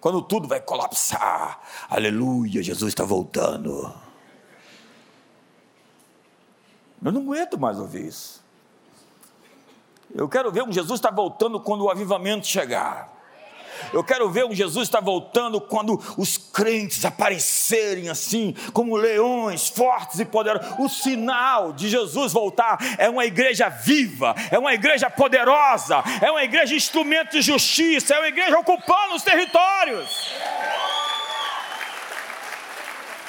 Quando 0.00 0.22
tudo 0.22 0.48
vai 0.48 0.58
colapsar. 0.58 1.60
Aleluia, 1.90 2.62
Jesus 2.62 2.92
está 2.92 3.04
voltando. 3.04 3.92
Eu 7.04 7.12
não 7.12 7.20
aguento 7.20 7.58
mais 7.58 7.78
ouvir 7.78 8.06
isso. 8.06 8.42
Eu 10.14 10.26
quero 10.30 10.50
ver 10.50 10.62
um 10.62 10.72
Jesus 10.72 10.98
está 10.98 11.10
voltando 11.10 11.60
quando 11.60 11.84
o 11.84 11.90
avivamento 11.90 12.46
chegar. 12.46 13.17
Eu 13.92 14.02
quero 14.04 14.28
ver 14.30 14.44
um 14.44 14.54
Jesus 14.54 14.88
está 14.88 15.00
voltando 15.00 15.60
quando 15.60 16.00
os 16.16 16.36
crentes 16.36 17.04
aparecerem 17.04 18.08
assim, 18.08 18.54
como 18.72 18.96
leões 18.96 19.68
fortes 19.68 20.18
e 20.20 20.24
poderosos. 20.24 20.78
O 20.78 20.88
sinal 20.88 21.72
de 21.72 21.88
Jesus 21.88 22.32
voltar 22.32 22.78
é 22.98 23.08
uma 23.08 23.24
igreja 23.24 23.68
viva, 23.68 24.34
é 24.50 24.58
uma 24.58 24.74
igreja 24.74 25.08
poderosa, 25.10 26.02
é 26.22 26.30
uma 26.30 26.42
igreja 26.42 26.74
instrumento 26.74 27.32
de 27.32 27.42
justiça, 27.42 28.14
é 28.14 28.18
uma 28.18 28.28
igreja 28.28 28.58
ocupando 28.58 29.14
os 29.14 29.22
territórios. 29.22 30.32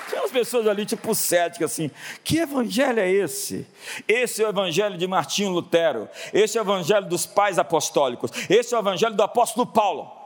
Tem 0.09 0.19
umas 0.19 0.31
pessoas 0.31 0.67
ali, 0.67 0.85
tipo 0.85 1.13
céticas, 1.13 1.71
assim: 1.71 1.91
que 2.23 2.39
evangelho 2.39 2.99
é 2.99 3.09
esse? 3.09 3.67
Esse 4.07 4.43
é 4.43 4.45
o 4.45 4.49
evangelho 4.49 4.97
de 4.97 5.07
Martinho 5.07 5.51
Lutero, 5.51 6.09
esse 6.33 6.57
é 6.57 6.61
o 6.61 6.63
evangelho 6.63 7.07
dos 7.07 7.25
pais 7.25 7.59
apostólicos, 7.59 8.31
esse 8.49 8.73
é 8.73 8.77
o 8.77 8.81
evangelho 8.81 9.15
do 9.15 9.23
apóstolo 9.23 9.67
Paulo. 9.67 10.18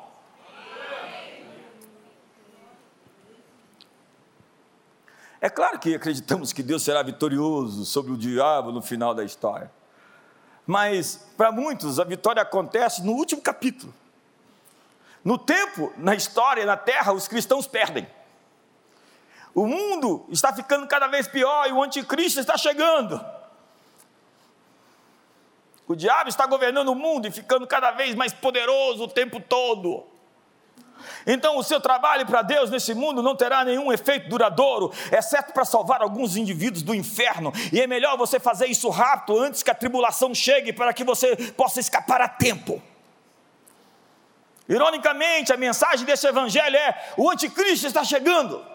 É 5.44 5.50
claro 5.50 5.78
que 5.78 5.94
acreditamos 5.94 6.54
que 6.54 6.64
Deus 6.64 6.84
será 6.84 7.04
vitorioso 7.04 7.84
sobre 7.84 8.14
o 8.14 8.18
diabo 8.18 8.72
no 8.72 8.82
final 8.82 9.14
da 9.14 9.26
história. 9.26 9.70
Mas, 10.66 11.28
para 11.36 11.52
muitos, 11.52 12.00
a 12.00 12.06
vitória 12.06 12.42
acontece 12.42 13.04
no 13.04 13.12
último 13.12 13.42
capítulo. 13.42 13.94
No 15.22 15.38
tempo, 15.38 15.92
na 15.98 16.16
história, 16.16 16.66
na 16.66 16.78
terra, 16.78 17.12
os 17.12 17.28
cristãos 17.28 17.68
perdem. 17.68 18.08
O 19.54 19.68
mundo 19.68 20.26
está 20.30 20.54
ficando 20.54 20.88
cada 20.88 21.08
vez 21.08 21.28
pior 21.28 21.68
e 21.68 21.74
o 21.74 21.84
anticristo 21.84 22.40
está 22.40 22.58
chegando. 22.58 23.20
O 25.86 25.94
diabo 25.94 26.30
está 26.30 26.48
governando 26.48 26.88
o 26.88 26.96
mundo 26.96 27.28
e 27.28 27.32
ficando 27.32 27.68
cada 27.68 27.92
vez 27.92 28.16
mais 28.16 28.32
poderoso 28.32 29.04
o 29.04 29.08
tempo 29.10 29.42
todo. 29.42 30.08
Então, 31.26 31.58
o 31.58 31.64
seu 31.64 31.80
trabalho 31.80 32.26
para 32.26 32.42
Deus 32.42 32.70
nesse 32.70 32.94
mundo 32.94 33.22
não 33.22 33.36
terá 33.36 33.64
nenhum 33.64 33.92
efeito 33.92 34.30
duradouro, 34.30 34.92
exceto 35.12 35.54
para 35.54 35.66
salvar 35.66 36.02
alguns 36.02 36.36
indivíduos 36.36 36.84
do 36.84 36.94
inferno. 36.94 37.52
E 37.72 37.82
é 37.82 37.88
melhor 37.88 38.18
você 38.18 38.40
fazer 38.40 38.68
isso 38.68 38.90
rápido, 38.90 39.40
antes 39.40 39.64
que 39.64 39.72
a 39.72 39.76
tribulação 39.76 40.34
chegue, 40.34 40.74
para 40.74 40.94
que 40.94 41.04
você 41.04 41.36
possa 41.54 41.80
escapar 41.80 42.22
a 42.22 42.28
tempo. 42.28 42.82
Ironicamente, 44.68 45.52
a 45.52 45.58
mensagem 45.58 46.06
desse 46.06 46.28
evangelho 46.28 46.76
é: 46.76 47.14
o 47.18 47.30
anticristo 47.30 47.88
está 47.88 48.04
chegando. 48.04 48.74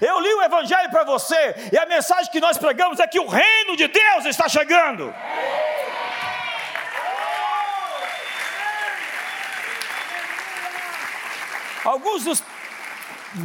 Eu 0.00 0.20
li 0.20 0.32
o 0.32 0.42
evangelho 0.42 0.90
para 0.90 1.04
você, 1.04 1.70
e 1.72 1.78
a 1.78 1.86
mensagem 1.86 2.30
que 2.30 2.40
nós 2.40 2.56
pregamos 2.56 2.98
é 2.98 3.06
que 3.06 3.20
o 3.20 3.26
reino 3.26 3.76
de 3.76 3.88
Deus 3.88 4.24
está 4.26 4.48
chegando. 4.48 5.12
Alguns 11.86 12.24
dos 12.24 12.42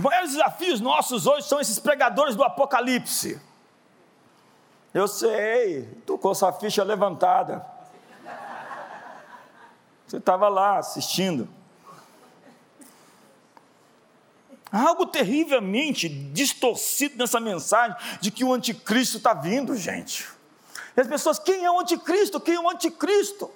maiores 0.02 0.32
desafios 0.32 0.82
nossos 0.82 1.28
hoje 1.28 1.48
são 1.48 1.62
esses 1.62 1.78
pregadores 1.78 2.36
do 2.36 2.44
Apocalipse. 2.44 3.40
Eu 4.92 5.08
sei, 5.08 5.88
estou 6.00 6.18
com 6.18 6.32
essa 6.32 6.52
ficha 6.52 6.84
levantada. 6.84 7.64
Você 10.08 10.18
estava 10.18 10.50
lá 10.50 10.80
assistindo. 10.80 11.48
Algo 14.72 15.06
terrivelmente 15.06 16.10
distorcido 16.10 17.18
nessa 17.18 17.40
mensagem 17.40 17.96
de 18.20 18.32
que 18.32 18.44
o 18.44 18.52
anticristo 18.52 19.18
está 19.18 19.36
vindo, 19.36 19.76
gente. 19.76 20.28
E 20.98 21.02
as 21.02 21.08
pessoas, 21.08 21.38
quem 21.38 21.64
é 21.64 21.72
o 21.72 21.80
anticristo? 21.80 22.40
Quem 22.40 22.56
é 22.56 22.60
o 22.60 22.70
anticristo? 22.70 23.52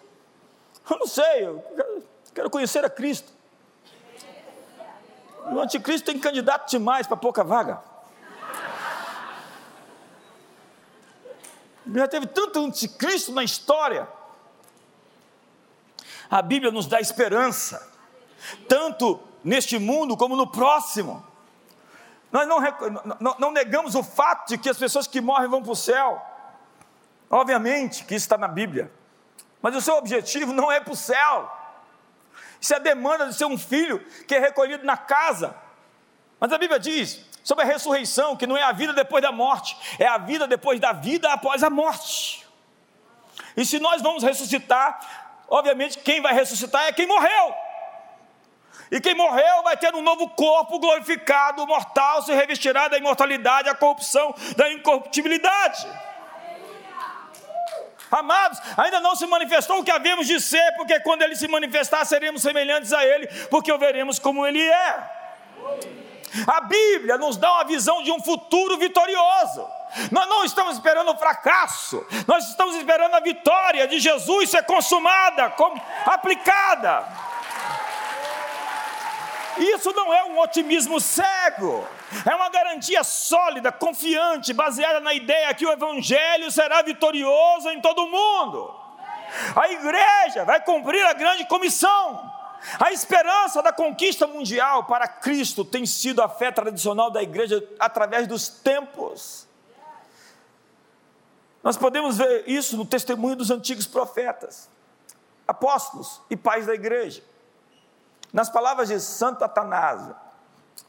Eu 0.88 1.00
não 1.00 1.08
sei, 1.08 1.48
eu 1.48 1.64
quero 2.34 2.50
conhecer 2.52 2.86
a 2.86 2.90
Cristo. 2.90 3.35
O 5.52 5.60
anticristo 5.60 6.12
tem 6.12 6.20
candidato 6.20 6.70
demais 6.70 7.06
para 7.06 7.18
pouca 7.18 7.43
vaga. 7.43 7.82
Já 11.93 12.08
teve 12.08 12.26
tanto 12.28 12.60
anticristo 12.60 13.32
na 13.32 13.43
história. 13.43 14.08
A 16.30 16.41
Bíblia 16.41 16.72
nos 16.72 16.88
dá 16.88 17.00
esperança, 17.00 17.88
tanto 18.68 19.20
neste 19.43 19.78
mundo 19.78 20.18
como 20.18 20.36
no 20.36 20.48
próximo. 20.48 21.24
Nós 22.32 22.48
não, 22.48 22.60
não, 23.20 23.36
não 23.38 23.52
negamos 23.52 23.93
o 23.93 24.04
fato 24.04 24.50
de 24.50 24.58
que 24.58 24.70
as 24.70 24.78
pessoas 24.78 25.06
que 25.06 25.22
morrem 25.22 25.48
vão 25.48 25.62
para 25.62 25.72
o 25.72 25.76
céu. 25.76 26.22
Obviamente 27.30 28.04
que 28.04 28.16
isso 28.16 28.26
está 28.26 28.38
na 28.38 28.48
Bíblia. 28.48 28.91
Mas 29.62 29.76
o 29.76 29.82
seu 29.82 29.96
objetivo 29.96 30.52
não 30.52 30.72
é 30.72 30.80
para 30.80 30.93
o 30.93 30.96
céu. 30.96 31.52
Isso 32.60 32.74
é 32.74 32.78
a 32.78 32.80
demanda 32.80 33.28
de 33.28 33.36
ser 33.36 33.45
um 33.45 33.58
filho 33.58 33.99
que 34.28 34.36
é 34.36 34.39
recolhido 34.39 34.86
na 34.86 34.97
casa. 34.97 35.56
Mas 36.39 36.51
a 36.51 36.58
Bíblia 36.58 36.80
diz 36.80 37.24
sobre 37.43 37.64
a 37.64 37.68
ressurreição, 37.68 38.36
que 38.36 38.47
não 38.47 38.58
é 38.58 38.64
a 38.64 38.72
vida 38.72 38.91
depois 38.91 39.22
da 39.22 39.32
morte, 39.32 39.78
é 39.99 40.08
a 40.08 40.18
vida 40.18 40.47
depois 40.47 40.80
da 40.80 40.91
vida 40.91 41.32
após 41.32 41.64
a 41.64 41.70
morte. 41.70 42.45
E 43.56 43.64
se 43.66 43.80
nós 43.80 44.01
vamos 44.01 44.24
ressuscitar, 44.24 45.43
obviamente 45.47 45.99
quem 45.99 46.22
vai 46.22 46.34
ressuscitar 46.34 46.86
é 46.86 46.91
quem 46.91 47.06
morreu. 47.06 47.56
E 48.91 48.99
quem 48.99 49.16
morreu 49.16 49.64
vai 49.64 49.76
ter 49.78 49.93
um 49.95 50.01
novo 50.01 50.30
corpo 50.30 50.80
glorificado, 50.80 51.66
mortal, 51.66 52.22
se 52.22 52.34
revestirá 52.34 52.88
da 52.88 52.97
imortalidade, 52.97 53.70
a 53.70 53.76
corrupção, 53.76 54.34
da 54.56 54.72
incorruptibilidade. 54.72 55.88
Amados, 58.12 58.60
ainda 58.78 58.99
não 58.99 59.16
se 59.16 59.26
manifestou 59.26 59.80
o 59.80 59.84
que 59.84 59.91
havemos 59.91 60.28
de 60.28 60.39
ser, 60.39 60.74
porque 60.76 60.99
quando 60.99 61.22
ele 61.22 61.36
se 61.36 61.47
manifestar, 61.47 62.06
seremos 62.06 62.41
semelhantes 62.41 62.93
a 62.93 63.03
ele, 63.03 63.28
porque 63.49 63.72
o 63.72 63.78
veremos 63.78 64.20
como 64.20 64.45
ele 64.45 64.62
é. 64.62 65.12
A 66.47 66.62
Bíblia 66.62 67.18
nos 67.18 67.38
dá 67.38 67.51
uma 67.53 67.64
visão 67.64 68.03
de 68.03 68.12
um 68.12 68.22
futuro 68.22 68.78
vitorioso. 68.78 69.68
Nós 70.12 70.28
não 70.28 70.43
estamos 70.43 70.76
esperando 70.76 71.12
o 71.12 71.18
fracasso, 71.18 72.06
nós 72.28 72.49
estamos 72.49 72.76
esperando 72.76 73.16
a 73.16 73.22
vitória 73.22 73.88
de 73.88 73.99
Jesus 73.99 74.49
ser 74.49 74.64
consumada, 74.64 75.53
aplicada. 76.06 77.06
Isso 79.58 79.91
não 79.93 80.14
é 80.14 80.24
um 80.26 80.39
otimismo 80.39 80.99
cego, 80.99 81.88
é 82.30 82.36
uma 82.36 82.49
garantia 82.49 83.03
sólida, 83.03 83.72
confiante, 83.72 84.53
baseada 84.53 84.99
na 84.99 85.14
ideia 85.14 85.53
que 85.53 85.66
o 85.66 85.72
Evangelho 85.72 86.51
será 86.51 86.82
vitorioso 86.82 87.70
em 87.70 87.80
todo 87.80 88.03
o 88.03 88.12
mundo. 88.12 88.76
A 89.56 89.70
igreja 89.70 90.43
vai 90.43 90.62
cumprir 90.62 91.06
a 91.06 91.14
grande 91.14 91.45
comissão. 91.45 92.32
A 92.80 92.91
esperança 92.91 93.62
da 93.62 93.72
conquista 93.72 94.26
mundial 94.26 94.86
para 94.86 95.08
Cristo 95.08 95.64
tem 95.64 95.86
sido 95.86 96.22
a 96.22 96.28
fé 96.28 96.51
tradicional 96.51 97.12
da 97.12 97.22
igreja 97.22 97.64
através 97.80 98.28
dos 98.28 98.49
tempos. 98.49 99.47
Nós 101.64 101.78
podemos 101.78 102.18
ver 102.18 102.43
isso 102.47 102.76
no 102.76 102.86
testemunho 102.86 103.36
dos 103.36 103.51
antigos 103.51 103.88
profetas, 103.88 104.70
apóstolos 105.47 106.22
e 106.30 106.36
pais 106.36 106.66
da 106.66 106.74
igreja. 106.74 107.24
Nas 108.36 108.50
palavras 108.50 108.90
de 108.90 109.00
Santo 109.00 109.46
Atanásio, 109.46 110.14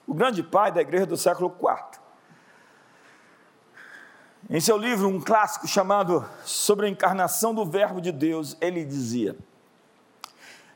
o 0.04 0.12
grande 0.12 0.42
pai 0.42 0.72
da 0.72 0.80
igreja 0.80 1.06
do 1.06 1.16
século 1.16 1.56
IV, 1.56 2.00
em 4.50 4.58
seu 4.58 4.76
livro, 4.76 5.06
um 5.06 5.20
clássico 5.20 5.68
chamado 5.68 6.28
Sobre 6.44 6.86
a 6.86 6.88
Encarnação 6.88 7.54
do 7.54 7.64
Verbo 7.64 8.00
de 8.00 8.10
Deus, 8.10 8.56
ele 8.60 8.84
dizia: 8.84 9.36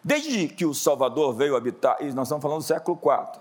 Desde 0.05 0.47
que 0.47 0.65
o 0.65 0.73
Salvador 0.73 1.35
veio 1.35 1.57
habitar, 1.57 1.97
e 1.99 2.13
nós 2.13 2.29
estamos 2.29 2.41
falando 2.41 2.59
do 2.59 2.65
século 2.65 3.01
IV, 3.03 3.41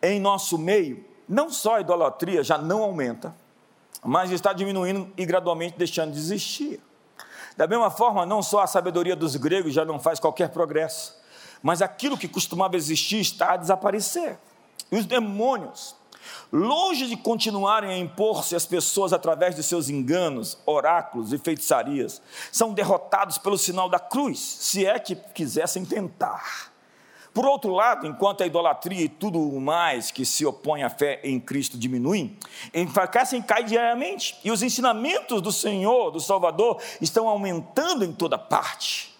em 0.00 0.20
nosso 0.20 0.56
meio, 0.56 1.04
não 1.28 1.50
só 1.50 1.74
a 1.74 1.80
idolatria 1.80 2.44
já 2.44 2.56
não 2.56 2.84
aumenta, 2.84 3.34
mas 4.00 4.30
está 4.30 4.52
diminuindo 4.52 5.12
e 5.16 5.26
gradualmente 5.26 5.76
deixando 5.76 6.12
de 6.12 6.20
existir. 6.20 6.80
Da 7.56 7.66
mesma 7.66 7.90
forma, 7.90 8.24
não 8.24 8.44
só 8.44 8.60
a 8.60 8.66
sabedoria 8.68 9.16
dos 9.16 9.34
gregos 9.34 9.74
já 9.74 9.84
não 9.84 9.98
faz 9.98 10.20
qualquer 10.20 10.50
progresso, 10.50 11.20
mas 11.62 11.80
aquilo 11.80 12.18
que 12.18 12.28
costumava 12.28 12.76
existir 12.76 13.20
está 13.20 13.52
a 13.52 13.56
desaparecer. 13.56 14.38
E 14.90 14.96
os 14.96 15.06
demônios, 15.06 15.94
longe 16.52 17.06
de 17.06 17.16
continuarem 17.16 17.90
a 17.90 17.98
impor-se 17.98 18.56
às 18.56 18.66
pessoas 18.66 19.12
através 19.12 19.54
de 19.54 19.62
seus 19.62 19.88
enganos, 19.88 20.58
oráculos 20.66 21.32
e 21.32 21.38
feitiçarias, 21.38 22.20
são 22.50 22.74
derrotados 22.74 23.38
pelo 23.38 23.56
sinal 23.56 23.88
da 23.88 23.98
cruz, 23.98 24.38
se 24.38 24.84
é 24.84 24.98
que 24.98 25.14
quisessem 25.14 25.84
tentar. 25.84 26.72
Por 27.32 27.46
outro 27.46 27.72
lado, 27.72 28.06
enquanto 28.06 28.42
a 28.42 28.46
idolatria 28.46 29.00
e 29.00 29.08
tudo 29.08 29.40
o 29.40 29.58
mais 29.58 30.10
que 30.10 30.24
se 30.24 30.44
opõe 30.44 30.82
à 30.82 30.90
fé 30.90 31.18
em 31.24 31.40
Cristo 31.40 31.78
diminuem, 31.78 32.36
enfraquecem 32.74 33.40
e 33.40 33.42
caem 33.42 33.64
diariamente, 33.64 34.38
e 34.44 34.50
os 34.50 34.62
ensinamentos 34.62 35.40
do 35.40 35.50
Senhor, 35.50 36.10
do 36.10 36.20
Salvador, 36.20 36.78
estão 37.00 37.26
aumentando 37.28 38.04
em 38.04 38.12
toda 38.12 38.36
parte. 38.36 39.16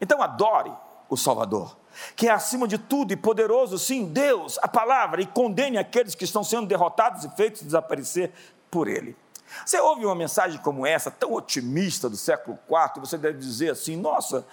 Então 0.00 0.22
adore 0.22 0.72
o 1.10 1.16
Salvador, 1.18 1.76
que 2.16 2.28
é 2.28 2.30
acima 2.30 2.66
de 2.66 2.78
tudo 2.78 3.12
e 3.12 3.16
poderoso, 3.16 3.78
sim, 3.78 4.06
Deus, 4.06 4.58
a 4.62 4.68
palavra, 4.68 5.20
e 5.20 5.26
condene 5.26 5.78
aqueles 5.78 6.14
que 6.14 6.24
estão 6.24 6.44
sendo 6.44 6.66
derrotados 6.66 7.24
e 7.24 7.30
feitos 7.30 7.62
desaparecer 7.62 8.32
por 8.70 8.88
Ele. 8.88 9.16
Você 9.64 9.80
ouve 9.80 10.04
uma 10.04 10.14
mensagem 10.14 10.60
como 10.60 10.86
essa, 10.86 11.10
tão 11.10 11.32
otimista 11.32 12.08
do 12.08 12.16
século 12.16 12.58
IV, 12.68 12.92
e 12.96 13.00
você 13.00 13.18
deve 13.18 13.38
dizer 13.38 13.70
assim: 13.70 13.96
nossa, 13.96 14.46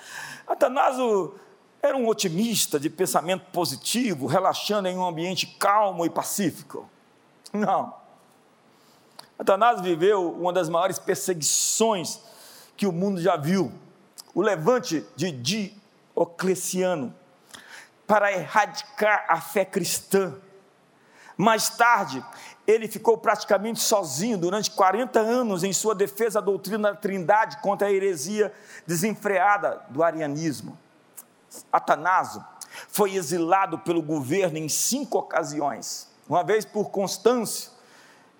Atanaso 0.48 1.36
era 1.82 1.95
um 1.95 2.08
otimista 2.08 2.80
de 2.80 2.89
pensamento 2.89 3.45
positivo, 3.52 4.26
relaxando 4.26 4.88
em 4.88 4.98
um 4.98 5.06
ambiente 5.06 5.45
calmo 5.60 6.06
e 6.06 6.10
pacífico. 6.10 6.89
Não. 7.54 7.93
Atanásio 9.38 9.84
viveu 9.84 10.32
uma 10.32 10.52
das 10.52 10.68
maiores 10.68 10.98
perseguições 10.98 12.20
que 12.76 12.88
o 12.88 12.91
mundo 12.91 13.22
já 13.22 13.38
viu. 13.38 13.72
O 14.34 14.41
levante 14.41 15.06
de 15.16 15.32
Diocleciano 15.32 17.14
para 18.08 18.32
erradicar 18.32 19.26
a 19.28 19.39
fé 19.41 19.66
cristã. 19.66 20.34
Mais 21.36 21.70
tarde, 21.70 22.26
ele 22.66 22.88
ficou 22.88 23.18
praticamente 23.18 23.80
sozinho 23.80 24.38
durante 24.38 24.72
40 24.72 25.20
anos 25.20 25.64
em 25.64 25.72
sua 25.72 25.93
defesa 25.93 26.39
da 26.41 26.45
doutrina 26.45 26.91
da 26.91 26.95
Trindade 26.95 27.62
contra 27.62 27.88
a 27.88 27.91
heresia 27.91 28.51
desenfreada 28.88 29.86
do 29.89 30.01
arianismo. 30.01 30.78
Atanaso 31.72 32.43
foi 32.89 33.16
exilado 33.16 33.80
pelo 33.80 34.01
governo 34.01 34.58
em 34.58 34.68
cinco 34.68 35.20
ocasiões. 35.20 36.10
Uma 36.28 36.43
vez 36.43 36.66
por 36.66 36.89
Constâncio, 36.89 37.72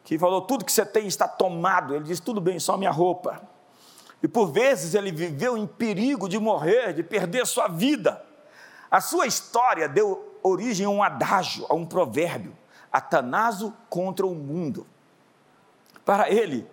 que 0.04 0.18
falou: 0.18 0.42
tudo 0.42 0.66
que 0.66 0.72
você 0.72 0.86
tem 0.86 1.08
está 1.08 1.28
tomado. 1.28 1.96
Ele 1.96 2.04
disse: 2.04 2.22
tudo 2.22 2.42
bem, 2.42 2.60
só 2.60 2.78
minha 2.78 2.92
roupa. 2.92 3.42
E 4.22 4.28
por 4.28 4.52
vezes 4.52 4.96
ele 4.96 5.12
viveu 5.12 5.58
em 5.58 5.68
perigo 5.68 6.28
de 6.28 6.40
morrer, 6.40 6.94
de 6.94 7.04
perder 7.04 7.46
sua 7.46 7.68
vida. 7.68 8.27
A 8.90 9.02
sua 9.02 9.28
história 9.28 9.88
deu 9.88 10.40
origem 10.42 10.86
a 10.86 10.90
um 10.90 11.04
adágio, 11.04 11.66
a 11.70 11.74
um 11.74 11.86
provérbio: 11.86 12.56
Atanaso 12.92 13.74
contra 13.90 14.26
o 14.26 14.34
mundo. 14.34 14.88
Para 16.06 16.30
ele, 16.30 16.66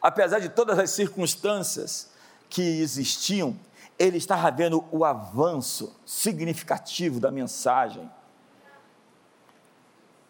apesar 0.00 0.40
de 0.40 0.48
todas 0.48 0.78
as 0.78 0.90
circunstâncias 0.90 2.10
que 2.50 2.80
existiam, 2.80 3.56
ele 3.98 4.18
estava 4.18 4.50
vendo 4.50 4.84
o 4.90 5.04
avanço 5.04 5.96
significativo 6.04 7.20
da 7.20 7.30
mensagem. 7.30 8.10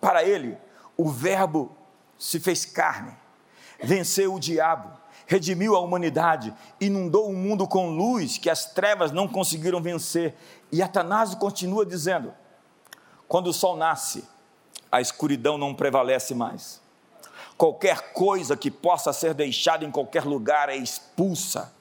Para 0.00 0.22
ele, 0.22 0.58
o 0.96 1.08
Verbo 1.08 1.74
se 2.18 2.38
fez 2.38 2.66
carne, 2.66 3.16
venceu 3.82 4.34
o 4.34 4.40
diabo, 4.40 4.90
redimiu 5.32 5.74
a 5.74 5.80
humanidade, 5.80 6.52
inundou 6.78 7.30
o 7.30 7.32
mundo 7.32 7.66
com 7.66 7.88
luz 7.88 8.36
que 8.36 8.50
as 8.50 8.66
trevas 8.66 9.12
não 9.12 9.26
conseguiram 9.26 9.80
vencer. 9.80 10.34
E 10.70 10.82
Atanásio 10.82 11.38
continua 11.38 11.86
dizendo: 11.86 12.34
quando 13.26 13.46
o 13.46 13.52
sol 13.52 13.74
nasce, 13.74 14.28
a 14.90 15.00
escuridão 15.00 15.56
não 15.56 15.74
prevalece 15.74 16.34
mais. 16.34 16.82
Qualquer 17.56 18.12
coisa 18.12 18.56
que 18.56 18.70
possa 18.70 19.10
ser 19.10 19.32
deixada 19.32 19.86
em 19.86 19.90
qualquer 19.90 20.24
lugar 20.24 20.68
é 20.68 20.76
expulsa 20.76 21.72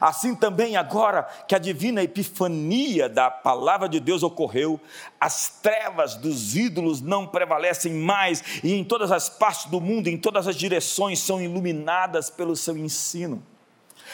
Assim 0.00 0.34
também, 0.34 0.76
agora 0.76 1.22
que 1.46 1.54
a 1.54 1.58
divina 1.58 2.02
epifania 2.02 3.08
da 3.08 3.30
palavra 3.30 3.88
de 3.88 4.00
Deus 4.00 4.22
ocorreu, 4.22 4.80
as 5.20 5.48
trevas 5.62 6.14
dos 6.14 6.56
ídolos 6.56 7.00
não 7.00 7.26
prevalecem 7.26 7.92
mais 7.94 8.60
e 8.62 8.74
em 8.74 8.84
todas 8.84 9.10
as 9.10 9.28
partes 9.28 9.66
do 9.66 9.80
mundo, 9.80 10.08
em 10.08 10.18
todas 10.18 10.46
as 10.46 10.56
direções, 10.56 11.18
são 11.18 11.40
iluminadas 11.40 12.30
pelo 12.30 12.56
seu 12.56 12.76
ensino. 12.76 13.42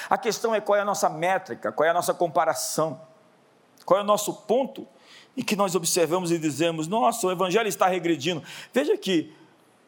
A 0.08 0.18
questão 0.18 0.54
é 0.54 0.60
qual 0.60 0.78
é 0.78 0.82
a 0.82 0.84
nossa 0.84 1.08
métrica, 1.08 1.72
qual 1.72 1.86
é 1.86 1.90
a 1.90 1.94
nossa 1.94 2.12
comparação, 2.12 3.00
qual 3.84 4.00
é 4.00 4.02
o 4.02 4.06
nosso 4.06 4.32
ponto 4.32 4.86
em 5.36 5.42
que 5.42 5.56
nós 5.56 5.74
observamos 5.74 6.30
e 6.30 6.38
dizemos: 6.38 6.86
nossa, 6.88 7.26
o 7.26 7.30
evangelho 7.30 7.68
está 7.68 7.86
regredindo. 7.86 8.42
Veja 8.72 8.96
que 8.96 9.34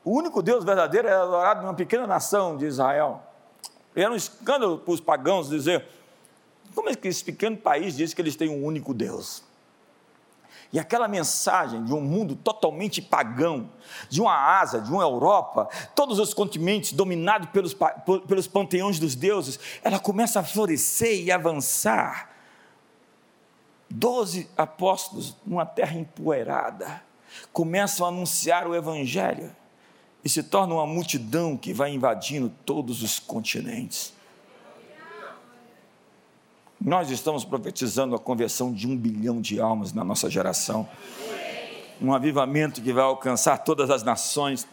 o 0.05 0.17
único 0.17 0.43
Deus 0.43 0.65
verdadeiro 0.65 1.09
é 1.09 1.15
adorado 1.15 1.63
numa 1.63 1.75
pequena 1.75 2.07
nação 2.07 2.57
de 2.57 2.67
Israel. 2.67 3.23
Era 3.97 4.13
um 4.13 4.17
escândalo 4.17 4.79
para 4.79 4.93
os 4.93 5.01
pagãos 5.01 5.49
dizer: 5.49 5.87
como 6.75 6.91
é 6.91 6.95
que 6.95 7.09
esse 7.09 7.25
pequeno 7.25 7.57
país 7.57 7.97
diz 7.97 8.13
que 8.13 8.21
eles 8.21 8.37
têm 8.37 8.51
um 8.51 8.63
único 8.63 8.93
Deus? 8.93 9.43
E 10.73 10.79
aquela 10.79 11.09
mensagem 11.09 11.83
de 11.85 11.95
um 11.95 12.01
mundo 12.01 12.37
totalmente 12.37 13.01
pagão, 13.01 13.71
de 14.11 14.21
uma 14.21 14.61
Ásia, 14.61 14.81
de 14.81 14.91
uma 14.91 15.03
Europa, 15.03 15.69
todos 15.95 16.19
os 16.19 16.35
continentes 16.35 16.93
dominados 16.93 17.49
pelos, 17.51 17.75
pelos 18.27 18.47
panteões 18.47 18.99
dos 18.99 19.15
deuses, 19.15 19.59
ela 19.83 19.99
começa 19.99 20.41
a 20.41 20.45
florescer 20.45 21.23
e 21.23 21.31
avançar. 21.31 22.31
Doze 23.89 24.51
apóstolos 24.57 25.37
numa 25.47 25.65
terra 25.65 25.97
empoeirada 25.97 27.03
começam 27.53 28.05
a 28.05 28.09
anunciar 28.09 28.67
o 28.67 28.75
Evangelho 28.75 29.55
e 30.27 30.29
se 30.29 30.43
torna 30.43 30.75
uma 30.75 30.87
multidão 30.89 31.57
que 31.57 31.73
vai 31.73 31.93
invadindo 31.93 32.53
todos 32.65 33.01
os 33.01 33.21
continentes. 33.21 34.13
Nós 36.81 37.13
estamos 37.13 37.45
profetizando 37.45 38.17
a 38.17 38.19
conversão 38.19 38.73
de 38.73 38.89
um 38.89 38.97
bilhão 38.97 39.41
de 39.41 39.61
almas 39.61 39.93
na 39.93 40.03
nossa 40.03 40.29
geração. 40.29 40.89
Um 42.03 42.13
avivamento 42.13 42.83
que 42.83 42.93
vai 42.93 43.05
alcançar 43.05 43.59
todas 43.59 43.89
as 43.89 44.03
nações. 44.03 44.67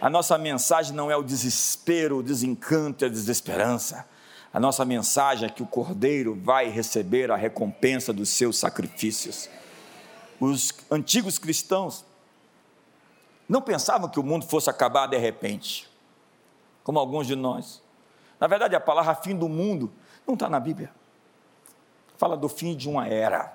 A 0.00 0.08
nossa 0.08 0.38
mensagem 0.38 0.94
não 0.94 1.10
é 1.10 1.16
o 1.16 1.24
desespero, 1.24 2.18
o 2.18 2.22
desencanto 2.22 3.04
e 3.04 3.06
a 3.06 3.08
desesperança. 3.08 4.06
A 4.54 4.60
nossa 4.60 4.84
mensagem 4.84 5.48
é 5.48 5.50
que 5.50 5.60
o 5.64 5.66
Cordeiro 5.66 6.38
vai 6.40 6.68
receber 6.68 7.32
a 7.32 7.36
recompensa 7.36 8.12
dos 8.12 8.28
seus 8.28 8.56
sacrifícios. 8.56 9.50
Os 10.38 10.72
antigos 10.88 11.36
cristãos 11.36 12.04
não 13.50 13.60
pensavam 13.60 14.08
que 14.08 14.20
o 14.20 14.22
mundo 14.22 14.46
fosse 14.46 14.70
acabar 14.70 15.08
de 15.08 15.18
repente, 15.18 15.90
como 16.84 17.00
alguns 17.00 17.26
de 17.26 17.34
nós. 17.34 17.82
Na 18.38 18.46
verdade, 18.46 18.76
a 18.76 18.80
palavra 18.80 19.12
fim 19.16 19.34
do 19.34 19.48
mundo 19.48 19.92
não 20.24 20.34
está 20.34 20.48
na 20.48 20.60
Bíblia. 20.60 20.92
Fala 22.16 22.36
do 22.36 22.48
fim 22.48 22.76
de 22.76 22.88
uma 22.88 23.08
era. 23.08 23.52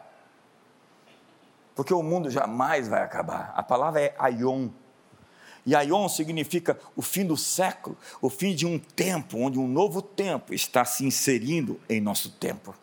Porque 1.74 1.93
o 1.93 2.04
mundo 2.04 2.30
jamais 2.30 2.89
vai 2.89 3.04
acabar. 3.04 3.54
A 3.56 3.64
palavra 3.64 4.02
é 4.02 4.14
aion. 4.20 4.68
E 5.66 5.74
aion 5.74 6.10
significa 6.10 6.78
o 6.93 7.02
fim 7.02 7.26
do 7.26 7.38
século, 7.38 7.98
o 8.22 8.30
fim 8.30 8.54
de 8.54 8.66
um 8.66 8.78
tempo, 8.78 9.38
onde 9.38 9.58
um 9.58 9.68
novo 9.68 10.02
tempo 10.02 10.54
está 10.54 10.84
se 10.84 11.06
inserindo 11.06 11.80
em 11.88 12.02
nosso 12.02 12.32
tempo. 12.32 12.76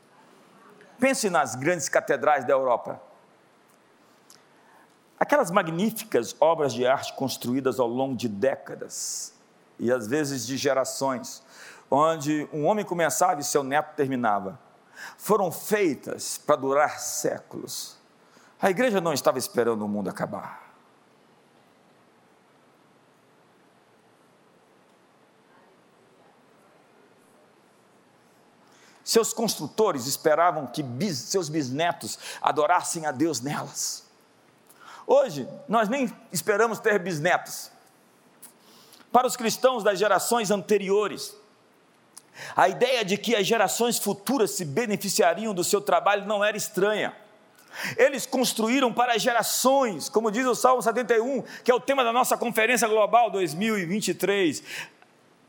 Pense 0.98 1.28
nas 1.28 1.56
grandes 1.56 1.90
catedrais 1.90 2.46
da 2.46 2.54
Europa. 2.54 3.02
Aquelas 5.22 5.52
magníficas 5.52 6.34
obras 6.40 6.72
de 6.72 6.84
arte 6.84 7.12
construídas 7.12 7.78
ao 7.78 7.86
longo 7.86 8.16
de 8.16 8.28
décadas 8.28 9.32
e 9.78 9.92
às 9.92 10.08
vezes 10.08 10.44
de 10.44 10.56
gerações, 10.56 11.44
onde 11.88 12.48
um 12.52 12.66
homem 12.66 12.84
começava 12.84 13.40
e 13.40 13.44
seu 13.44 13.62
neto 13.62 13.94
terminava, 13.94 14.58
foram 15.16 15.52
feitas 15.52 16.38
para 16.38 16.56
durar 16.56 16.98
séculos. 16.98 17.96
A 18.60 18.68
igreja 18.68 19.00
não 19.00 19.12
estava 19.12 19.38
esperando 19.38 19.84
o 19.84 19.88
mundo 19.88 20.10
acabar. 20.10 20.74
Seus 29.04 29.32
construtores 29.32 30.08
esperavam 30.08 30.66
que 30.66 30.82
bis, 30.82 31.16
seus 31.16 31.48
bisnetos 31.48 32.18
adorassem 32.42 33.06
a 33.06 33.12
Deus 33.12 33.40
nelas. 33.40 34.10
Hoje, 35.06 35.48
nós 35.68 35.88
nem 35.88 36.10
esperamos 36.32 36.78
ter 36.78 36.98
bisnetos. 36.98 37.70
Para 39.10 39.26
os 39.26 39.36
cristãos 39.36 39.84
das 39.84 39.98
gerações 39.98 40.50
anteriores, 40.50 41.36
a 42.56 42.68
ideia 42.68 43.04
de 43.04 43.16
que 43.16 43.36
as 43.36 43.46
gerações 43.46 43.98
futuras 43.98 44.52
se 44.52 44.64
beneficiariam 44.64 45.52
do 45.52 45.62
seu 45.62 45.80
trabalho 45.80 46.26
não 46.26 46.42
era 46.42 46.56
estranha. 46.56 47.14
Eles 47.96 48.26
construíram 48.26 48.92
para 48.92 49.18
gerações, 49.18 50.08
como 50.08 50.30
diz 50.30 50.46
o 50.46 50.54
Salmo 50.54 50.82
71, 50.82 51.42
que 51.64 51.70
é 51.70 51.74
o 51.74 51.80
tema 51.80 52.04
da 52.04 52.12
nossa 52.12 52.36
Conferência 52.36 52.86
Global 52.88 53.30
2023. 53.30 54.62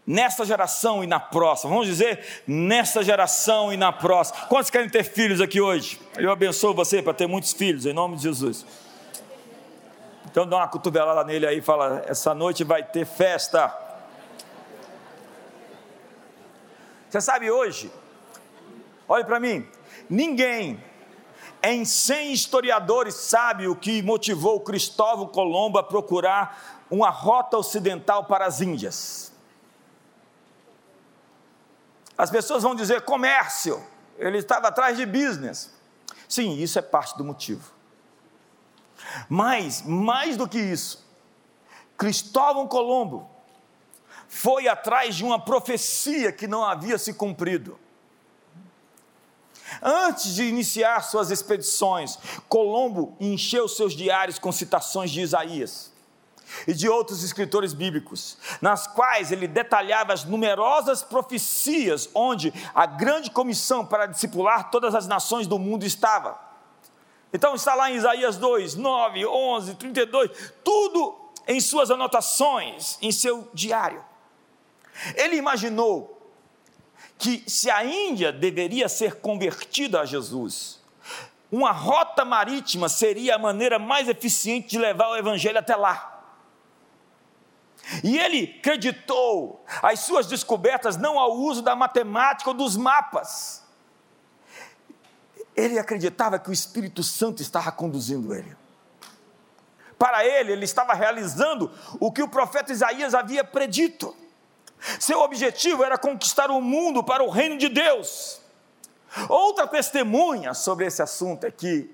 nesta 0.05 0.43
geração 0.45 1.01
e 1.01 1.07
na 1.07 1.17
próxima. 1.17 1.69
Vamos 1.71 1.87
dizer, 1.87 2.43
nesta 2.45 3.01
geração 3.01 3.71
e 3.71 3.77
na 3.77 3.89
próxima. 3.89 4.47
Quantos 4.47 4.69
querem 4.69 4.89
ter 4.89 5.05
filhos 5.05 5.39
aqui 5.39 5.61
hoje? 5.61 5.97
Eu 6.17 6.29
abençoo 6.29 6.73
você 6.73 7.01
para 7.01 7.13
ter 7.13 7.25
muitos 7.25 7.53
filhos, 7.53 7.85
em 7.85 7.93
nome 7.93 8.17
de 8.17 8.23
Jesus. 8.23 8.65
Então 10.34 10.47
dá 10.47 10.57
uma 10.57 10.67
cotovelada 10.67 11.23
nele 11.23 11.45
aí 11.45 11.59
e 11.59 11.61
fala: 11.61 12.03
essa 12.07 12.34
noite 12.34 12.63
vai 12.63 12.84
ter 12.84 13.05
festa. 13.05 13.71
Você 17.07 17.21
sabe 17.21 17.51
hoje, 17.51 17.91
olhe 19.07 19.23
para 19.23 19.39
mim, 19.39 19.69
ninguém 20.09 20.84
em 21.61 21.86
100 21.86 22.34
historiadores 22.34 23.13
sabe 23.13 23.67
o 23.67 23.75
que 23.75 24.01
motivou 24.01 24.59
Cristóvão 24.61 25.27
Colombo 25.27 25.77
a 25.77 25.84
procurar 25.84 26.81
uma 26.89 27.11
rota 27.11 27.55
ocidental 27.55 28.25
para 28.25 28.47
as 28.47 28.59
Índias. 28.59 29.31
As 32.17 32.31
pessoas 32.31 32.63
vão 32.63 32.73
dizer 32.73 33.01
comércio, 33.01 33.86
ele 34.17 34.39
estava 34.39 34.69
atrás 34.69 34.97
de 34.97 35.05
business. 35.05 35.71
Sim, 36.27 36.55
isso 36.57 36.79
é 36.79 36.81
parte 36.81 37.15
do 37.15 37.23
motivo. 37.23 37.82
Mas, 39.30 39.82
mais 39.82 40.38
do 40.38 40.47
que 40.47 40.59
isso, 40.59 41.03
Cristóvão 41.97 42.68
Colombo 42.68 43.30
foi 44.28 44.68
atrás 44.68 45.16
de 45.16 45.24
uma 45.24 45.39
profecia 45.39 46.32
que 46.32 46.47
não 46.47 46.66
havia 46.66 46.97
se 46.97 47.14
cumprido. 47.14 47.80
Antes 49.82 50.36
de 50.36 50.43
iniciar 50.43 51.01
suas 51.01 51.32
expedições, 51.32 52.18
Colombo 52.47 53.16
encheu 53.20 53.68
seus 53.68 53.93
diários 53.93 54.39
com 54.39 54.51
citações 54.51 55.11
de 55.11 55.22
Isaías 55.22 55.91
e 56.68 56.74
de 56.74 56.88
outros 56.88 57.24
escritores 57.24 57.74
bíblicos, 57.74 58.38
nas 58.61 58.86
quais 58.86 59.32
ele 59.32 59.47
detalhava 59.47 60.14
as 60.14 60.24
numerosas 60.24 61.01
profecias 61.01 62.09
onde 62.14 62.53
a 62.76 62.86
grande 62.86 63.32
comissão 63.32 63.86
para 63.86 64.05
discipular 64.05 64.70
todas 64.70 64.93
as 64.93 65.07
nações 65.07 65.47
do 65.47 65.57
mundo 65.57 65.86
estava. 65.86 66.52
Então 67.34 67.55
está 67.55 67.73
lá 67.73 67.89
em 67.89 67.95
Isaías 67.95 68.38
2, 68.38 68.75
9, 68.75 69.25
11, 69.25 69.75
32, 69.75 70.53
tudo 70.63 71.19
em 71.47 71.59
suas 71.59 71.89
anotações, 71.89 72.97
em 73.01 73.11
seu 73.11 73.49
diário. 73.53 74.03
Ele 75.15 75.36
imaginou 75.36 76.31
que 77.17 77.43
se 77.47 77.71
a 77.71 77.84
Índia 77.84 78.31
deveria 78.31 78.88
ser 78.88 79.15
convertida 79.15 80.01
a 80.01 80.05
Jesus, 80.05 80.79
uma 81.51 81.71
rota 81.71 82.23
marítima 82.23 82.88
seria 82.88 83.36
a 83.36 83.39
maneira 83.39 83.79
mais 83.79 84.07
eficiente 84.07 84.69
de 84.69 84.77
levar 84.77 85.09
o 85.09 85.15
evangelho 85.15 85.57
até 85.57 85.75
lá. 85.75 86.11
E 88.03 88.17
ele 88.17 88.47
creditou 88.47 89.63
as 89.81 90.01
suas 90.01 90.27
descobertas 90.27 90.97
não 90.97 91.19
ao 91.19 91.34
uso 91.34 91.61
da 91.61 91.75
matemática 91.75 92.49
ou 92.49 92.55
dos 92.55 92.77
mapas. 92.77 93.62
Ele 95.55 95.77
acreditava 95.77 96.39
que 96.39 96.49
o 96.49 96.53
Espírito 96.53 97.03
Santo 97.03 97.41
estava 97.41 97.71
conduzindo 97.71 98.33
ele. 98.33 98.55
Para 99.97 100.25
ele, 100.25 100.51
ele 100.51 100.65
estava 100.65 100.93
realizando 100.93 101.71
o 101.99 102.11
que 102.11 102.21
o 102.21 102.27
profeta 102.27 102.71
Isaías 102.71 103.13
havia 103.13 103.43
predito. 103.43 104.15
Seu 104.99 105.21
objetivo 105.21 105.83
era 105.83 105.97
conquistar 105.97 106.51
o 106.51 106.59
mundo 106.59 107.03
para 107.03 107.23
o 107.23 107.29
reino 107.29 107.57
de 107.57 107.69
Deus. 107.69 108.41
Outra 109.29 109.67
testemunha 109.67 110.53
sobre 110.53 110.85
esse 110.85 111.01
assunto 111.01 111.45
é 111.45 111.51
que 111.51 111.89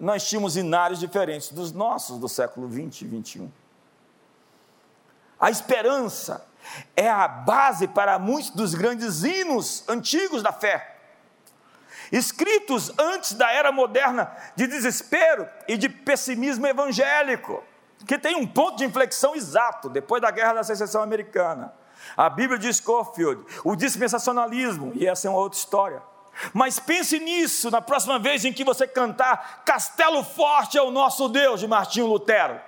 nós 0.00 0.26
tínhamos 0.28 0.56
inários 0.56 0.98
diferentes 0.98 1.50
dos 1.52 1.72
nossos 1.72 2.18
do 2.18 2.28
século 2.28 2.66
20 2.68 3.02
e 3.02 3.04
21. 3.06 3.52
A 5.38 5.50
esperança 5.50 6.44
é 6.96 7.08
a 7.08 7.28
base 7.28 7.86
para 7.86 8.18
muitos 8.18 8.50
dos 8.50 8.74
grandes 8.74 9.22
hinos 9.22 9.84
antigos 9.88 10.42
da 10.42 10.52
fé, 10.52 10.97
escritos 12.10 12.92
antes 12.98 13.32
da 13.32 13.50
era 13.50 13.70
moderna 13.70 14.30
de 14.56 14.66
desespero 14.66 15.48
e 15.66 15.76
de 15.76 15.88
pessimismo 15.88 16.66
evangélico, 16.66 17.62
que 18.06 18.18
tem 18.18 18.36
um 18.36 18.46
ponto 18.46 18.76
de 18.76 18.84
inflexão 18.84 19.34
exato 19.34 19.88
depois 19.88 20.22
da 20.22 20.30
Guerra 20.30 20.54
da 20.54 20.64
Secessão 20.64 21.02
Americana. 21.02 21.72
A 22.16 22.28
Bíblia 22.28 22.58
diz 22.58 22.76
Scofield, 22.76 23.44
o 23.64 23.74
dispensacionalismo, 23.74 24.92
e 24.94 25.06
essa 25.06 25.26
é 25.26 25.30
uma 25.30 25.40
outra 25.40 25.58
história. 25.58 26.02
Mas 26.52 26.78
pense 26.78 27.18
nisso 27.18 27.70
na 27.70 27.80
próxima 27.80 28.18
vez 28.18 28.44
em 28.44 28.52
que 28.52 28.64
você 28.64 28.86
cantar 28.86 29.62
Castelo 29.64 30.22
Forte 30.22 30.78
é 30.78 30.82
o 30.82 30.90
nosso 30.90 31.28
Deus, 31.28 31.60
de 31.60 31.66
Martinho 31.66 32.06
Lutero. 32.06 32.60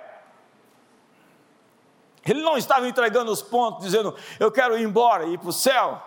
Ele 2.25 2.41
não 2.41 2.57
estava 2.57 2.87
entregando 2.87 3.31
os 3.31 3.41
pontos, 3.41 3.85
dizendo, 3.85 4.15
eu 4.39 4.51
quero 4.51 4.77
ir 4.77 4.83
embora, 4.83 5.25
ir 5.25 5.39
para 5.39 5.49
o 5.49 5.53
céu. 5.53 6.01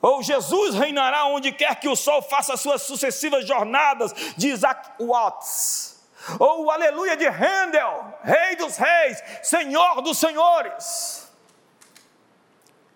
Ou 0.00 0.22
Jesus 0.22 0.74
reinará 0.74 1.26
onde 1.26 1.52
quer 1.52 1.74
que 1.80 1.88
o 1.88 1.96
sol 1.96 2.22
faça 2.22 2.56
suas 2.56 2.82
sucessivas 2.82 3.46
jornadas, 3.46 4.12
de 4.36 4.48
Isaac 4.48 5.02
Watts. 5.02 5.96
Ou 6.38 6.64
o 6.64 6.70
aleluia 6.70 7.16
de 7.16 7.26
Handel, 7.26 8.14
Rei 8.22 8.56
dos 8.56 8.76
Reis, 8.76 9.22
Senhor 9.42 10.02
dos 10.02 10.18
Senhores. 10.18 11.26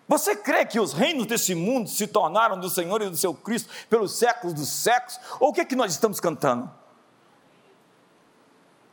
Você 0.07 0.35
crê 0.35 0.65
que 0.65 0.79
os 0.79 0.91
reinos 0.91 1.25
desse 1.25 1.55
mundo 1.55 1.89
se 1.89 2.05
tornaram 2.05 2.59
do 2.59 2.69
Senhor 2.69 3.01
e 3.01 3.09
do 3.09 3.15
seu 3.15 3.33
Cristo 3.33 3.69
pelos 3.89 4.17
séculos 4.17 4.53
dos 4.53 4.67
séculos? 4.67 5.17
Ou 5.39 5.49
o 5.49 5.53
que, 5.53 5.61
é 5.61 5.65
que 5.65 5.75
nós 5.75 5.93
estamos 5.93 6.19
cantando? 6.19 6.69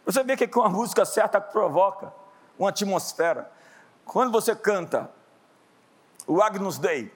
Você 0.05 0.23
vê 0.23 0.37
que 0.37 0.59
uma 0.59 0.69
música 0.69 1.05
certa 1.05 1.41
provoca 1.41 2.13
uma 2.57 2.71
atmosfera. 2.71 3.51
Quando 4.05 4.31
você 4.31 4.55
canta 4.55 5.11
o 6.27 6.41
Agnus 6.41 6.79
Dei, 6.79 7.13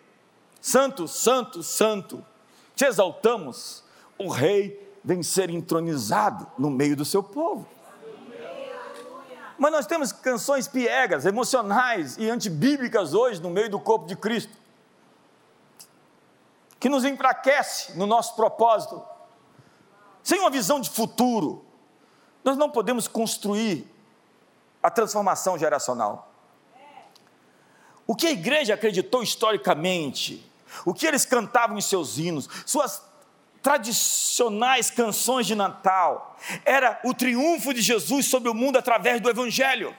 Santo, 0.63 1.09
Santo, 1.09 1.61
Santo, 1.61 2.25
te 2.77 2.85
exaltamos, 2.85 3.83
o 4.17 4.29
Rei 4.29 4.97
vem 5.03 5.21
ser 5.21 5.51
entronizado 5.51 6.47
no 6.57 6.71
meio 6.71 6.95
do 6.95 7.05
seu 7.05 7.21
povo. 7.21 7.67
Mas 9.59 9.73
nós 9.73 9.87
temos 9.87 10.13
canções 10.13 10.69
piegas, 10.69 11.27
emocionais 11.27 12.17
e 12.17 12.31
antibíblicas 12.31 13.13
hoje 13.13 13.43
no 13.43 13.51
meio 13.51 13.69
do 13.69 13.81
corpo 13.81 14.07
de 14.07 14.15
Cristo, 14.15 14.57
que 16.79 16.89
nos 16.89 17.05
enfraquece 17.05 17.99
no 17.99 18.07
nosso 18.07 18.37
propósito, 18.37 19.03
sem 20.23 20.39
uma 20.39 20.51
visão 20.51 20.81
de 20.81 20.89
futuro, 20.89 21.65
nós 22.45 22.57
não 22.57 22.71
podemos 22.71 23.09
construir 23.09 23.93
a 24.81 24.91
transformação 24.91 25.59
geracional. 25.59 26.33
O 28.07 28.15
que 28.15 28.27
a 28.29 28.33
igreja 28.33 28.75
acreditou 28.75 29.23
historicamente, 29.23 30.52
o 30.85 30.95
que 30.95 31.07
eles 31.07 31.25
cantavam 31.25 31.77
em 31.77 31.81
seus 31.81 32.19
hinos, 32.19 32.49
suas 32.67 33.03
tradicionais 33.63 34.91
canções 34.91 35.47
de 35.47 35.55
Natal, 35.55 36.37
era 36.65 37.01
o 37.05 37.15
triunfo 37.15 37.73
de 37.73 37.81
Jesus 37.81 38.27
sobre 38.27 38.49
o 38.49 38.55
mundo 38.55 38.79
através 38.79 39.21
do 39.21 39.31
Evangelho. 39.31 39.95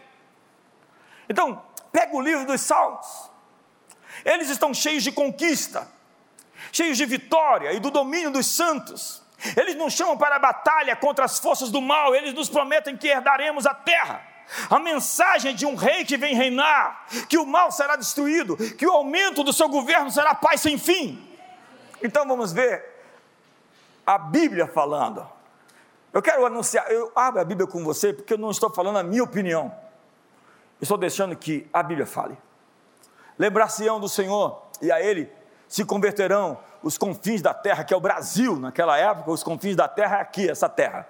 Então, 1.29 1.63
pega 1.91 2.15
o 2.15 2.21
livro 2.21 2.45
dos 2.45 2.61
Salmos, 2.61 3.31
eles 4.25 4.49
estão 4.49 4.73
cheios 4.73 5.03
de 5.03 5.11
conquista, 5.11 5.87
cheios 6.71 6.97
de 6.97 7.05
vitória 7.05 7.73
e 7.73 7.79
do 7.79 7.89
domínio 7.89 8.31
dos 8.31 8.45
santos. 8.45 9.21
Eles 9.57 9.75
nos 9.75 9.93
chamam 9.93 10.17
para 10.17 10.37
a 10.37 10.39
batalha 10.39 10.95
contra 10.95 11.25
as 11.25 11.39
forças 11.39 11.69
do 11.69 11.81
mal, 11.81 12.15
eles 12.15 12.33
nos 12.33 12.49
prometem 12.49 12.95
que 12.95 13.07
herdaremos 13.07 13.65
a 13.65 13.73
terra. 13.73 14.32
A 14.69 14.79
mensagem 14.79 15.55
de 15.55 15.65
um 15.65 15.75
rei 15.75 16.05
que 16.05 16.17
vem 16.17 16.35
reinar, 16.35 17.05
que 17.27 17.37
o 17.37 17.45
mal 17.45 17.71
será 17.71 17.95
destruído, 17.95 18.55
que 18.55 18.85
o 18.85 18.91
aumento 18.91 19.43
do 19.43 19.53
seu 19.53 19.69
governo 19.69 20.11
será 20.11 20.35
paz 20.35 20.61
sem 20.61 20.77
fim. 20.77 21.27
Então 22.01 22.27
vamos 22.27 22.51
ver 22.51 22.83
a 24.05 24.17
Bíblia 24.17 24.67
falando. 24.67 25.27
Eu 26.11 26.21
quero 26.21 26.45
anunciar, 26.45 26.91
eu 26.91 27.11
abro 27.15 27.41
a 27.41 27.45
Bíblia 27.45 27.65
com 27.65 27.83
você 27.83 28.13
porque 28.13 28.33
eu 28.33 28.37
não 28.37 28.51
estou 28.51 28.69
falando 28.69 28.97
a 28.97 29.03
minha 29.03 29.23
opinião. 29.23 29.73
Estou 30.81 30.97
deixando 30.97 31.35
que 31.35 31.67
a 31.73 31.81
Bíblia 31.81 32.05
fale. 32.05 32.37
Lembrar-se-ão 33.39 33.99
do 33.99 34.09
Senhor 34.09 34.61
e 34.81 34.91
a 34.91 35.01
Ele 35.01 35.31
se 35.67 35.83
converterão 35.83 36.59
os 36.83 36.97
confins 36.97 37.41
da 37.41 37.53
terra, 37.53 37.83
que 37.83 37.93
é 37.93 37.97
o 37.97 38.01
Brasil 38.01 38.57
naquela 38.57 38.97
época, 38.97 39.31
os 39.31 39.41
confins 39.41 39.75
da 39.75 39.87
terra 39.87 40.17
é 40.17 40.21
aqui, 40.21 40.49
essa 40.49 40.67
terra. 40.67 41.07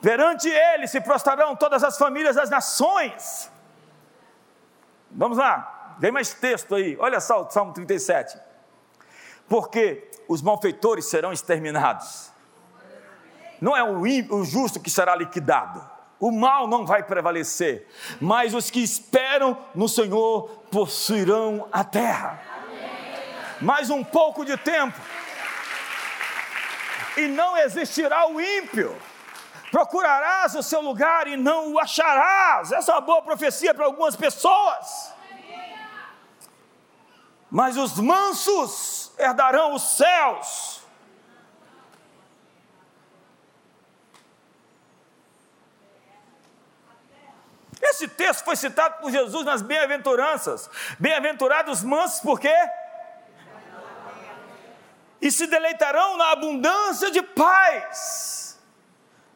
Perante 0.00 0.48
Ele 0.48 0.86
se 0.86 1.00
prostrarão 1.00 1.56
todas 1.56 1.82
as 1.82 1.98
famílias 1.98 2.36
das 2.36 2.50
nações. 2.50 3.50
Vamos 5.10 5.38
lá, 5.38 5.96
vem 5.98 6.12
mais 6.12 6.34
texto 6.34 6.74
aí, 6.74 6.96
olha 7.00 7.20
só 7.20 7.42
o 7.42 7.50
Salmo 7.50 7.72
37. 7.72 8.38
Porque 9.48 10.10
os 10.28 10.42
malfeitores 10.42 11.06
serão 11.06 11.32
exterminados. 11.32 12.30
Não 13.60 13.76
é 13.76 13.82
o, 13.82 14.44
justo 14.44 14.78
que 14.78 14.90
será 14.90 15.16
liquidado, 15.16 15.84
o 16.20 16.30
mal 16.30 16.68
não 16.68 16.86
vai 16.86 17.02
prevalecer, 17.02 17.88
mas 18.20 18.54
os 18.54 18.70
que 18.70 18.80
esperam 18.80 19.58
no 19.74 19.88
Senhor 19.88 20.48
possuirão 20.70 21.68
a 21.72 21.82
terra 21.82 22.48
mais 23.60 23.90
um 23.90 24.04
pouco 24.04 24.44
de 24.44 24.56
tempo, 24.56 24.98
e 27.16 27.26
não 27.26 27.56
existirá 27.56 28.28
o 28.28 28.40
ímpio, 28.40 28.96
Procurarás 29.70 30.54
o 30.54 30.62
seu 30.62 30.80
lugar 30.80 31.26
e 31.26 31.36
não 31.36 31.72
o 31.72 31.78
acharás. 31.78 32.72
Essa 32.72 32.92
é 32.92 32.94
uma 32.94 33.00
boa 33.00 33.22
profecia 33.22 33.74
para 33.74 33.84
algumas 33.84 34.16
pessoas. 34.16 35.12
Mas 37.50 37.76
os 37.76 37.98
mansos 37.98 39.12
herdarão 39.18 39.74
os 39.74 39.82
céus. 39.96 40.78
Esse 47.80 48.08
texto 48.08 48.44
foi 48.44 48.56
citado 48.56 49.00
por 49.00 49.10
Jesus 49.10 49.44
nas 49.44 49.62
bem-aventuranças. 49.62 50.68
Bem-aventurados 50.98 51.82
mansos, 51.82 52.20
por 52.20 52.38
quê? 52.38 52.54
E 55.20 55.30
se 55.30 55.46
deleitarão 55.46 56.16
na 56.16 56.32
abundância 56.32 57.10
de 57.10 57.22
paz. 57.22 58.47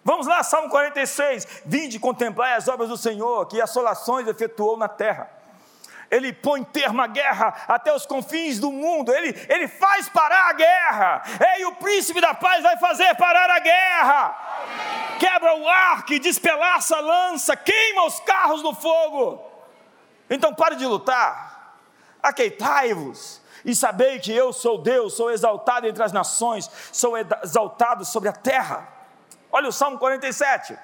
Vamos 0.05 0.27
lá, 0.27 0.43
Salmo 0.43 0.69
46. 0.69 1.63
Vinde 1.65 1.99
contemplar 1.99 2.57
as 2.57 2.69
obras 2.69 2.89
do 2.89 2.97
Senhor, 2.97 3.47
que 3.47 3.61
assolações 3.61 4.27
efetuou 4.27 4.77
na 4.77 4.89
terra. 4.89 5.31
Ele 6.11 6.31
põe 6.31 6.63
termo 6.63 7.01
à 7.01 7.07
guerra 7.07 7.65
até 7.67 7.95
os 7.95 8.05
confins 8.05 8.59
do 8.59 8.71
mundo, 8.71 9.11
ele, 9.15 9.35
ele 9.49 9.67
faz 9.67 10.11
parar 10.11 10.51
a 10.51 10.53
guerra. 10.53 11.23
Ei, 11.57 11.65
o 11.65 11.75
príncipe 11.77 12.21
da 12.21 12.35
paz 12.35 12.63
vai 12.63 12.77
fazer 12.77 13.15
parar 13.15 13.49
a 13.49 13.59
guerra. 13.59 15.17
Quebra 15.19 15.57
o 15.57 15.67
arco, 15.67 16.19
despelaça 16.19 16.97
a 16.97 17.01
lança, 17.01 17.57
queima 17.57 18.05
os 18.05 18.21
carros 18.21 18.63
no 18.63 18.75
fogo. 18.75 19.43
Então 20.29 20.55
pare 20.55 20.77
de 20.77 20.85
lutar, 20.85 21.79
aqueitai-vos 22.23 23.41
e 23.65 23.75
sabei 23.75 24.19
que 24.19 24.33
eu 24.33 24.53
sou 24.53 24.79
Deus, 24.79 25.15
sou 25.15 25.31
exaltado 25.31 25.87
entre 25.87 26.03
as 26.03 26.13
nações, 26.13 26.71
sou 26.93 27.17
exaltado 27.17 28.05
sobre 28.05 28.29
a 28.29 28.33
terra. 28.33 28.92
Olha 29.53 29.69
o 29.69 29.73
Salmo 29.73 29.99
47. 29.99 30.77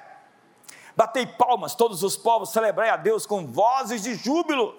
Batei 0.95 1.25
palmas, 1.25 1.73
todos 1.73 2.03
os 2.03 2.15
povos, 2.15 2.51
celebrai 2.51 2.89
a 2.89 2.97
Deus 2.97 3.25
com 3.25 3.47
vozes 3.47 4.03
de 4.03 4.13
júbilo, 4.15 4.77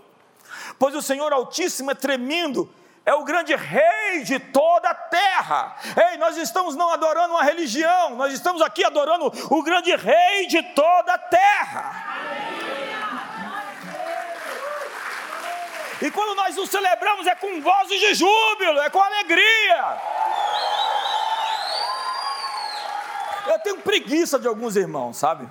pois 0.78 0.94
o 0.94 1.02
Senhor 1.02 1.32
Altíssimo 1.32 1.90
é 1.90 1.94
tremendo, 1.94 2.72
é 3.04 3.14
o 3.14 3.24
grande 3.24 3.56
rei 3.56 4.22
de 4.22 4.38
toda 4.38 4.90
a 4.90 4.94
terra. 4.94 5.76
Ei, 6.10 6.18
nós 6.18 6.36
estamos 6.36 6.76
não 6.76 6.92
adorando 6.92 7.34
uma 7.34 7.42
religião, 7.42 8.16
nós 8.16 8.32
estamos 8.32 8.62
aqui 8.62 8.84
adorando 8.84 9.32
o 9.50 9.62
grande 9.62 9.96
rei 9.96 10.46
de 10.46 10.62
toda 10.62 11.14
a 11.14 11.18
terra. 11.18 12.10
E 16.02 16.10
quando 16.10 16.34
nós 16.34 16.56
o 16.56 16.66
celebramos 16.66 17.26
é 17.26 17.34
com 17.34 17.60
vozes 17.60 18.00
de 18.00 18.14
júbilo, 18.14 18.80
é 18.80 18.88
com 18.88 19.02
alegria. 19.02 20.00
Eu 23.50 23.58
tenho 23.58 23.78
preguiça 23.78 24.38
de 24.38 24.46
alguns 24.46 24.76
irmãos, 24.76 25.16
sabe? 25.16 25.48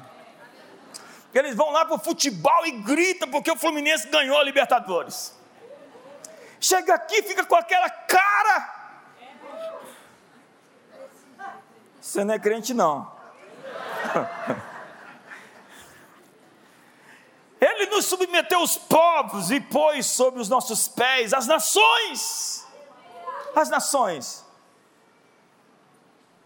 Eles 1.33 1.53
vão 1.53 1.69
lá 1.69 1.83
para 1.85 1.95
o 1.95 1.99
futebol 1.99 2.65
e 2.65 2.71
gritam 2.71 3.29
porque 3.29 3.51
o 3.51 3.57
Fluminense 3.57 4.07
ganhou 4.07 4.39
a 4.39 4.43
Libertadores. 4.43 5.37
Chega 6.61 6.93
aqui, 6.95 7.21
fica 7.21 7.43
com 7.45 7.55
aquela 7.55 7.89
cara. 7.89 8.75
Você 11.99 12.23
não 12.23 12.33
é 12.33 12.39
crente, 12.39 12.73
não. 12.73 13.11
Ele 17.59 17.87
nos 17.87 18.05
submeteu 18.05 18.61
os 18.61 18.77
povos 18.77 19.51
e 19.51 19.59
pôs 19.59 20.05
sobre 20.05 20.39
os 20.39 20.47
nossos 20.47 20.87
pés 20.87 21.33
as 21.33 21.45
nações. 21.45 22.65
As 23.53 23.69
nações. 23.69 24.48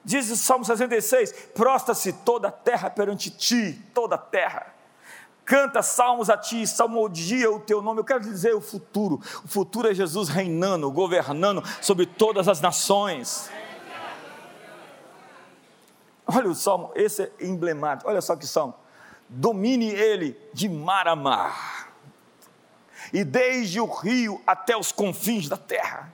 Diz 0.04 0.30
o 0.30 0.38
Salmo 0.38 0.66
66: 0.66 1.32
prostra-se 1.54 2.14
toda 2.14 2.50
a 2.50 2.52
terra 2.52 2.90
perante 2.90 3.30
ti, 3.30 3.82
toda 3.94 4.16
a 4.16 4.18
terra. 4.18 4.74
Canta 5.46 5.82
salmos 5.82 6.30
a 6.30 6.38
ti, 6.38 6.66
salmodia 6.66 7.52
o 7.52 7.60
teu 7.60 7.82
nome. 7.82 8.00
Eu 8.00 8.06
quero 8.06 8.22
dizer 8.22 8.56
o 8.56 8.62
futuro. 8.62 9.20
O 9.44 9.48
futuro 9.48 9.90
é 9.90 9.94
Jesus 9.94 10.30
reinando, 10.30 10.90
governando 10.90 11.64
sobre 11.82 12.06
todas 12.06 12.48
as 12.48 12.62
nações. 12.62 13.50
Olha 16.26 16.50
o 16.50 16.56
salmo, 16.56 16.92
esse 16.96 17.24
é 17.24 17.32
emblemático. 17.42 18.10
Olha 18.10 18.22
só 18.22 18.36
que 18.36 18.48
salmo 18.48 18.74
domine 19.34 19.90
ele 19.90 20.38
de 20.54 20.70
mar 20.70 21.08
a 21.08 21.16
mar, 21.16 21.92
e 23.12 23.24
desde 23.24 23.80
o 23.80 23.86
rio 23.86 24.42
até 24.46 24.78
os 24.78 24.92
confins 24.92 25.50
da 25.50 25.58
terra. 25.58 26.12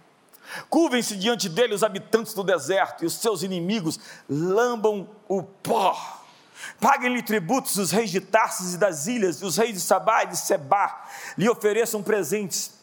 Curvem-se 0.70 1.16
diante 1.16 1.48
dele 1.48 1.74
os 1.74 1.84
habitantes 1.84 2.34
do 2.34 2.44
deserto, 2.44 3.04
e 3.04 3.08
os 3.08 3.14
seus 3.14 3.44
inimigos 3.44 4.00
lambam 4.28 5.10
o 5.28 5.44
pó. 5.44 5.98
Paguem-lhe 6.80 7.22
tributos 7.22 7.78
os 7.78 7.92
reis 7.92 8.10
de 8.10 8.20
Tarsis 8.20 8.74
e 8.74 8.78
das 8.78 9.08
ilhas, 9.08 9.42
e 9.42 9.46
os 9.46 9.58
reis 9.58 9.74
de 9.74 9.82
Sabá 9.82 10.24
e 10.24 10.28
de 10.28 10.38
Sebá 10.38 11.08
lhe 11.38 11.50
ofereçam 11.50 12.04
presentes. 12.04 12.74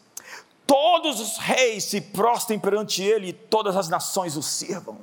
Todos 0.67 1.21
os 1.21 1.39
reis 1.39 1.85
se 1.85 2.01
prostem 2.01 2.59
perante 2.59 3.03
ele, 3.03 3.29
e 3.29 3.33
todas 3.33 3.77
as 3.77 3.89
nações 3.89 4.37
o 4.37 4.43
sirvam. 4.43 4.99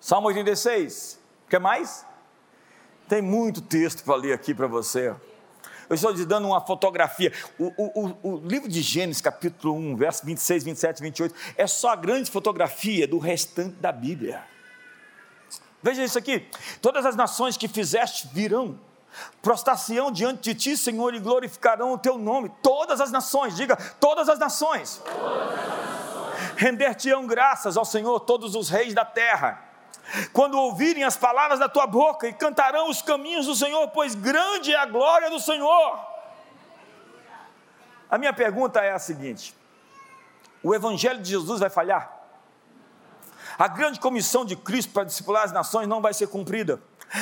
Salmo 0.00 0.28
86, 0.28 1.18
quer 1.48 1.60
mais? 1.60 2.04
Tem 3.08 3.22
muito 3.22 3.60
texto 3.60 4.02
para 4.02 4.16
ler 4.16 4.32
aqui 4.32 4.52
para 4.52 4.66
você. 4.66 5.14
Eu 5.88 5.94
estou 5.94 6.14
te 6.14 6.24
dando 6.24 6.46
uma 6.46 6.60
fotografia. 6.60 7.32
O, 7.58 7.72
o, 7.76 8.18
o, 8.22 8.36
livro 8.36 8.68
de 8.68 8.80
Gênesis, 8.82 9.20
capítulo 9.20 9.74
1, 9.74 9.96
verso 9.96 10.24
26, 10.24 10.64
27, 10.64 11.02
28, 11.02 11.34
é 11.56 11.66
só 11.66 11.90
a 11.90 11.96
grande 11.96 12.30
fotografia 12.30 13.06
do 13.06 13.18
restante 13.18 13.76
da 13.76 13.92
Bíblia. 13.92 14.42
Veja 15.82 16.04
isso 16.04 16.18
aqui: 16.18 16.46
todas 16.80 17.04
as 17.04 17.16
nações 17.16 17.56
que 17.56 17.68
fizeste 17.68 18.28
virão, 18.32 18.78
prostar-se-ão 19.40 20.10
diante 20.10 20.42
de 20.42 20.54
ti, 20.54 20.76
Senhor, 20.76 21.14
e 21.14 21.20
glorificarão 21.20 21.92
o 21.92 21.98
teu 21.98 22.16
nome. 22.16 22.50
Todas 22.62 23.00
as 23.00 23.10
nações, 23.10 23.56
diga, 23.56 23.76
todas 24.00 24.28
as 24.28 24.38
nações. 24.38 25.02
nações. 25.04 26.56
Render-te-ão 26.56 27.26
graças 27.26 27.76
ao 27.76 27.84
Senhor, 27.84 28.20
todos 28.20 28.54
os 28.54 28.68
reis 28.68 28.94
da 28.94 29.04
terra 29.04 29.71
quando 30.32 30.58
ouvirem 30.58 31.04
as 31.04 31.16
palavras 31.16 31.58
da 31.58 31.68
tua 31.68 31.86
boca 31.86 32.28
e 32.28 32.32
cantarão 32.32 32.88
os 32.88 33.00
caminhos 33.00 33.46
do 33.46 33.54
Senhor, 33.54 33.88
pois 33.88 34.14
grande 34.14 34.72
é 34.72 34.76
a 34.76 34.86
glória 34.86 35.30
do 35.30 35.40
Senhor. 35.40 35.98
A 38.10 38.18
minha 38.18 38.32
pergunta 38.32 38.80
é 38.80 38.92
a 38.92 38.98
seguinte: 38.98 39.54
o 40.62 40.74
Evangelho 40.74 41.20
de 41.20 41.30
Jesus 41.30 41.60
vai 41.60 41.70
falhar? 41.70 42.20
A 43.58 43.68
grande 43.68 44.00
comissão 44.00 44.44
de 44.44 44.56
Cristo 44.56 44.92
para 44.92 45.04
discipular 45.04 45.44
as 45.44 45.52
nações 45.52 45.86
não 45.86 46.00
vai 46.00 46.14
ser 46.14 46.26
cumprida. 46.26 46.80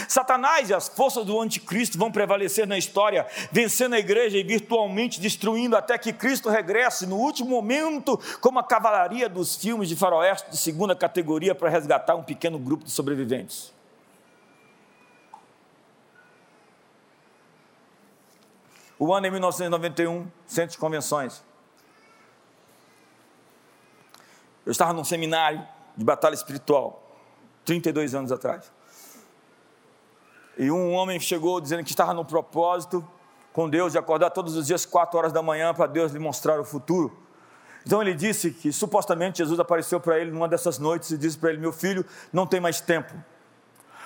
Satanás 0.08 0.70
e 0.70 0.74
as 0.74 0.88
forças 0.88 1.24
do 1.24 1.40
anticristo 1.40 1.98
vão 1.98 2.12
prevalecer 2.12 2.66
na 2.66 2.78
história, 2.78 3.26
vencendo 3.50 3.94
a 3.94 3.98
igreja 3.98 4.38
e 4.38 4.42
virtualmente 4.42 5.20
destruindo 5.20 5.76
até 5.76 5.98
que 5.98 6.12
Cristo 6.12 6.48
regresse 6.48 7.06
no 7.06 7.16
último 7.16 7.50
momento, 7.50 8.18
como 8.40 8.58
a 8.58 8.64
cavalaria 8.64 9.28
dos 9.28 9.56
filmes 9.56 9.88
de 9.88 9.96
faroeste 9.96 10.50
de 10.50 10.56
segunda 10.56 10.94
categoria 10.94 11.54
para 11.54 11.68
resgatar 11.68 12.14
um 12.14 12.22
pequeno 12.22 12.58
grupo 12.58 12.84
de 12.84 12.90
sobreviventes. 12.90 13.72
O 18.98 19.14
ano 19.14 19.26
é 19.26 19.30
1991, 19.30 20.30
Centro 20.46 20.72
de 20.72 20.78
Convenções. 20.78 21.42
Eu 24.66 24.72
estava 24.72 24.92
num 24.92 25.04
seminário 25.04 25.66
de 25.96 26.04
batalha 26.04 26.34
espiritual, 26.34 27.02
32 27.64 28.14
anos 28.14 28.30
atrás. 28.30 28.70
E 30.58 30.70
um 30.70 30.92
homem 30.92 31.18
chegou 31.18 31.60
dizendo 31.60 31.84
que 31.84 31.90
estava 31.90 32.12
no 32.12 32.24
propósito 32.24 33.06
com 33.52 33.68
Deus 33.68 33.92
de 33.92 33.98
acordar 33.98 34.30
todos 34.30 34.56
os 34.56 34.66
dias, 34.66 34.86
quatro 34.86 35.18
horas 35.18 35.32
da 35.32 35.42
manhã, 35.42 35.74
para 35.74 35.86
Deus 35.86 36.12
lhe 36.12 36.18
mostrar 36.18 36.60
o 36.60 36.64
futuro. 36.64 37.16
Então 37.84 38.00
ele 38.00 38.14
disse 38.14 38.50
que 38.50 38.72
supostamente 38.72 39.38
Jesus 39.38 39.58
apareceu 39.58 39.98
para 39.98 40.18
ele 40.18 40.30
numa 40.30 40.48
dessas 40.48 40.78
noites 40.78 41.10
e 41.10 41.18
disse 41.18 41.38
para 41.38 41.50
ele: 41.50 41.58
Meu 41.58 41.72
filho, 41.72 42.04
não 42.32 42.46
tem 42.46 42.60
mais 42.60 42.80
tempo. 42.80 43.12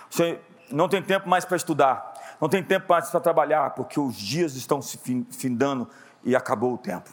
Você 0.08 0.38
não 0.70 0.88
tem 0.88 1.02
tempo 1.02 1.28
mais 1.28 1.44
para 1.44 1.56
estudar, 1.56 2.14
não 2.40 2.48
tem 2.48 2.62
tempo 2.62 2.86
mais 2.88 3.10
para 3.10 3.20
trabalhar, 3.20 3.70
porque 3.70 3.98
os 3.98 4.14
dias 4.14 4.54
estão 4.54 4.80
se 4.80 4.98
findando 5.30 5.88
e 6.22 6.34
acabou 6.34 6.74
o 6.74 6.78
tempo. 6.78 7.10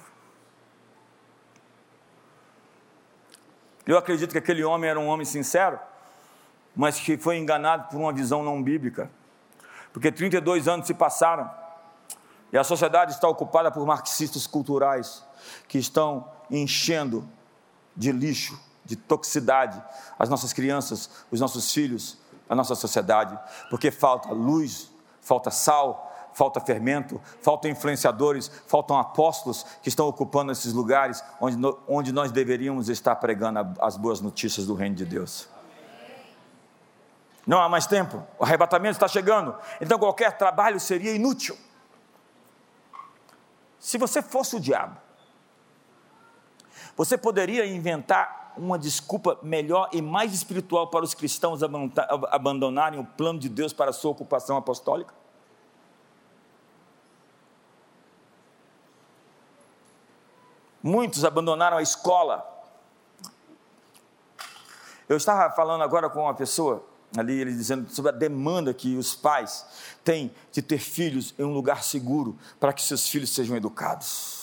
Eu 3.86 3.98
acredito 3.98 4.32
que 4.32 4.38
aquele 4.38 4.64
homem 4.64 4.90
era 4.90 5.00
um 5.00 5.08
homem 5.08 5.26
sincero, 5.26 5.80
mas 6.76 7.00
que 7.00 7.18
foi 7.18 7.38
enganado 7.38 7.90
por 7.90 7.98
uma 7.98 8.14
visão 8.14 8.44
não 8.44 8.62
bíblica 8.62 9.10
porque 9.94 10.12
32 10.12 10.68
anos 10.68 10.88
se 10.88 10.94
passaram 10.94 11.50
e 12.52 12.58
a 12.58 12.64
sociedade 12.64 13.14
está 13.14 13.28
ocupada 13.28 13.72
por 13.72 13.86
marxistas 13.86 14.46
culturais 14.46 15.24
que 15.68 15.78
estão 15.78 16.30
enchendo 16.50 17.28
de 17.96 18.12
lixo, 18.12 18.60
de 18.84 18.96
toxicidade 18.96 19.82
as 20.20 20.30
nossas 20.30 20.54
crianças, 20.54 21.10
os 21.32 21.40
nossos 21.40 21.72
filhos, 21.74 22.18
a 22.50 22.56
nossa 22.56 22.76
sociedade, 22.76 23.38
porque 23.70 23.90
falta 23.90 24.32
luz, 24.34 24.92
falta 25.22 25.50
sal, 25.50 26.12
falta 26.34 26.60
fermento, 26.60 27.20
faltam 27.42 27.72
influenciadores, 27.72 28.52
faltam 28.68 28.98
apóstolos 28.98 29.66
que 29.82 29.90
estão 29.90 30.08
ocupando 30.08 30.52
esses 30.52 30.74
lugares 30.74 31.24
onde, 31.40 31.58
onde 31.88 32.12
nós 32.12 32.32
deveríamos 32.32 32.90
estar 32.90 33.16
pregando 33.16 33.60
as 33.80 33.96
boas 33.96 34.22
notícias 34.22 34.66
do 34.66 34.74
reino 34.74 34.96
de 34.96 35.06
Deus. 35.06 35.48
Não 37.46 37.60
há 37.60 37.68
mais 37.68 37.88
tempo, 37.88 38.26
o 38.38 38.44
arrebatamento 38.44 38.94
está 38.94 39.08
chegando, 39.08 39.56
então 39.80 39.98
qualquer 39.98 40.38
trabalho 40.38 40.80
seria 40.80 41.14
inútil. 41.14 41.58
Se 43.80 43.98
você 43.98 44.22
fosse 44.22 44.56
o 44.56 44.60
diabo, 44.60 44.96
você 46.96 47.18
poderia 47.18 47.66
inventar 47.66 48.54
uma 48.56 48.78
desculpa 48.78 49.40
melhor 49.42 49.90
e 49.92 50.02
mais 50.02 50.34
espiritual 50.34 50.88
para 50.88 51.04
os 51.04 51.14
cristãos 51.16 51.62
abandonarem 51.64 53.00
o 53.00 53.06
plano 53.06 53.40
de 53.40 53.50
Deus 53.50 53.74
para 53.74 53.90
a 53.90 53.94
sua 53.94 54.12
ocupação 54.12 54.56
apostólica? 54.58 55.14
Muitos 60.84 61.26
abandonaram 61.26 61.78
a 61.78 61.82
escola. 61.82 62.48
Eu 65.08 65.18
estava 65.18 65.54
falando 65.56 65.84
agora 65.84 66.10
com 66.10 66.22
uma 66.22 66.34
pessoa 66.34 66.91
ali, 67.18 67.40
ele 67.40 67.52
dizendo 67.52 67.90
sobre 67.94 68.12
a 68.12 68.16
demanda 68.16 68.74
que 68.74 68.96
os 68.96 69.16
pais 69.16 69.66
têm 70.04 70.32
de 70.52 70.62
ter 70.62 70.78
filhos 70.78 71.34
em 71.38 71.44
um 71.44 71.54
lugar 71.54 71.84
seguro 71.84 72.38
para 72.60 72.72
que 72.72 72.82
seus 72.82 73.08
filhos 73.08 73.30
sejam 73.32 73.56
educados. 73.56 74.40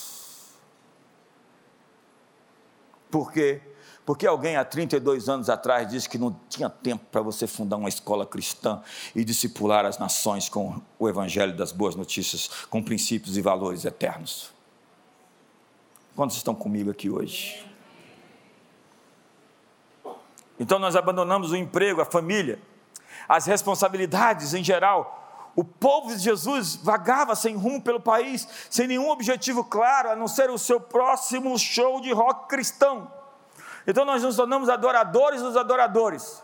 Por 3.10 3.32
quê? 3.32 3.60
Porque 4.04 4.26
alguém 4.26 4.56
há 4.56 4.64
32 4.64 5.28
anos 5.28 5.50
atrás 5.50 5.88
disse 5.88 6.08
que 6.08 6.16
não 6.16 6.34
tinha 6.48 6.70
tempo 6.70 7.04
para 7.12 7.20
você 7.20 7.46
fundar 7.46 7.76
uma 7.76 7.88
escola 7.88 8.24
cristã 8.24 8.82
e 9.14 9.22
discipular 9.22 9.84
as 9.84 9.98
nações 9.98 10.48
com 10.48 10.80
o 10.98 11.08
evangelho 11.08 11.54
das 11.54 11.72
boas 11.72 11.94
notícias, 11.94 12.48
com 12.70 12.82
princípios 12.82 13.36
e 13.36 13.42
valores 13.42 13.84
eternos. 13.84 14.50
Quantos 16.16 16.36
estão 16.36 16.54
comigo 16.54 16.90
aqui 16.90 17.10
hoje? 17.10 17.67
Então 20.58 20.78
nós 20.78 20.96
abandonamos 20.96 21.52
o 21.52 21.56
emprego, 21.56 22.00
a 22.00 22.04
família, 22.04 22.58
as 23.28 23.46
responsabilidades 23.46 24.54
em 24.54 24.64
geral. 24.64 25.50
O 25.54 25.64
povo 25.64 26.14
de 26.14 26.18
Jesus 26.18 26.76
vagava 26.76 27.34
sem 27.34 27.56
rumo 27.56 27.82
pelo 27.82 28.00
país, 28.00 28.48
sem 28.70 28.86
nenhum 28.86 29.10
objetivo 29.10 29.64
claro, 29.64 30.10
a 30.10 30.16
não 30.16 30.28
ser 30.28 30.50
o 30.50 30.58
seu 30.58 30.80
próximo 30.80 31.58
show 31.58 32.00
de 32.00 32.12
rock 32.12 32.48
cristão. 32.48 33.10
Então 33.86 34.04
nós 34.04 34.22
nos 34.22 34.36
tornamos 34.36 34.68
adoradores 34.68 35.42
dos 35.42 35.56
adoradores, 35.56 36.42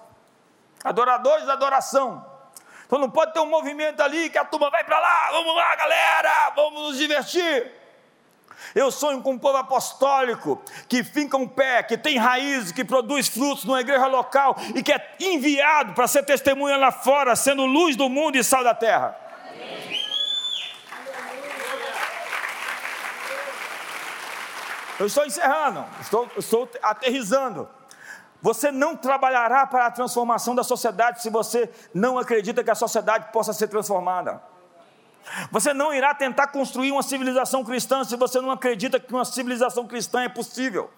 adoradores 0.83 1.47
da 1.47 1.53
adoração. 1.53 2.25
Então 2.87 2.99
não 2.99 3.11
pode 3.11 3.33
ter 3.33 3.41
um 3.41 3.47
movimento 3.47 4.01
ali 4.01 4.31
que 4.31 4.39
a 4.39 4.45
turma 4.45 4.71
vai 4.71 4.85
para 4.85 4.99
lá, 4.99 5.31
vamos 5.31 5.55
lá 5.55 5.77
galera, 5.77 6.53
vamos 6.55 6.83
nos 6.83 6.99
divertir. 6.99 7.84
Eu 8.75 8.91
sonho 8.91 9.23
com 9.23 9.33
um 9.33 9.39
povo 9.39 9.57
apostólico 9.57 10.61
que 10.89 11.05
finca 11.05 11.37
um 11.37 11.47
pé, 11.47 11.83
que 11.83 11.97
tem 11.97 12.17
raízes, 12.17 12.73
que 12.73 12.85
produz 12.85 13.29
frutos 13.29 13.65
numa 13.65 13.81
igreja 13.81 14.07
local 14.07 14.57
e 14.75 14.83
que 14.83 14.93
é 14.93 15.17
enviado 15.21 15.93
para 15.95 16.07
ser 16.07 16.25
testemunha 16.25 16.77
lá 16.77 16.91
fora, 16.91 17.37
sendo 17.37 17.65
luz 17.67 17.97
do 17.97 18.09
mundo 18.09 18.37
e 18.37 18.45
sal 18.45 18.65
da 18.65 18.75
terra. 18.75 19.17
Eu 24.99 25.07
estou 25.07 25.27
encerrando, 25.27 25.85
estou, 26.01 26.29
estou 26.37 26.69
aterrizando. 26.83 27.69
Você 28.41 28.71
não 28.71 28.95
trabalhará 28.95 29.67
para 29.67 29.87
a 29.87 29.91
transformação 29.91 30.55
da 30.55 30.63
sociedade 30.63 31.23
se 31.23 31.31
você 31.31 31.71
não 31.93 32.19
acredita 32.19 32.63
que 32.63 32.71
a 32.71 32.75
sociedade 32.75 33.33
possa 33.33 33.53
ser 33.53 33.69
transformada. 33.69 34.54
Você 35.51 35.73
não 35.73 35.93
irá 35.93 36.15
tentar 36.15 36.49
construir 36.49 36.93
uma 36.93 37.03
civilização 37.03 37.65
cristã 37.65 38.05
se 38.05 38.17
você 38.17 38.41
não 38.41 38.51
acredita 38.51 39.01
que 39.01 39.13
uma 39.13 39.25
civilização 39.25 39.87
cristã 39.87 40.23
é 40.23 40.29
possível. 40.29 40.91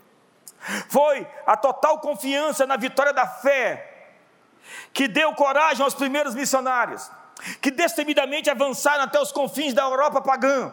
Foi 0.88 1.26
a 1.46 1.56
total 1.56 2.00
confiança 2.00 2.66
na 2.66 2.76
vitória 2.76 3.12
da 3.12 3.26
fé 3.26 3.92
que 4.92 5.06
deu 5.06 5.32
coragem 5.34 5.84
aos 5.84 5.94
primeiros 5.94 6.34
missionários, 6.34 7.08
que 7.60 7.70
destemidamente 7.70 8.50
avançaram 8.50 9.04
até 9.04 9.20
os 9.20 9.30
confins 9.30 9.72
da 9.72 9.82
Europa 9.82 10.20
pagã, 10.20 10.72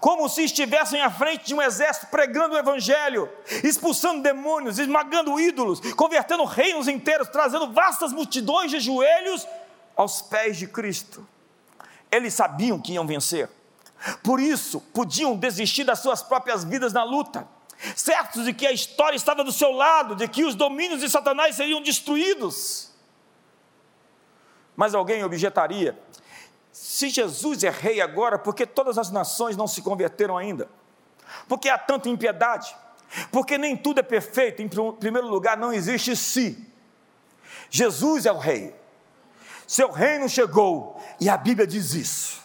como 0.00 0.28
se 0.28 0.44
estivessem 0.44 1.00
à 1.00 1.10
frente 1.10 1.46
de 1.46 1.54
um 1.54 1.62
exército 1.62 2.08
pregando 2.08 2.54
o 2.54 2.58
evangelho, 2.58 3.30
expulsando 3.62 4.22
demônios, 4.22 4.78
esmagando 4.78 5.40
ídolos, 5.40 5.80
convertendo 5.94 6.44
reinos 6.44 6.88
inteiros, 6.88 7.28
trazendo 7.28 7.72
vastas 7.72 8.12
multidões 8.12 8.70
de 8.70 8.80
joelhos 8.80 9.46
aos 9.96 10.20
pés 10.20 10.58
de 10.58 10.66
Cristo. 10.66 11.26
Eles 12.14 12.32
sabiam 12.32 12.80
que 12.80 12.92
iam 12.92 13.04
vencer. 13.04 13.50
Por 14.22 14.38
isso, 14.38 14.80
podiam 14.80 15.36
desistir 15.36 15.82
das 15.82 15.98
suas 15.98 16.22
próprias 16.22 16.62
vidas 16.62 16.92
na 16.92 17.02
luta, 17.02 17.48
certos 17.96 18.44
de 18.44 18.52
que 18.52 18.66
a 18.66 18.72
história 18.72 19.16
estava 19.16 19.42
do 19.42 19.50
seu 19.50 19.72
lado, 19.72 20.14
de 20.14 20.28
que 20.28 20.44
os 20.44 20.54
domínios 20.54 21.00
de 21.00 21.10
Satanás 21.10 21.56
seriam 21.56 21.82
destruídos. 21.82 22.92
Mas 24.76 24.94
alguém 24.94 25.24
objetaria: 25.24 25.98
se 26.70 27.08
Jesus 27.08 27.64
é 27.64 27.70
rei 27.70 28.00
agora, 28.00 28.38
por 28.38 28.54
que 28.54 28.64
todas 28.64 28.96
as 28.96 29.10
nações 29.10 29.56
não 29.56 29.66
se 29.66 29.82
converteram 29.82 30.36
ainda? 30.36 30.68
Porque 31.48 31.68
há 31.68 31.76
tanta 31.76 32.08
impiedade? 32.08 32.76
Porque 33.32 33.58
nem 33.58 33.76
tudo 33.76 33.98
é 33.98 34.02
perfeito. 34.04 34.62
Em 34.62 34.68
primeiro 34.68 35.26
lugar, 35.26 35.56
não 35.56 35.72
existe 35.72 36.14
si. 36.14 36.72
Jesus 37.70 38.24
é 38.24 38.32
o 38.32 38.38
rei 38.38 38.83
seu 39.66 39.90
reino 39.90 40.28
chegou, 40.28 41.00
e 41.20 41.28
a 41.28 41.36
Bíblia 41.36 41.66
diz 41.66 41.94
isso. 41.94 42.44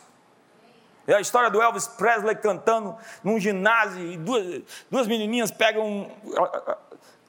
É 1.08 1.16
a 1.16 1.22
história 1.22 1.50
do 1.50 1.60
Elvis 1.60 1.88
Presley 1.88 2.36
cantando 2.36 2.96
num 3.24 3.40
ginásio, 3.40 4.12
e 4.12 4.16
duas, 4.16 4.62
duas 4.92 5.08
menininhas 5.08 5.50
pegam, 5.50 6.12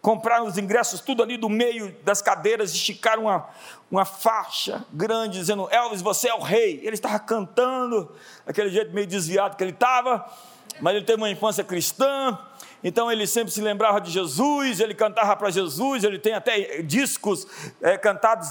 compraram 0.03 0.47
os 0.47 0.59
ingressos 0.59 1.01
tudo 1.01 1.23
ali 1.23 1.39
do 1.39 1.49
meio 1.49 1.97
das 2.03 2.21
cadeiras, 2.21 2.73
esticaram 2.73 3.23
uma, 3.23 3.49
uma 3.91 4.05
faixa 4.05 4.85
grande, 4.93 5.39
dizendo: 5.39 5.67
Elvis, 5.71 6.03
você 6.03 6.29
é 6.29 6.35
o 6.35 6.41
rei. 6.41 6.81
Ele 6.83 6.95
estava 6.95 7.19
cantando, 7.19 8.15
aquele 8.47 8.69
jeito 8.69 8.93
meio 8.93 9.07
desviado 9.07 9.57
que 9.57 9.65
ele 9.65 9.73
estava, 9.73 10.31
mas 10.79 10.95
ele 10.95 11.05
teve 11.05 11.21
uma 11.21 11.31
infância 11.31 11.65
cristã, 11.65 12.39
então 12.85 13.11
ele 13.11 13.27
sempre 13.27 13.51
se 13.51 13.61
lembrava 13.61 14.01
de 14.01 14.11
Jesus, 14.11 14.81
ele 14.81 14.95
cantava 14.95 15.35
para 15.37 15.51
Jesus, 15.51 16.05
ele 16.05 16.19
tem 16.19 16.35
até 16.35 16.83
discos 16.83 17.47
é, 17.81 17.97
cantados 17.97 18.49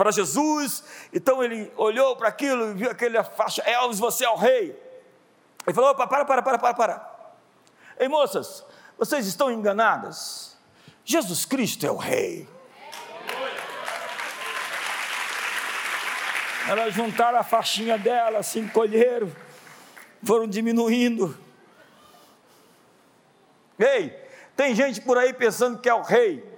para 0.00 0.10
Jesus. 0.10 0.82
Então 1.12 1.44
ele 1.44 1.70
olhou 1.76 2.16
para 2.16 2.28
aquilo 2.28 2.70
e 2.70 2.72
viu 2.72 2.90
aquela 2.90 3.22
faixa: 3.22 3.60
Elvis, 3.66 3.98
você 3.98 4.24
é 4.24 4.30
o 4.30 4.34
rei. 4.34 4.74
Ele 5.66 5.74
falou: 5.74 5.90
opa, 5.90 6.06
para, 6.06 6.24
para, 6.24 6.40
para, 6.40 6.58
para, 6.58 6.74
para. 6.74 7.30
Ei, 7.98 8.08
moças, 8.08 8.64
vocês 8.96 9.26
estão 9.26 9.52
enganadas. 9.52 10.56
Jesus 11.04 11.44
Cristo 11.44 11.84
é 11.84 11.90
o 11.90 11.98
rei. 11.98 12.48
Elas 16.66 16.94
juntaram 16.94 17.38
a 17.38 17.42
faixinha 17.42 17.98
dela, 17.98 18.42
se 18.42 18.58
encolheram, 18.58 19.30
foram 20.24 20.46
diminuindo. 20.46 21.36
Ei, 23.78 24.16
tem 24.56 24.74
gente 24.74 25.02
por 25.02 25.18
aí 25.18 25.34
pensando 25.34 25.78
que 25.78 25.90
é 25.90 25.94
o 25.94 26.00
rei 26.00 26.49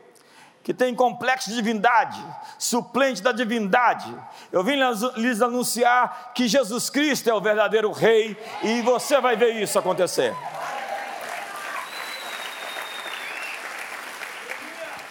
que 0.62 0.72
tem 0.72 0.94
complexo 0.94 1.50
de 1.50 1.56
divindade, 1.56 2.24
suplente 2.58 3.20
da 3.22 3.32
divindade. 3.32 4.14
Eu 4.50 4.62
vim 4.62 4.76
lhes 5.16 5.42
anunciar 5.42 6.32
que 6.34 6.46
Jesus 6.46 6.88
Cristo 6.88 7.28
é 7.28 7.34
o 7.34 7.40
verdadeiro 7.40 7.90
Rei 7.90 8.36
e 8.62 8.80
você 8.82 9.20
vai 9.20 9.36
ver 9.36 9.60
isso 9.60 9.78
acontecer. 9.78 10.34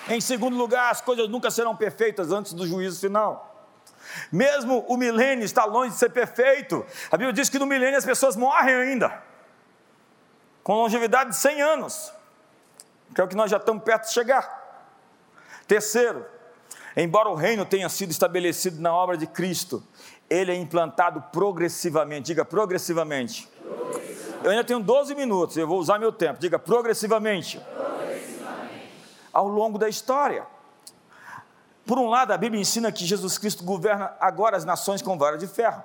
Em 0.09 0.19
segundo 0.19 0.57
lugar, 0.57 0.91
as 0.91 1.01
coisas 1.01 1.29
nunca 1.29 1.51
serão 1.51 1.75
perfeitas 1.75 2.31
antes 2.31 2.53
do 2.53 2.65
juízo 2.65 2.99
final. 2.99 3.49
Mesmo 4.31 4.85
o 4.87 4.97
milênio 4.97 5.45
está 5.45 5.63
longe 5.65 5.91
de 5.91 5.97
ser 5.97 6.09
perfeito. 6.09 6.85
A 7.09 7.17
Bíblia 7.17 7.33
diz 7.33 7.49
que 7.49 7.59
no 7.59 7.65
milênio 7.65 7.97
as 7.97 8.05
pessoas 8.05 8.35
morrem 8.35 8.73
ainda, 8.73 9.21
com 10.63 10.73
longevidade 10.73 11.31
de 11.31 11.37
100 11.37 11.61
anos, 11.61 12.13
que 13.13 13.21
é 13.21 13.23
o 13.23 13.27
que 13.27 13.35
nós 13.35 13.49
já 13.49 13.57
estamos 13.57 13.83
perto 13.83 14.07
de 14.07 14.13
chegar. 14.13 14.60
Terceiro, 15.67 16.25
embora 16.95 17.29
o 17.29 17.35
reino 17.35 17.65
tenha 17.65 17.87
sido 17.89 18.11
estabelecido 18.11 18.81
na 18.81 18.93
obra 18.93 19.17
de 19.17 19.27
Cristo, 19.27 19.83
ele 20.29 20.51
é 20.51 20.55
implantado 20.55 21.21
progressivamente. 21.31 22.27
Diga 22.27 22.45
progressivamente. 22.45 23.47
progressivamente. 23.61 24.43
Eu 24.43 24.51
ainda 24.51 24.63
tenho 24.63 24.79
12 24.79 25.13
minutos, 25.13 25.57
eu 25.57 25.67
vou 25.67 25.79
usar 25.79 25.99
meu 25.99 26.11
tempo. 26.11 26.39
Diga 26.39 26.57
progressivamente. 26.57 27.59
progressivamente. 27.59 28.91
Ao 29.31 29.47
longo 29.47 29.77
da 29.77 29.89
história. 29.89 30.45
Por 31.85 31.97
um 31.97 32.07
lado, 32.07 32.31
a 32.31 32.37
Bíblia 32.37 32.61
ensina 32.61 32.91
que 32.91 33.05
Jesus 33.05 33.37
Cristo 33.37 33.63
governa 33.63 34.13
agora 34.19 34.55
as 34.55 34.63
nações 34.63 35.01
com 35.01 35.17
vara 35.17 35.37
de 35.37 35.47
ferro. 35.47 35.83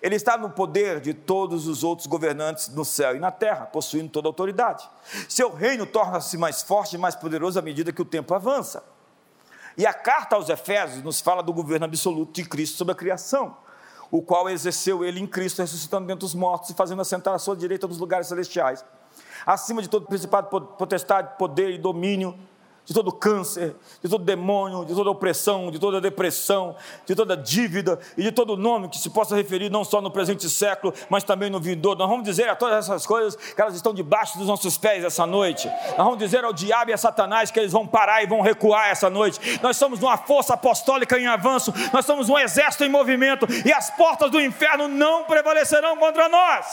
Ele 0.00 0.16
está 0.16 0.36
no 0.36 0.50
poder 0.50 1.00
de 1.00 1.14
todos 1.14 1.66
os 1.66 1.82
outros 1.82 2.06
governantes 2.06 2.68
no 2.68 2.84
céu 2.84 3.16
e 3.16 3.18
na 3.18 3.30
terra, 3.30 3.66
possuindo 3.66 4.10
toda 4.10 4.28
a 4.28 4.30
autoridade. 4.30 4.88
Seu 5.28 5.52
reino 5.52 5.86
torna-se 5.86 6.36
mais 6.36 6.62
forte 6.62 6.94
e 6.94 6.98
mais 6.98 7.16
poderoso 7.16 7.58
à 7.58 7.62
medida 7.62 7.92
que 7.92 8.02
o 8.02 8.04
tempo 8.04 8.34
avança. 8.34 8.84
E 9.76 9.86
a 9.86 9.92
carta 9.92 10.36
aos 10.36 10.48
Efésios 10.48 11.02
nos 11.02 11.20
fala 11.20 11.42
do 11.42 11.52
governo 11.52 11.84
absoluto 11.84 12.32
de 12.32 12.44
Cristo 12.48 12.76
sobre 12.76 12.92
a 12.92 12.94
criação, 12.94 13.56
o 14.10 14.22
qual 14.22 14.48
exerceu 14.48 15.04
ele 15.04 15.20
em 15.20 15.26
Cristo, 15.26 15.60
ressuscitando 15.60 16.06
dentre 16.06 16.24
os 16.24 16.34
mortos 16.34 16.70
e 16.70 16.74
fazendo 16.74 17.02
assentar 17.02 17.34
à 17.34 17.38
sua 17.38 17.56
direita 17.56 17.88
nos 17.88 17.98
lugares 17.98 18.28
celestiais, 18.28 18.84
acima 19.44 19.82
de 19.82 19.88
todo 19.88 20.06
principado, 20.06 20.48
potestade, 20.48 21.36
poder 21.36 21.70
e 21.70 21.78
domínio, 21.78 22.38
de 22.84 22.92
todo 22.92 23.10
câncer, 23.10 23.74
de 24.02 24.08
todo 24.08 24.22
demônio, 24.24 24.84
de 24.84 24.94
toda 24.94 25.10
opressão, 25.10 25.70
de 25.70 25.78
toda 25.78 26.00
depressão, 26.00 26.76
de 27.06 27.14
toda 27.14 27.36
dívida 27.36 27.98
e 28.16 28.22
de 28.22 28.30
todo 28.30 28.56
nome 28.56 28.88
que 28.88 28.98
se 28.98 29.08
possa 29.08 29.34
referir 29.34 29.70
não 29.70 29.84
só 29.84 30.00
no 30.00 30.10
presente 30.10 30.48
século, 30.50 30.92
mas 31.08 31.24
também 31.24 31.48
no 31.48 31.58
vindouro. 31.58 31.98
Nós 31.98 32.08
vamos 32.08 32.24
dizer 32.24 32.48
a 32.48 32.54
todas 32.54 32.84
essas 32.84 33.06
coisas 33.06 33.36
que 33.36 33.60
elas 33.60 33.74
estão 33.74 33.94
debaixo 33.94 34.36
dos 34.36 34.46
nossos 34.46 34.76
pés 34.76 35.02
essa 35.02 35.26
noite. 35.26 35.66
Nós 35.96 36.04
vamos 36.04 36.18
dizer 36.18 36.44
ao 36.44 36.52
diabo 36.52 36.90
e 36.90 36.94
a 36.94 36.98
Satanás 36.98 37.50
que 37.50 37.58
eles 37.58 37.72
vão 37.72 37.86
parar 37.86 38.22
e 38.22 38.26
vão 38.26 38.42
recuar 38.42 38.88
essa 38.88 39.08
noite. 39.08 39.58
Nós 39.62 39.76
somos 39.76 40.02
uma 40.02 40.18
força 40.18 40.54
apostólica 40.54 41.18
em 41.18 41.26
avanço, 41.26 41.72
nós 41.92 42.04
somos 42.04 42.28
um 42.28 42.38
exército 42.38 42.84
em 42.84 42.90
movimento 42.90 43.46
e 43.64 43.72
as 43.72 43.90
portas 43.90 44.30
do 44.30 44.40
inferno 44.40 44.88
não 44.88 45.24
prevalecerão 45.24 45.96
contra 45.96 46.28
nós. 46.28 46.66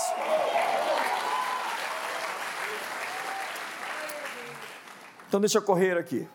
Então 5.32 5.40
deixa 5.40 5.60
eu 5.60 5.62
correr 5.62 5.98
aqui. 5.98 6.28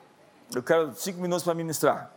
Eu 0.54 0.62
quero 0.62 0.94
cinco 0.94 1.20
minutos 1.20 1.44
para 1.44 1.52
ministrar. 1.52 2.10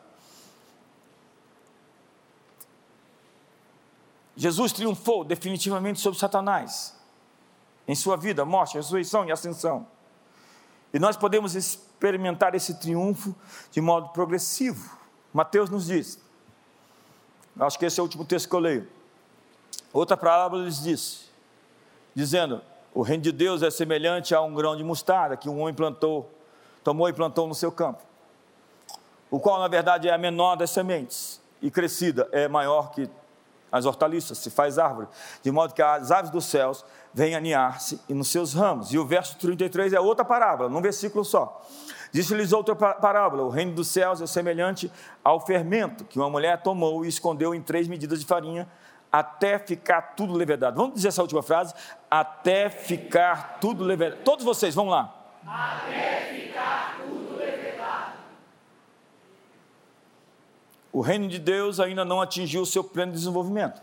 Jesus 4.34 4.71
triunfou 4.71 5.25
definitivamente 5.25 5.99
sobre 5.99 6.17
Satanás 6.17 6.95
em 7.86 7.93
sua 7.93 8.15
vida, 8.15 8.45
morte, 8.45 8.75
ressurreição 8.77 9.25
e 9.25 9.32
ascensão. 9.34 9.86
E 10.93 10.99
nós 10.99 11.17
podemos 11.17 11.53
experimentar 11.53 12.55
esse 12.55 12.80
triunfo 12.80 13.36
de 13.71 13.82
modo 13.82 14.07
progressivo. 14.13 14.97
Mateus 15.34 15.69
nos 15.69 15.88
diz, 15.88 16.17
acho 17.59 17.77
que 17.77 17.88
esse 17.88 17.99
é 17.99 18.01
o 18.01 18.05
último 18.05 18.23
texto 18.23 18.47
que 18.47 18.55
eu 18.55 18.59
leio. 18.61 18.88
Outra 19.91 20.15
parábola 20.15 20.63
lhes 20.63 20.82
disse, 20.82 21.25
dizendo: 22.15 22.61
O 22.93 23.01
reino 23.01 23.23
de 23.23 23.34
Deus 23.34 23.63
é 23.63 23.69
semelhante 23.69 24.34
a 24.34 24.39
um 24.39 24.53
grão 24.53 24.77
de 24.77 24.84
mostarda 24.86 25.36
que 25.36 25.49
um 25.49 25.59
homem 25.59 25.73
plantou 25.73 26.39
tomou 26.90 27.08
e 27.08 27.14
plantou 27.14 27.48
no 27.48 27.54
seu 27.54 27.72
campo, 27.72 28.02
o 29.30 29.40
qual 29.40 29.60
na 29.60 29.68
verdade 29.68 30.10
é 30.10 30.12
a 30.12 30.18
menor 30.18 30.56
das 30.56 30.72
sementes, 30.72 31.40
e 31.62 31.70
crescida 31.70 32.28
é 32.32 32.48
maior 32.48 32.90
que 32.90 33.08
as 33.72 33.86
hortaliças, 33.86 34.40
se 34.40 34.50
faz 34.50 34.80
árvore, 34.80 35.08
de 35.44 35.52
modo 35.52 35.76
que 35.76 35.84
as 35.84 36.10
aves 36.10 36.32
dos 36.32 36.46
céus 36.46 36.84
vêm 37.14 37.36
aninhar-se 37.36 38.02
nos 38.10 38.30
seus 38.30 38.56
ramos. 38.56 38.92
E 38.92 38.98
o 38.98 39.06
verso 39.06 39.38
33 39.38 39.94
é 39.94 40.00
outra 40.00 40.26
parábola, 40.26 40.68
num 40.68 40.82
versículo 40.82 41.24
só. 41.24 41.64
Disse-lhes 42.12 42.54
outra 42.54 42.76
parábola: 42.76 43.44
o 43.44 43.50
reino 43.50 43.74
dos 43.74 43.90
céus 43.90 44.20
é 44.20 44.26
semelhante 44.26 44.92
ao 45.24 45.40
fermento 45.40 46.04
que 46.06 46.18
uma 46.18 46.28
mulher 46.28 46.64
tomou 46.64 47.06
e 47.06 47.08
escondeu 47.08 47.54
em 47.54 47.62
três 47.62 47.88
medidas 47.88 48.20
de 48.20 48.26
farinha 48.26 48.68
até 49.12 49.60
ficar 49.60 50.16
tudo 50.16 50.34
levedado. 50.34 50.76
Vamos 50.76 50.96
dizer 50.96 51.10
essa 51.10 51.22
última 51.22 51.44
frase? 51.44 51.72
Até 52.10 52.68
ficar 52.68 53.60
tudo 53.62 53.84
levedado. 53.84 54.24
Todos 54.24 54.44
vocês, 54.44 54.74
vamos 54.74 54.92
lá. 54.92 55.18
Até 55.46 56.22
ficar 56.34 56.98
tudo 56.98 57.38
levedado. 57.38 58.14
O 60.92 61.02
reino 61.02 61.28
de 61.28 61.40
Deus 61.40 61.80
ainda 61.80 62.04
não 62.04 62.22
atingiu 62.22 62.62
o 62.62 62.66
seu 62.66 62.84
pleno 62.84 63.12
desenvolvimento. 63.12 63.82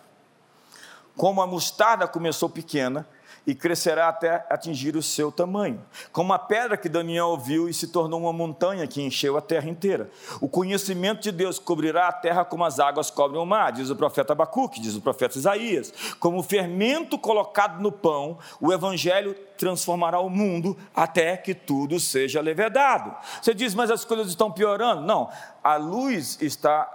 Como 1.17 1.41
a 1.41 1.47
mostarda 1.47 2.07
começou 2.07 2.49
pequena, 2.49 3.09
e 3.47 3.55
crescerá 3.55 4.09
até 4.09 4.45
atingir 4.51 4.97
o 4.97 5.03
seu 5.03 5.31
tamanho. 5.31 5.81
Como 6.11 6.33
a 6.33 6.39
pedra 6.39 6.77
que 6.77 6.89
Daniel 6.89 7.29
ouviu 7.29 7.69
e 7.69 7.75
se 7.75 7.89
tornou 7.89 8.21
uma 8.21 8.33
montanha 8.33 8.87
que 8.87 9.01
encheu 9.01 9.37
a 9.37 9.41
terra 9.41 9.69
inteira. 9.69 10.11
O 10.41 10.49
conhecimento 10.49 11.23
de 11.23 11.31
Deus 11.31 11.59
cobrirá 11.59 12.09
a 12.09 12.13
terra 12.13 12.45
como 12.45 12.65
as 12.65 12.81
águas 12.81 13.11
cobrem 13.11 13.41
o 13.41 13.47
mar, 13.47 13.71
diz 13.71 13.89
o 13.89 13.97
profeta 13.97 14.33
Abacuque, 14.33 14.81
diz 14.81 14.97
o 14.97 15.01
profeta 15.01 15.39
Isaías. 15.39 15.93
Como 16.19 16.39
o 16.39 16.43
fermento 16.43 17.17
colocado 17.19 17.81
no 17.81 17.93
pão, 17.93 18.39
o 18.61 18.73
evangelho 18.73 19.35
transformará 19.57 20.19
o 20.19 20.29
mundo 20.29 20.77
até 20.95 21.37
que 21.37 21.55
tudo 21.55 22.01
seja 22.01 22.41
levedado. 22.41 23.15
Você 23.41 23.55
diz, 23.55 23.75
mas 23.75 23.91
as 23.91 24.05
coisas 24.05 24.29
estão 24.29 24.51
piorando? 24.51 25.03
Não, 25.03 25.31
a 25.63 25.77
luz 25.77 26.39
está 26.41 26.91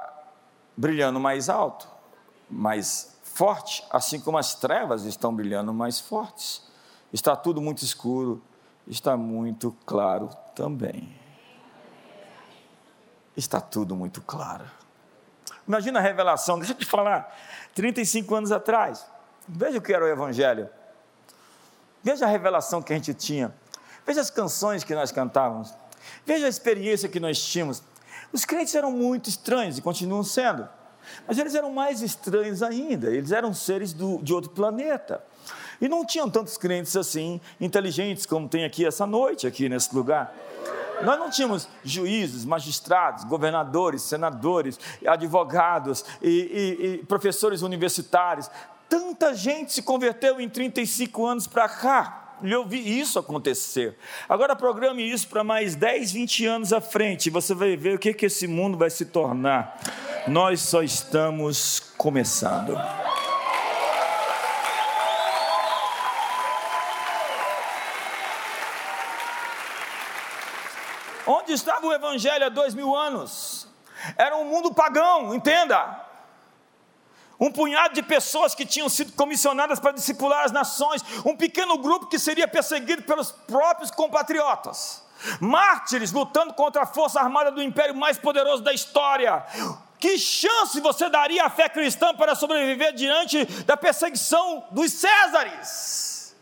brilhando 0.75 1.19
mais 1.19 1.49
alto, 1.49 1.87
mais 2.49 3.19
forte, 3.41 3.83
assim 3.89 4.19
como 4.19 4.37
as 4.37 4.53
trevas 4.53 5.03
estão 5.03 5.35
brilhando 5.35 5.73
mais 5.73 5.99
fortes. 5.99 6.61
Está 7.11 7.35
tudo 7.35 7.59
muito 7.59 7.83
escuro, 7.83 8.39
está 8.87 9.17
muito 9.17 9.75
claro 9.83 10.29
também. 10.53 11.11
Está 13.35 13.59
tudo 13.59 13.95
muito 13.95 14.21
claro. 14.21 14.63
Imagina 15.67 15.97
a 15.97 16.03
revelação, 16.03 16.59
deixa 16.59 16.73
eu 16.73 16.77
te 16.77 16.85
falar, 16.85 17.35
35 17.73 18.35
anos 18.35 18.51
atrás, 18.51 19.07
veja 19.47 19.79
o 19.79 19.81
que 19.81 19.91
era 19.91 20.05
o 20.05 20.07
Evangelho, 20.07 20.69
veja 22.03 22.25
a 22.25 22.29
revelação 22.29 22.79
que 22.79 22.93
a 22.93 22.95
gente 22.95 23.11
tinha, 23.11 23.51
veja 24.05 24.21
as 24.21 24.29
canções 24.29 24.83
que 24.83 24.93
nós 24.93 25.11
cantávamos, 25.11 25.73
veja 26.27 26.45
a 26.45 26.49
experiência 26.49 27.09
que 27.09 27.19
nós 27.19 27.43
tínhamos. 27.43 27.81
Os 28.31 28.45
crentes 28.45 28.75
eram 28.75 28.91
muito 28.91 29.29
estranhos 29.29 29.79
e 29.79 29.81
continuam 29.81 30.23
sendo. 30.23 30.69
Mas 31.28 31.38
eles 31.38 31.55
eram 31.55 31.72
mais 31.72 32.01
estranhos 32.01 32.62
ainda, 32.62 33.09
eles 33.09 33.32
eram 33.32 33.53
seres 33.53 33.93
do, 33.93 34.20
de 34.22 34.34
outro 34.34 34.49
planeta. 34.51 35.24
E 35.80 35.89
não 35.89 36.05
tinham 36.05 36.30
tantos 36.30 36.57
crentes 36.57 36.95
assim, 36.95 37.41
inteligentes, 37.59 38.26
como 38.26 38.47
tem 38.47 38.66
aqui 38.66 38.86
essa 38.86 39.07
noite, 39.07 39.47
aqui 39.47 39.68
nesse 39.68 39.93
lugar. 39.95 40.34
Nós 41.03 41.18
não 41.18 41.30
tínhamos 41.32 41.68
juízes, 41.84 42.45
magistrados, 42.45 43.24
governadores, 43.24 44.03
senadores, 44.03 44.80
advogados 45.05 46.05
e, 46.22 46.30
e, 46.30 46.86
e 46.86 46.97
professores 47.05 47.64
universitários. 47.64 48.49
Tanta 48.88 49.34
gente 49.34 49.74
se 49.74 49.82
converteu 49.82 50.39
em 50.39 50.47
35 50.47 51.26
anos 51.26 51.47
para 51.47 51.68
cá 51.68 52.20
eu 52.43 52.65
vi 52.65 52.99
isso 52.99 53.19
acontecer. 53.19 53.97
Agora 54.27 54.55
programe 54.55 55.03
isso 55.03 55.27
para 55.27 55.43
mais 55.43 55.75
10, 55.75 56.11
20 56.11 56.45
anos 56.45 56.73
à 56.73 56.81
frente, 56.81 57.29
você 57.29 57.53
vai 57.53 57.75
ver 57.75 57.95
o 57.95 57.99
que, 57.99 58.13
que 58.13 58.25
esse 58.25 58.47
mundo 58.47 58.77
vai 58.77 58.89
se 58.89 59.05
tornar. 59.05 59.77
Nós 60.27 60.61
só 60.61 60.81
estamos 60.81 61.79
começando. 61.97 62.77
Onde 71.27 71.53
estava 71.53 71.85
o 71.85 71.93
Evangelho 71.93 72.45
há 72.45 72.49
dois 72.49 72.73
mil 72.73 72.95
anos? 72.95 73.67
Era 74.17 74.35
um 74.35 74.45
mundo 74.45 74.73
pagão, 74.73 75.33
entenda 75.35 76.11
um 77.41 77.51
punhado 77.51 77.95
de 77.95 78.03
pessoas 78.03 78.53
que 78.53 78.67
tinham 78.67 78.87
sido 78.87 79.13
comissionadas 79.13 79.79
para 79.79 79.93
discipular 79.93 80.45
as 80.45 80.51
nações, 80.51 81.03
um 81.25 81.35
pequeno 81.35 81.75
grupo 81.79 82.05
que 82.05 82.19
seria 82.19 82.47
perseguido 82.47 83.01
pelos 83.01 83.31
próprios 83.31 83.89
compatriotas, 83.89 85.03
mártires 85.39 86.11
lutando 86.11 86.53
contra 86.53 86.83
a 86.83 86.85
força 86.85 87.19
armada 87.19 87.49
do 87.51 87.63
império 87.63 87.95
mais 87.95 88.19
poderoso 88.19 88.61
da 88.61 88.71
história. 88.71 89.43
Que 89.99 90.19
chance 90.19 90.79
você 90.79 91.09
daria 91.09 91.45
à 91.45 91.49
fé 91.49 91.67
cristã 91.67 92.13
para 92.13 92.35
sobreviver 92.35 92.93
diante 92.93 93.43
da 93.63 93.75
perseguição 93.75 94.67
dos 94.69 94.91
Césares? 94.93 96.35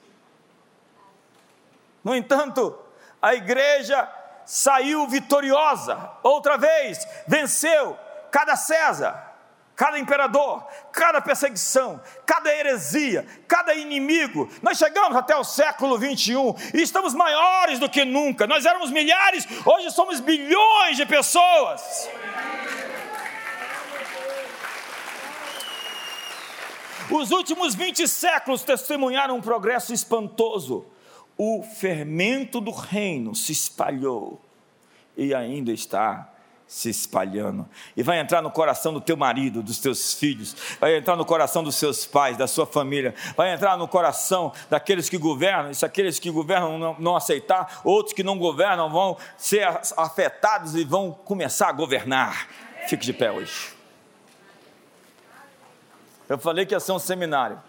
No 2.03 2.13
entanto, 2.13 2.77
a 3.21 3.33
igreja 3.33 4.07
saiu 4.45 5.07
vitoriosa, 5.07 6.11
outra 6.23 6.57
vez, 6.57 7.07
venceu 7.25 7.97
cada 8.31 8.57
César 8.57 9.28
cada 9.79 9.97
imperador, 9.97 10.67
cada 10.91 11.21
perseguição, 11.21 12.01
cada 12.25 12.53
heresia, 12.53 13.25
cada 13.47 13.73
inimigo. 13.73 14.49
Nós 14.61 14.77
chegamos 14.77 15.15
até 15.15 15.33
o 15.37 15.43
século 15.45 15.97
21 15.97 16.53
e 16.73 16.81
estamos 16.81 17.13
maiores 17.13 17.79
do 17.79 17.89
que 17.89 18.03
nunca. 18.03 18.45
Nós 18.45 18.65
éramos 18.65 18.91
milhares, 18.91 19.47
hoje 19.65 19.89
somos 19.91 20.19
bilhões 20.19 20.97
de 20.97 21.05
pessoas. 21.05 22.09
Os 27.09 27.31
últimos 27.31 27.73
20 27.73 28.05
séculos 28.05 28.63
testemunharam 28.63 29.37
um 29.37 29.41
progresso 29.41 29.93
espantoso. 29.93 30.87
O 31.37 31.63
fermento 31.63 32.59
do 32.59 32.71
reino 32.71 33.33
se 33.33 33.53
espalhou 33.53 34.41
e 35.15 35.33
ainda 35.33 35.71
está 35.71 36.29
se 36.69 36.87
espalhando. 36.87 37.67
E 37.97 38.03
vai 38.03 38.19
entrar 38.19 38.43
no 38.43 38.51
coração 38.51 38.93
do 38.93 39.01
teu 39.01 39.17
marido, 39.17 39.63
dos 39.63 39.79
teus 39.79 40.13
filhos, 40.13 40.55
vai 40.79 40.95
entrar 40.95 41.15
no 41.15 41.25
coração 41.25 41.63
dos 41.63 41.73
seus 41.75 42.05
pais, 42.05 42.37
da 42.37 42.45
sua 42.47 42.67
família, 42.67 43.15
vai 43.35 43.51
entrar 43.51 43.75
no 43.75 43.87
coração 43.87 44.53
daqueles 44.69 45.09
que 45.09 45.17
governam. 45.17 45.71
E 45.71 45.75
se 45.75 45.83
aqueles 45.83 46.19
que 46.19 46.29
governam 46.29 46.77
não, 46.77 46.95
não 46.99 47.15
aceitar, 47.15 47.81
outros 47.83 48.13
que 48.13 48.21
não 48.21 48.37
governam 48.37 48.87
vão 48.87 49.17
ser 49.35 49.67
afetados 49.97 50.75
e 50.75 50.83
vão 50.83 51.11
começar 51.11 51.69
a 51.69 51.71
governar. 51.71 52.47
Fique 52.87 53.03
de 53.03 53.13
pé 53.13 53.31
hoje. 53.31 53.73
Eu 56.29 56.37
falei 56.37 56.67
que 56.67 56.75
ia 56.75 56.79
ser 56.79 56.91
um 56.91 56.99
seminário. 56.99 57.59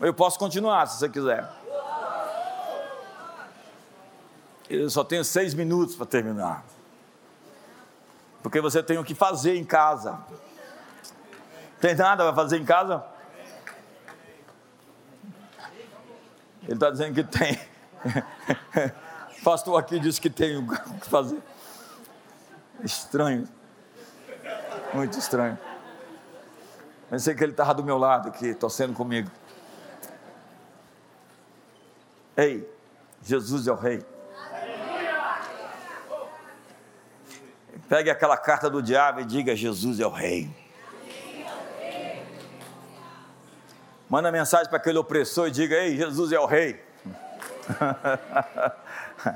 Eu 0.00 0.12
posso 0.12 0.40
continuar 0.40 0.86
se 0.86 0.98
você 0.98 1.08
quiser. 1.08 1.48
Eu 4.68 4.88
só 4.88 5.04
tenho 5.04 5.24
seis 5.24 5.54
minutos 5.54 5.94
para 5.94 6.06
terminar. 6.06 6.64
Porque 8.42 8.60
você 8.60 8.82
tem 8.82 8.98
o 8.98 9.04
que 9.04 9.14
fazer 9.14 9.56
em 9.56 9.64
casa. 9.64 10.18
Tem 11.80 11.94
nada 11.94 12.24
para 12.24 12.34
fazer 12.34 12.58
em 12.58 12.64
casa? 12.64 13.04
Ele 16.62 16.74
está 16.74 16.90
dizendo 16.90 17.14
que 17.14 17.24
tem. 17.24 17.60
pastor 19.44 19.78
aqui 19.78 20.00
disse 20.00 20.20
que 20.20 20.30
tem 20.30 20.56
o 20.56 20.66
que 21.00 21.08
fazer. 21.08 21.42
Estranho. 22.82 23.46
Muito 24.94 25.18
estranho. 25.18 25.58
Pensei 27.10 27.34
que 27.34 27.44
ele 27.44 27.52
estava 27.52 27.74
do 27.74 27.84
meu 27.84 27.98
lado 27.98 28.28
aqui, 28.28 28.54
torcendo 28.54 28.94
comigo. 28.94 29.30
Ei, 32.36 32.68
Jesus 33.22 33.66
é 33.66 33.72
o 33.72 33.76
Rei. 33.76 34.04
Pegue 37.88 38.10
aquela 38.10 38.36
carta 38.36 38.70
do 38.70 38.82
diabo 38.82 39.20
e 39.20 39.24
diga: 39.24 39.54
Jesus 39.54 40.00
é 40.00 40.06
o 40.06 40.10
Rei. 40.10 40.50
Manda 44.08 44.30
mensagem 44.30 44.68
para 44.68 44.78
aquele 44.78 44.98
opressor 44.98 45.48
e 45.48 45.50
diga: 45.50 45.76
Ei, 45.76 45.96
Jesus 45.96 46.32
é 46.32 46.38
o 46.38 46.46
Rei. 46.46 46.82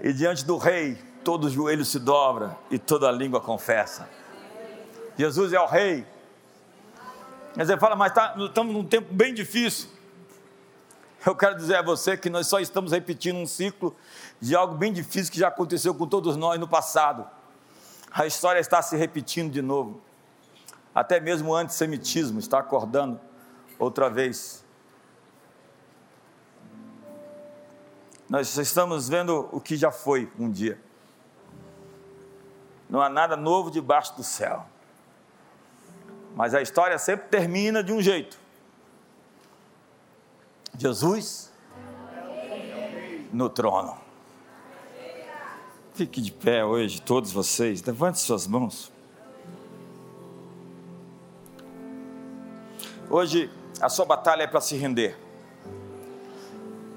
e 0.00 0.12
diante 0.12 0.44
do 0.44 0.56
Rei, 0.56 0.96
todo 1.22 1.48
joelho 1.48 1.84
se 1.84 1.98
dobra 1.98 2.56
e 2.70 2.78
toda 2.78 3.10
língua 3.10 3.40
confessa. 3.40 4.08
Jesus 5.16 5.52
é 5.52 5.60
o 5.60 5.66
Rei. 5.66 6.06
Mas 7.54 7.68
você 7.68 7.76
fala, 7.76 7.94
mas 7.94 8.12
tá, 8.12 8.34
estamos 8.38 8.72
num 8.72 8.84
tempo 8.84 9.12
bem 9.12 9.34
difícil. 9.34 9.88
Eu 11.24 11.36
quero 11.36 11.54
dizer 11.54 11.76
a 11.76 11.82
você 11.82 12.16
que 12.16 12.30
nós 12.30 12.46
só 12.46 12.58
estamos 12.58 12.92
repetindo 12.92 13.36
um 13.36 13.46
ciclo 13.46 13.94
de 14.42 14.56
algo 14.56 14.74
bem 14.74 14.92
difícil 14.92 15.32
que 15.32 15.38
já 15.38 15.46
aconteceu 15.46 15.94
com 15.94 16.04
todos 16.04 16.36
nós 16.36 16.58
no 16.58 16.66
passado. 16.66 17.24
A 18.10 18.26
história 18.26 18.58
está 18.58 18.82
se 18.82 18.96
repetindo 18.96 19.52
de 19.52 19.62
novo. 19.62 20.02
Até 20.92 21.20
mesmo 21.20 21.50
o 21.50 21.54
antissemitismo 21.54 22.40
está 22.40 22.58
acordando 22.58 23.20
outra 23.78 24.10
vez. 24.10 24.64
Nós 28.28 28.56
estamos 28.56 29.08
vendo 29.08 29.48
o 29.52 29.60
que 29.60 29.76
já 29.76 29.92
foi 29.92 30.28
um 30.36 30.50
dia. 30.50 30.76
Não 32.90 33.00
há 33.00 33.08
nada 33.08 33.36
novo 33.36 33.70
debaixo 33.70 34.16
do 34.16 34.24
céu. 34.24 34.66
Mas 36.34 36.52
a 36.52 36.60
história 36.60 36.98
sempre 36.98 37.28
termina 37.28 37.80
de 37.80 37.92
um 37.92 38.02
jeito. 38.02 38.40
Jesus 40.76 41.52
no 43.32 43.48
trono. 43.48 44.01
Fique 45.94 46.22
de 46.22 46.32
pé 46.32 46.64
hoje, 46.64 47.02
todos 47.02 47.30
vocês, 47.32 47.82
levante 47.82 48.18
suas 48.18 48.46
mãos. 48.46 48.90
Hoje 53.10 53.50
a 53.78 53.90
sua 53.90 54.06
batalha 54.06 54.44
é 54.44 54.46
para 54.46 54.62
se 54.62 54.74
render. 54.74 55.18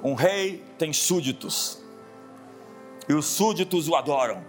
Um 0.02 0.14
rei 0.14 0.64
tem 0.78 0.94
súditos, 0.94 1.84
e 3.10 3.14
os 3.14 3.26
súditos 3.26 3.90
o 3.90 3.96
adoram, 3.96 4.42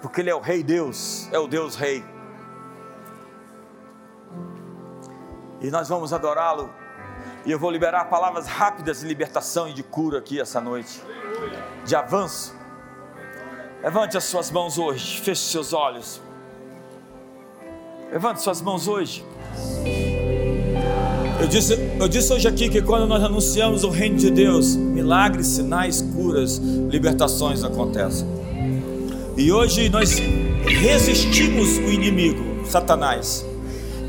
porque 0.00 0.22
ele 0.22 0.30
é 0.30 0.34
o 0.34 0.40
Rei 0.40 0.62
Deus, 0.62 1.28
é 1.32 1.38
o 1.38 1.46
Deus 1.46 1.74
Rei. 1.74 2.02
E 5.60 5.70
nós 5.70 5.88
vamos 5.88 6.14
adorá-lo 6.14 6.70
e 7.44 7.50
eu 7.50 7.58
vou 7.58 7.70
liberar 7.70 8.06
palavras 8.06 8.46
rápidas 8.46 9.00
de 9.00 9.06
libertação 9.06 9.68
e 9.68 9.74
de 9.74 9.82
cura 9.82 10.18
aqui 10.18 10.40
essa 10.40 10.60
noite, 10.60 11.02
de 11.84 11.94
avanço. 11.94 12.61
Levante 13.82 14.16
as 14.16 14.24
suas 14.24 14.50
mãos 14.50 14.78
hoje, 14.78 15.20
feche 15.20 15.42
seus 15.42 15.72
olhos. 15.72 16.20
Levante 18.12 18.40
suas 18.42 18.60
mãos 18.60 18.86
hoje. 18.86 19.24
Eu 21.40 21.48
disse, 21.48 21.74
eu 21.98 22.08
disse 22.08 22.32
hoje 22.32 22.46
aqui 22.46 22.68
que 22.68 22.80
quando 22.80 23.06
nós 23.06 23.22
anunciamos 23.22 23.82
o 23.82 23.90
reino 23.90 24.16
de 24.16 24.30
Deus, 24.30 24.76
milagres, 24.76 25.48
sinais, 25.48 26.00
curas, 26.00 26.58
libertações 26.58 27.64
acontecem. 27.64 28.26
E 29.36 29.50
hoje 29.50 29.88
nós 29.88 30.18
resistimos 30.64 31.78
o 31.78 31.90
inimigo, 31.90 32.64
Satanás 32.66 33.44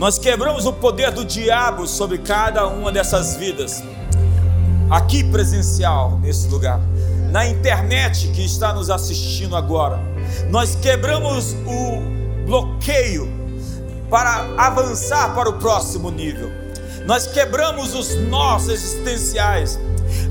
nós 0.03 0.17
quebramos 0.17 0.65
o 0.65 0.73
poder 0.73 1.11
do 1.11 1.23
diabo 1.23 1.87
sobre 1.87 2.17
cada 2.17 2.67
uma 2.67 2.91
dessas 2.91 3.37
vidas, 3.37 3.81
aqui 4.89 5.23
presencial, 5.23 6.19
nesse 6.19 6.49
lugar, 6.49 6.81
na 7.33 7.47
internet 7.47 8.27
que 8.27 8.45
está 8.45 8.71
nos 8.71 8.91
assistindo 8.91 9.55
agora. 9.55 9.99
Nós 10.51 10.75
quebramos 10.75 11.53
o 11.65 12.45
bloqueio 12.45 13.27
para 14.07 14.45
avançar 14.55 15.33
para 15.33 15.49
o 15.49 15.53
próximo 15.53 16.11
nível. 16.11 16.51
Nós 17.07 17.25
quebramos 17.25 17.95
os 17.95 18.15
nós 18.27 18.69
existenciais, 18.69 19.79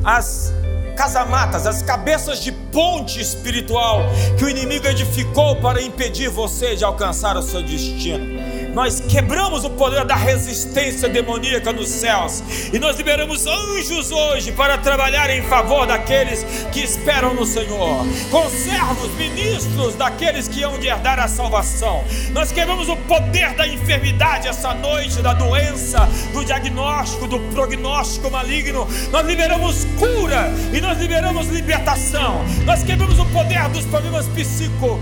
as 0.04 0.52
casamatas, 0.96 1.66
as 1.66 1.82
cabeças 1.82 2.40
de 2.40 2.52
ponte 2.52 3.20
espiritual 3.20 4.02
que 4.38 4.44
o 4.44 4.48
inimigo 4.48 4.86
edificou 4.86 5.56
para 5.56 5.82
impedir 5.82 6.28
você 6.28 6.76
de 6.76 6.84
alcançar 6.84 7.36
o 7.36 7.42
seu 7.42 7.64
destino 7.64 8.51
nós 8.72 9.00
quebramos 9.00 9.64
o 9.64 9.70
poder 9.70 10.04
da 10.04 10.14
resistência 10.14 11.08
demoníaca 11.08 11.72
nos 11.72 11.88
céus 11.88 12.42
e 12.72 12.78
nós 12.78 12.96
liberamos 12.96 13.46
anjos 13.46 14.10
hoje 14.10 14.50
para 14.52 14.78
trabalhar 14.78 15.28
em 15.30 15.42
favor 15.42 15.86
daqueles 15.86 16.44
que 16.72 16.80
esperam 16.80 17.34
no 17.34 17.44
Senhor, 17.44 18.06
conservos, 18.30 19.14
ministros 19.16 19.94
daqueles 19.94 20.48
que 20.48 20.62
hão 20.62 20.78
de 20.78 20.88
herdar 20.88 21.20
a 21.20 21.28
salvação. 21.28 22.02
Nós 22.30 22.50
quebramos 22.50 22.88
o 22.88 22.96
poder 22.96 23.52
da 23.54 23.66
enfermidade 23.66 24.48
essa 24.48 24.72
noite, 24.74 25.20
da 25.20 25.34
doença, 25.34 26.08
do 26.32 26.44
diagnóstico, 26.44 27.26
do 27.26 27.38
prognóstico 27.54 28.30
maligno. 28.30 28.88
Nós 29.10 29.26
liberamos 29.26 29.84
cura 29.98 30.50
e 30.72 30.80
nós 30.80 30.98
liberamos 30.98 31.48
libertação. 31.48 32.42
Nós 32.64 32.82
quebramos 32.82 33.18
o 33.18 33.26
poder 33.26 33.68
dos 33.68 33.84
problemas 33.84 34.26
psico 34.28 34.98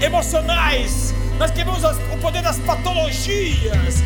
emocionais 0.00 1.12
nós 1.38 1.50
quebramos 1.52 1.84
o 1.84 2.18
poder 2.18 2.42
das 2.42 2.58
patologias 2.58 4.02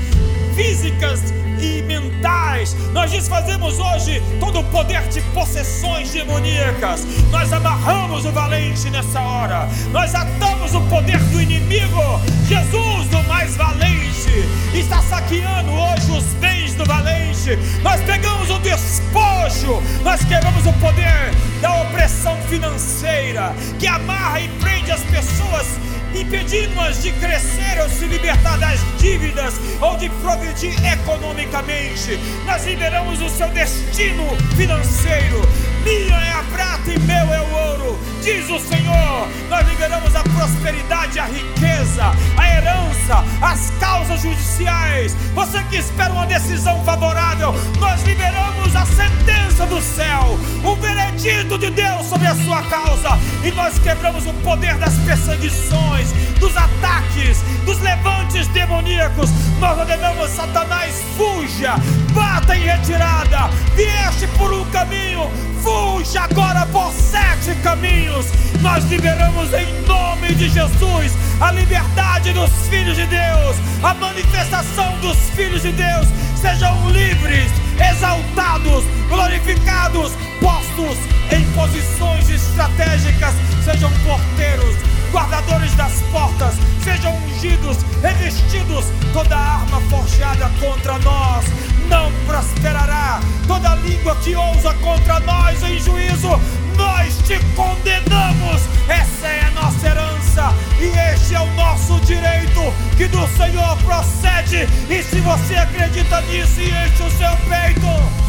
físicas 0.55 1.33
e 1.59 1.81
mentais. 1.83 2.75
Nós 2.93 3.11
desfazemos 3.11 3.79
hoje 3.79 4.23
todo 4.39 4.61
o 4.61 4.65
poder 4.65 5.03
de 5.09 5.21
possessões 5.33 6.11
demoníacas. 6.11 7.07
Nós 7.31 7.53
amarramos 7.53 8.27
o 8.27 8.33
valente 8.33 8.91
nessa 8.91 9.21
hora. 9.21 9.69
Nós 9.93 10.15
atamos 10.15 10.75
o 10.75 10.81
poder 10.83 11.19
do 11.19 11.41
inimigo. 11.41 12.21
Jesus, 12.47 13.13
o 13.13 13.29
mais 13.29 13.57
valente, 13.57 14.45
está 14.75 15.01
saqueando 15.03 15.71
hoje 15.71 16.11
os 16.11 16.25
bens 16.35 16.75
do 16.75 16.85
valente. 16.85 17.57
Nós 17.83 18.01
pegamos 18.03 18.51
o 18.51 18.59
despojo. 18.59 19.83
Nós 20.03 20.23
quebramos 20.25 20.67
o 20.67 20.73
poder 20.75 21.33
da 21.61 21.83
opressão 21.83 22.37
financeira 22.49 23.55
que 23.79 23.87
amarra 23.87 24.41
e 24.41 24.49
prende 24.61 24.91
as 24.91 25.03
pessoas 25.05 25.79
impedindo-as 26.15 27.03
de 27.03 27.13
crescer 27.13 27.81
ou 27.83 27.89
se 27.89 28.07
libertar 28.07 28.59
das 28.59 28.81
dívidas 28.99 29.55
ou 29.81 29.97
de 29.97 30.09
progredir 30.21 30.75
economicamente. 30.85 32.19
Nós 32.47 32.65
liberamos 32.65 33.21
o 33.21 33.29
seu 33.29 33.49
destino 33.49 34.25
financeiro. 34.57 35.72
Minha 35.85 36.17
é 36.17 36.33
a 36.33 36.45
prata 36.53 36.91
e 36.91 36.99
meu 37.01 37.35
é 37.35 37.41
o 37.41 37.51
ouro, 37.51 37.99
diz 38.23 38.49
o 38.49 38.59
Senhor. 38.59 39.29
Nós 39.49 39.69
liberamos 39.69 40.15
a 40.15 40.23
prosperidade, 40.23 41.19
a 41.19 41.25
riqueza, 41.25 42.13
a 42.37 42.49
herança, 42.49 43.25
as 43.41 43.71
causas 43.81 44.23
judiciais. 44.23 45.17
Você 45.35 45.63
que 45.65 45.77
espera 45.77 46.13
uma 46.13 46.27
decisão 46.27 46.83
favorável, 46.85 47.55
nós 47.79 48.03
liberamos 48.05 48.75
a 48.77 48.87
sentença 48.87 49.67
do 49.67 49.81
céu, 49.81 50.39
o 50.65 50.77
veredito 50.77 51.59
de 51.59 51.71
Deus 51.71 52.07
sobre 52.07 52.29
a 52.29 52.35
sua 52.35 52.63
causa, 52.63 53.19
e 53.45 53.51
nós 53.51 53.79
quebramos 53.79 54.27
o 54.27 54.33
poder 54.35 54.77
das 54.79 54.95
perseguições 54.99 56.13
dos 56.39 56.57
ataques, 56.57 57.39
dos 57.65 57.81
levantes 57.81 58.47
demoníacos. 58.49 59.31
Nós 59.61 59.79
ordenamos: 59.79 60.31
Satanás, 60.31 61.03
fuja, 61.17 61.75
bata 62.13 62.57
em 62.57 62.65
retirada. 62.65 63.49
Vieste 63.77 64.27
por 64.37 64.53
um 64.53 64.65
caminho, 64.67 65.31
fuja 65.63 66.23
agora 66.23 66.67
por 66.67 66.93
sete 66.93 67.55
caminhos. 67.63 68.27
Nós 68.61 68.85
liberamos 68.85 69.53
em 69.53 69.83
nome 69.87 70.35
de 70.35 70.49
Jesus 70.49 71.13
a 71.41 71.53
liberdade 71.53 72.33
dos 72.33 72.51
filhos 72.69 72.97
de 72.97 73.07
Deus, 73.07 73.57
a 73.83 73.95
manifestação 73.95 74.99
dos 75.01 75.17
filhos 75.31 75.63
de 75.63 75.73
Deus. 75.73 76.09
Sejam 76.37 76.91
livres, 76.91 77.51
exaltados, 77.79 78.85
glorificados, 79.09 80.13
postos 80.43 80.99
em 81.31 81.45
posições 81.53 82.29
estratégicas, 82.29 83.35
sejam 83.65 83.91
porteiros 84.05 84.77
guardadores 85.13 85.73
das 85.75 86.03
portas, 86.11 86.55
sejam 86.83 87.15
ungidos, 87.17 87.79
revestidos, 88.03 88.87
toda 89.13 89.37
arma 89.37 89.81
forjada 89.83 90.51
contra 90.59 90.99
nós 90.99 91.45
não 91.89 92.11
prosperará, 92.27 93.21
toda 93.47 93.75
língua 93.77 94.17
que 94.17 94.35
ousa 94.35 94.73
contra 94.75 95.21
nós 95.21 95.63
em 95.63 95.79
juízo, 95.79 96.41
nós 96.77 97.19
te 97.27 97.39
condenamos. 97.55 98.63
Essa 98.89 99.27
é 99.27 99.45
a 99.45 99.51
nossa 99.51 99.87
herança 99.87 100.55
e 100.81 101.13
este 101.13 101.35
é 101.35 101.41
o 101.41 101.55
nosso 101.55 102.01
direito 102.01 102.73
que 102.97 103.07
do 103.09 103.27
Senhor 103.37 103.77
procede. 103.85 104.67
E 104.89 105.03
se 105.03 105.21
você 105.21 105.57
acredita 105.57 106.23
nisso, 106.23 106.61
enche 106.61 107.03
o 107.03 107.11
seu 107.11 107.37
peito. 107.49 108.22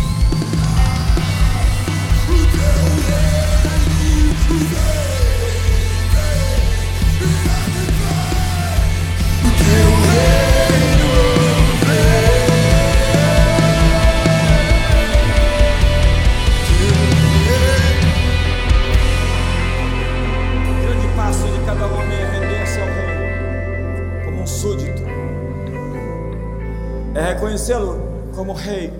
Reconhecê-lo 27.54 28.00
como 28.36 28.54
Rei, 28.54 28.92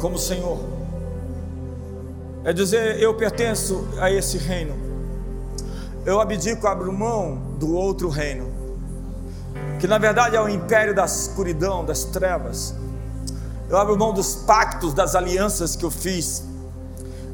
como 0.00 0.18
Senhor. 0.18 0.77
É 2.48 2.52
dizer, 2.54 2.98
eu 2.98 3.12
pertenço 3.12 3.86
a 4.00 4.10
esse 4.10 4.38
reino. 4.38 4.74
Eu 6.06 6.18
abdico, 6.18 6.66
abro 6.66 6.90
mão 6.90 7.36
do 7.58 7.74
outro 7.74 8.08
reino, 8.08 8.50
que 9.78 9.86
na 9.86 9.98
verdade 9.98 10.34
é 10.34 10.40
o 10.40 10.48
império 10.48 10.94
da 10.94 11.04
escuridão, 11.04 11.84
das 11.84 12.04
trevas. 12.04 12.74
Eu 13.68 13.76
abro 13.76 13.98
mão 13.98 14.14
dos 14.14 14.34
pactos, 14.34 14.94
das 14.94 15.14
alianças 15.14 15.76
que 15.76 15.84
eu 15.84 15.90
fiz, 15.90 16.42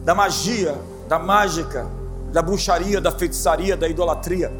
da 0.05 0.17
magia, 0.17 0.77
da 1.09 1.17
mágica, 1.17 1.87
da 2.33 2.43
bruxaria, 2.43 3.01
da 3.01 3.13
feitiçaria, 3.13 3.77
da 3.77 3.87
idolatria. 3.87 4.51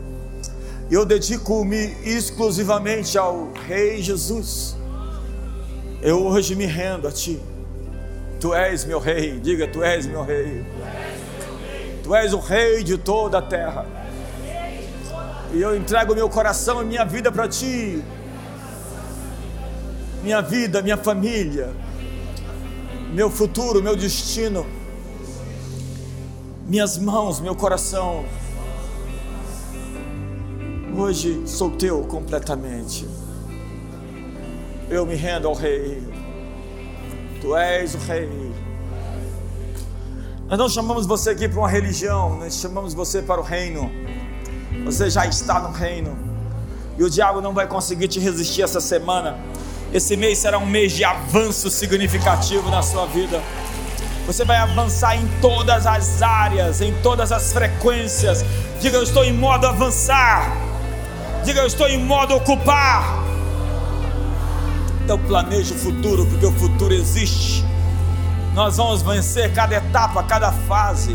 Eu 0.89 1.05
dedico-me 1.05 1.97
exclusivamente 2.05 3.19
ao 3.19 3.49
Rei 3.67 4.01
Jesus 4.01 4.77
eu 6.01 6.23
hoje 6.23 6.55
me 6.55 6.67
rendo 6.67 7.09
a 7.09 7.11
Ti. 7.11 7.41
Tu 8.41 8.55
és 8.55 8.85
meu 8.85 8.99
rei, 8.99 9.41
diga: 9.41 9.67
Tu 9.67 9.83
és 9.83 10.07
meu 10.07 10.23
rei. 10.23 10.65
Tu 12.03 12.15
és 12.15 12.33
o 12.33 12.39
rei 12.39 12.83
de 12.83 12.99
toda 12.99 13.39
a 13.39 13.43
terra. 13.43 13.87
E 15.53 15.61
eu 15.61 15.77
entrego 15.77 16.15
meu 16.15 16.29
coração 16.29 16.83
e 16.83 16.85
minha 16.85 17.05
vida 17.05 17.31
para 17.31 17.49
Ti. 17.49 18.03
Minha 20.23 20.41
vida, 20.41 20.81
minha 20.81 20.97
família, 20.97 21.71
meu 23.13 23.31
futuro, 23.31 23.83
meu 23.83 23.95
destino, 23.95 24.67
minhas 26.67 26.97
mãos, 26.97 27.41
meu 27.41 27.55
coração. 27.55 28.25
Hoje 30.97 31.43
sou 31.47 31.71
teu 31.71 32.03
completamente 32.05 33.07
eu 34.91 35.07
me 35.07 35.15
rendo 35.15 35.49
ao 35.49 35.55
Rei. 35.55 36.03
Tu 37.45 37.55
és 37.55 37.95
o 37.95 37.99
Rei. 37.99 38.55
Nós 40.49 40.59
não 40.59 40.67
chamamos 40.67 41.05
você 41.05 41.29
aqui 41.29 41.47
para 41.47 41.59
uma 41.59 41.69
religião, 41.69 42.39
nós 42.39 42.55
chamamos 42.55 42.95
você 42.95 43.21
para 43.21 43.39
o 43.39 43.45
reino. 43.45 43.93
Você 44.87 45.11
já 45.11 45.27
está 45.27 45.61
no 45.61 45.71
reino. 45.71 46.17
E 46.97 47.05
o 47.05 47.11
diabo 47.11 47.43
não 47.43 47.53
vai 47.53 47.67
conseguir 47.67 48.09
te 48.09 48.19
resistir 48.19 48.63
essa 48.63 48.81
semana. 48.81 49.39
Esse 49.93 50.17
mês 50.17 50.39
será 50.39 50.57
um 50.57 50.65
mês 50.65 50.93
de 50.93 51.05
avanço 51.05 51.69
significativo 51.69 52.71
na 52.71 52.81
sua 52.81 53.05
vida. 53.05 53.43
Você 54.27 54.43
vai 54.43 54.57
avançar 54.57 55.15
em 55.15 55.29
todas 55.43 55.87
as 55.87 56.23
áreas, 56.23 56.81
em 56.81 56.95
todas 57.03 57.31
as 57.31 57.53
frequências. 57.53 58.43
Diga, 58.81 58.97
eu 58.97 59.03
estou 59.03 59.23
em 59.23 59.35
modo 59.35 59.67
avançar. 59.67 60.51
Diga, 61.45 61.61
eu 61.61 61.67
estou 61.67 61.89
em 61.89 62.03
modo 62.03 62.35
ocupar. 62.35 63.24
Então 65.05 65.19
planeje 65.19 65.75
o 65.75 65.77
futuro, 65.77 66.25
porque 66.25 66.47
o 66.47 66.53
futuro 66.53 66.95
existe. 66.95 67.63
Nós 68.55 68.79
vamos 68.79 69.03
vencer 69.03 69.53
cada 69.53 69.77
etapa, 69.77 70.23
cada 70.23 70.51
fase. 70.51 71.13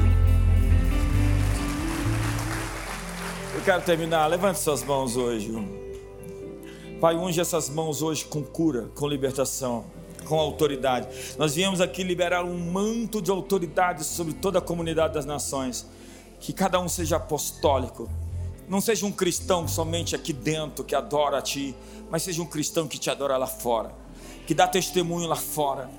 Eu 3.56 3.61
quero 3.66 3.82
terminar. 3.82 4.28
Levante 4.28 4.60
suas 4.60 4.84
mãos 4.84 5.18
hoje. 5.18 5.52
Pai, 7.02 7.16
unge 7.16 7.41
essas 7.41 7.68
mãos 7.68 8.03
hoje 8.03 8.26
com 8.26 8.44
cura, 8.44 8.91
com 8.94 9.07
libertação, 9.07 9.86
com 10.24 10.40
autoridade. 10.40 11.07
Nós 11.40 11.56
viemos 11.56 11.82
aqui 11.82 12.03
liberar 12.03 12.44
um 12.44 12.60
manto 12.60 13.20
de 13.20 13.32
autoridade 13.32 14.03
sobre 14.03 14.34
toda 14.34 14.60
a 14.60 14.61
comunidade 14.61 15.16
das 15.16 15.26
nações. 15.26 15.88
Que 16.40 16.53
cada 16.53 16.80
um 16.80 16.88
seja 16.88 17.16
apostólico. 17.16 18.07
Não 18.70 18.80
seja 18.80 19.04
um 19.04 19.12
cristão 19.12 19.68
somente 19.68 20.16
aqui 20.16 20.32
dentro 20.32 20.84
que 20.84 20.94
adora 20.94 21.40
a 21.40 21.41
Ti, 21.41 21.76
mas 22.08 22.22
seja 22.22 22.40
um 22.40 22.46
cristão 22.46 22.88
que 22.88 23.00
te 23.00 23.10
adora 23.10 23.36
lá 23.36 23.48
fora, 23.48 23.91
que 24.46 24.54
dá 24.54 24.68
testemunho 24.68 25.28
lá 25.28 25.36
fora, 25.36 25.90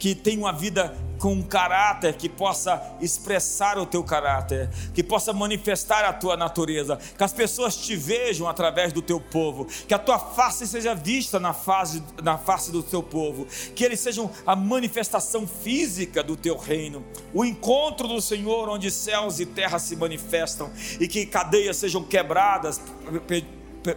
que 0.00 0.14
tem 0.14 0.38
uma 0.38 0.52
vida 0.52 0.96
com 1.18 1.34
um 1.34 1.42
caráter 1.42 2.14
que 2.14 2.30
possa 2.30 2.82
expressar 2.98 3.78
o 3.78 3.84
teu 3.84 4.02
caráter, 4.02 4.70
que 4.94 5.04
possa 5.04 5.34
manifestar 5.34 6.02
a 6.06 6.14
tua 6.14 6.34
natureza, 6.34 6.96
que 6.96 7.22
as 7.22 7.32
pessoas 7.32 7.76
te 7.76 7.94
vejam 7.94 8.48
através 8.48 8.90
do 8.90 9.02
teu 9.02 9.20
povo, 9.20 9.66
que 9.86 9.92
a 9.92 9.98
tua 9.98 10.18
face 10.18 10.66
seja 10.66 10.94
vista 10.94 11.38
na 11.38 11.52
face, 11.52 12.02
na 12.22 12.38
face 12.38 12.72
do 12.72 12.82
teu 12.82 13.02
povo, 13.02 13.46
que 13.76 13.84
eles 13.84 14.00
sejam 14.00 14.30
a 14.46 14.56
manifestação 14.56 15.46
física 15.46 16.22
do 16.22 16.36
teu 16.36 16.56
reino, 16.56 17.04
o 17.34 17.44
encontro 17.44 18.08
do 18.08 18.20
Senhor 18.22 18.70
onde 18.70 18.90
céus 18.90 19.38
e 19.38 19.44
terra 19.44 19.78
se 19.78 19.94
manifestam 19.96 20.70
e 20.98 21.06
que 21.06 21.26
cadeias 21.26 21.76
sejam 21.76 22.02
quebradas 22.02 22.80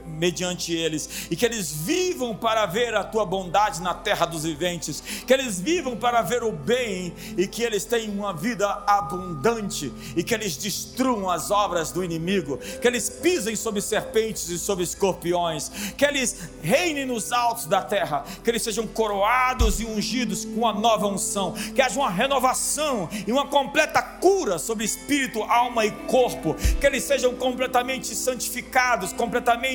mediante 0.06 0.74
eles, 0.74 1.28
e 1.30 1.36
que 1.36 1.46
eles 1.46 1.72
vivam 1.72 2.36
para 2.36 2.66
ver 2.66 2.96
a 2.96 3.04
tua 3.04 3.26
bondade 3.26 3.82
na 3.82 3.94
terra 3.94 4.26
dos 4.26 4.44
viventes, 4.44 5.02
que 5.26 5.34
eles 5.34 5.60
vivam 5.60 5.96
para 5.96 6.22
ver 6.22 6.44
o 6.44 6.52
bem 6.52 7.14
e 7.38 7.48
que 7.48 7.64
eles 7.64 7.86
tenham 7.86 8.14
uma 8.14 8.34
vida 8.34 8.68
abundante 8.88 9.92
e 10.16 10.24
que 10.24 10.34
eles 10.34 10.58
destruam 10.58 11.30
as 11.30 11.52
obras 11.52 11.92
do 11.92 12.04
inimigo, 12.04 12.58
que 12.58 12.88
eles 12.88 13.10
pisem 13.10 13.56
sobre 13.56 13.82
serpentes 13.82 14.50
e 14.50 14.58
sobre 14.58 14.84
escorpiões, 14.84 15.70
que 15.98 16.06
eles 16.06 16.38
reinem 16.62 17.06
nos 17.06 17.32
altos 17.32 17.66
da 17.66 17.82
terra, 17.82 18.24
que 18.44 18.50
eles 18.50 18.62
sejam 18.62 18.88
coroados 18.88 19.80
e 19.80 19.86
ungidos 19.86 20.46
com 20.46 20.68
a 20.68 20.74
nova 20.74 21.08
unção, 21.08 21.54
que 21.76 21.82
haja 21.82 22.00
uma 22.00 22.10
renovação 22.10 23.10
e 23.28 23.32
uma 23.32 23.48
completa 23.48 24.02
cura 24.02 24.58
sobre 24.58 24.86
espírito, 24.86 25.44
alma 25.44 25.86
e 25.86 25.92
corpo, 26.08 26.56
que 26.80 26.86
eles 26.86 27.04
sejam 27.04 27.36
completamente 27.36 28.16
santificados, 28.16 29.12
completamente 29.14 29.73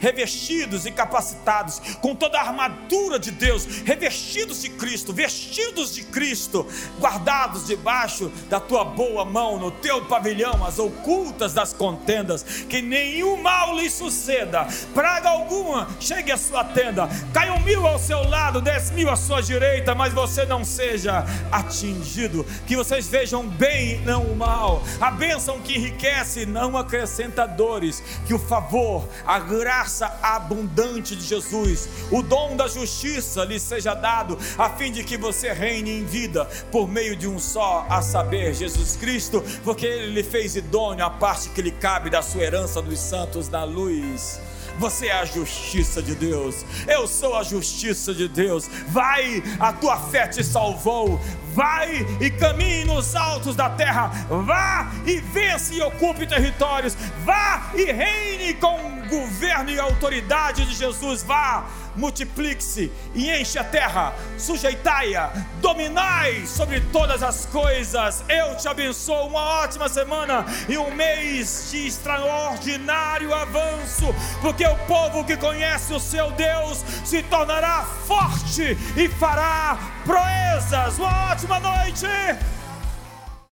revestidos 0.00 0.86
e 0.86 0.90
capacitados 0.90 1.80
com 2.00 2.14
toda 2.14 2.38
a 2.38 2.42
armadura 2.42 3.18
de 3.18 3.30
Deus, 3.30 3.64
revestidos 3.84 4.62
de 4.62 4.70
Cristo, 4.70 5.12
vestidos 5.12 5.94
de 5.94 6.02
Cristo, 6.04 6.66
guardados 6.98 7.66
debaixo 7.66 8.30
da 8.48 8.60
tua 8.60 8.84
boa 8.84 9.24
mão, 9.24 9.58
no 9.58 9.70
teu 9.70 10.04
pavilhão, 10.04 10.64
as 10.64 10.78
ocultas 10.78 11.54
das 11.54 11.72
contendas, 11.72 12.42
que 12.42 12.82
nenhum 12.82 13.40
mal 13.40 13.76
lhe 13.76 13.90
suceda, 13.90 14.66
praga 14.94 15.30
alguma 15.30 15.88
chegue 16.00 16.32
à 16.32 16.36
sua 16.36 16.64
tenda, 16.64 17.08
caiam 17.32 17.60
mil 17.60 17.86
ao 17.86 17.98
seu 17.98 18.22
lado, 18.28 18.60
dez 18.60 18.90
mil 18.90 19.10
à 19.10 19.16
sua 19.16 19.40
direita, 19.40 19.94
mas 19.94 20.12
você 20.12 20.44
não 20.44 20.64
seja 20.64 21.24
atingido, 21.50 22.44
que 22.66 22.76
vocês 22.76 23.06
vejam 23.08 23.46
bem, 23.46 24.00
não 24.02 24.22
o 24.22 24.36
mal, 24.36 24.82
a 25.00 25.10
bênção 25.10 25.60
que 25.60 25.76
enriquece, 25.76 26.46
não 26.46 26.76
acrescenta 26.76 27.46
dores, 27.46 28.02
que 28.26 28.34
o 28.34 28.38
favor, 28.38 29.08
a 29.26 29.37
a 29.38 29.40
graça 29.40 30.18
abundante 30.20 31.14
de 31.14 31.24
Jesus, 31.24 31.88
o 32.10 32.22
dom 32.22 32.56
da 32.56 32.66
justiça 32.66 33.44
lhe 33.44 33.60
seja 33.60 33.94
dado, 33.94 34.36
a 34.58 34.68
fim 34.70 34.90
de 34.90 35.04
que 35.04 35.16
você 35.16 35.52
reine 35.52 36.00
em 36.00 36.04
vida 36.04 36.44
por 36.72 36.88
meio 36.88 37.14
de 37.14 37.28
um 37.28 37.38
só, 37.38 37.86
a 37.88 38.02
saber, 38.02 38.52
Jesus 38.52 38.96
Cristo, 38.96 39.42
porque 39.62 39.86
ele 39.86 40.12
lhe 40.12 40.24
fez 40.24 40.56
idôneo 40.56 41.04
a 41.04 41.10
parte 41.10 41.50
que 41.50 41.62
lhe 41.62 41.70
cabe 41.70 42.10
da 42.10 42.20
sua 42.20 42.42
herança 42.42 42.82
dos 42.82 42.98
santos 42.98 43.48
na 43.48 43.62
luz. 43.62 44.40
Você 44.78 45.08
é 45.08 45.12
a 45.12 45.24
justiça 45.24 46.00
de 46.00 46.14
Deus. 46.14 46.64
Eu 46.86 47.06
sou 47.06 47.36
a 47.36 47.42
justiça 47.42 48.14
de 48.14 48.28
Deus. 48.28 48.68
Vai, 48.88 49.42
a 49.58 49.72
tua 49.72 49.98
fé 49.98 50.26
te 50.26 50.44
salvou. 50.44 51.20
Vai 51.52 52.06
e 52.20 52.30
caminhe 52.30 52.84
nos 52.84 53.16
altos 53.16 53.56
da 53.56 53.68
terra. 53.70 54.08
Vá 54.28 54.92
e 55.04 55.18
vence 55.20 55.74
e 55.74 55.82
ocupe 55.82 56.26
territórios. 56.26 56.96
Vá 57.24 57.72
e 57.74 57.90
reine 57.90 58.54
com 58.54 59.02
governo 59.08 59.70
e 59.70 59.80
autoridade 59.80 60.64
de 60.66 60.74
Jesus. 60.74 61.22
Vá 61.22 61.66
multiplique-se 61.98 62.90
e 63.14 63.30
enche 63.30 63.58
a 63.58 63.64
terra, 63.64 64.14
sujeitai-a, 64.38 65.32
dominai 65.60 66.46
sobre 66.46 66.80
todas 66.92 67.22
as 67.22 67.44
coisas. 67.46 68.24
Eu 68.28 68.56
te 68.56 68.68
abençoo, 68.68 69.26
uma 69.26 69.62
ótima 69.62 69.88
semana 69.88 70.46
e 70.68 70.78
um 70.78 70.94
mês 70.94 71.68
de 71.70 71.86
extraordinário 71.86 73.34
avanço, 73.34 74.14
porque 74.40 74.66
o 74.66 74.76
povo 74.86 75.24
que 75.24 75.36
conhece 75.36 75.92
o 75.92 76.00
seu 76.00 76.30
Deus 76.32 76.84
se 77.04 77.22
tornará 77.24 77.84
forte 78.06 78.76
e 78.96 79.08
fará 79.08 79.78
proezas. 80.04 80.98
Uma 80.98 81.32
ótima 81.32 81.60
noite. 81.60 82.06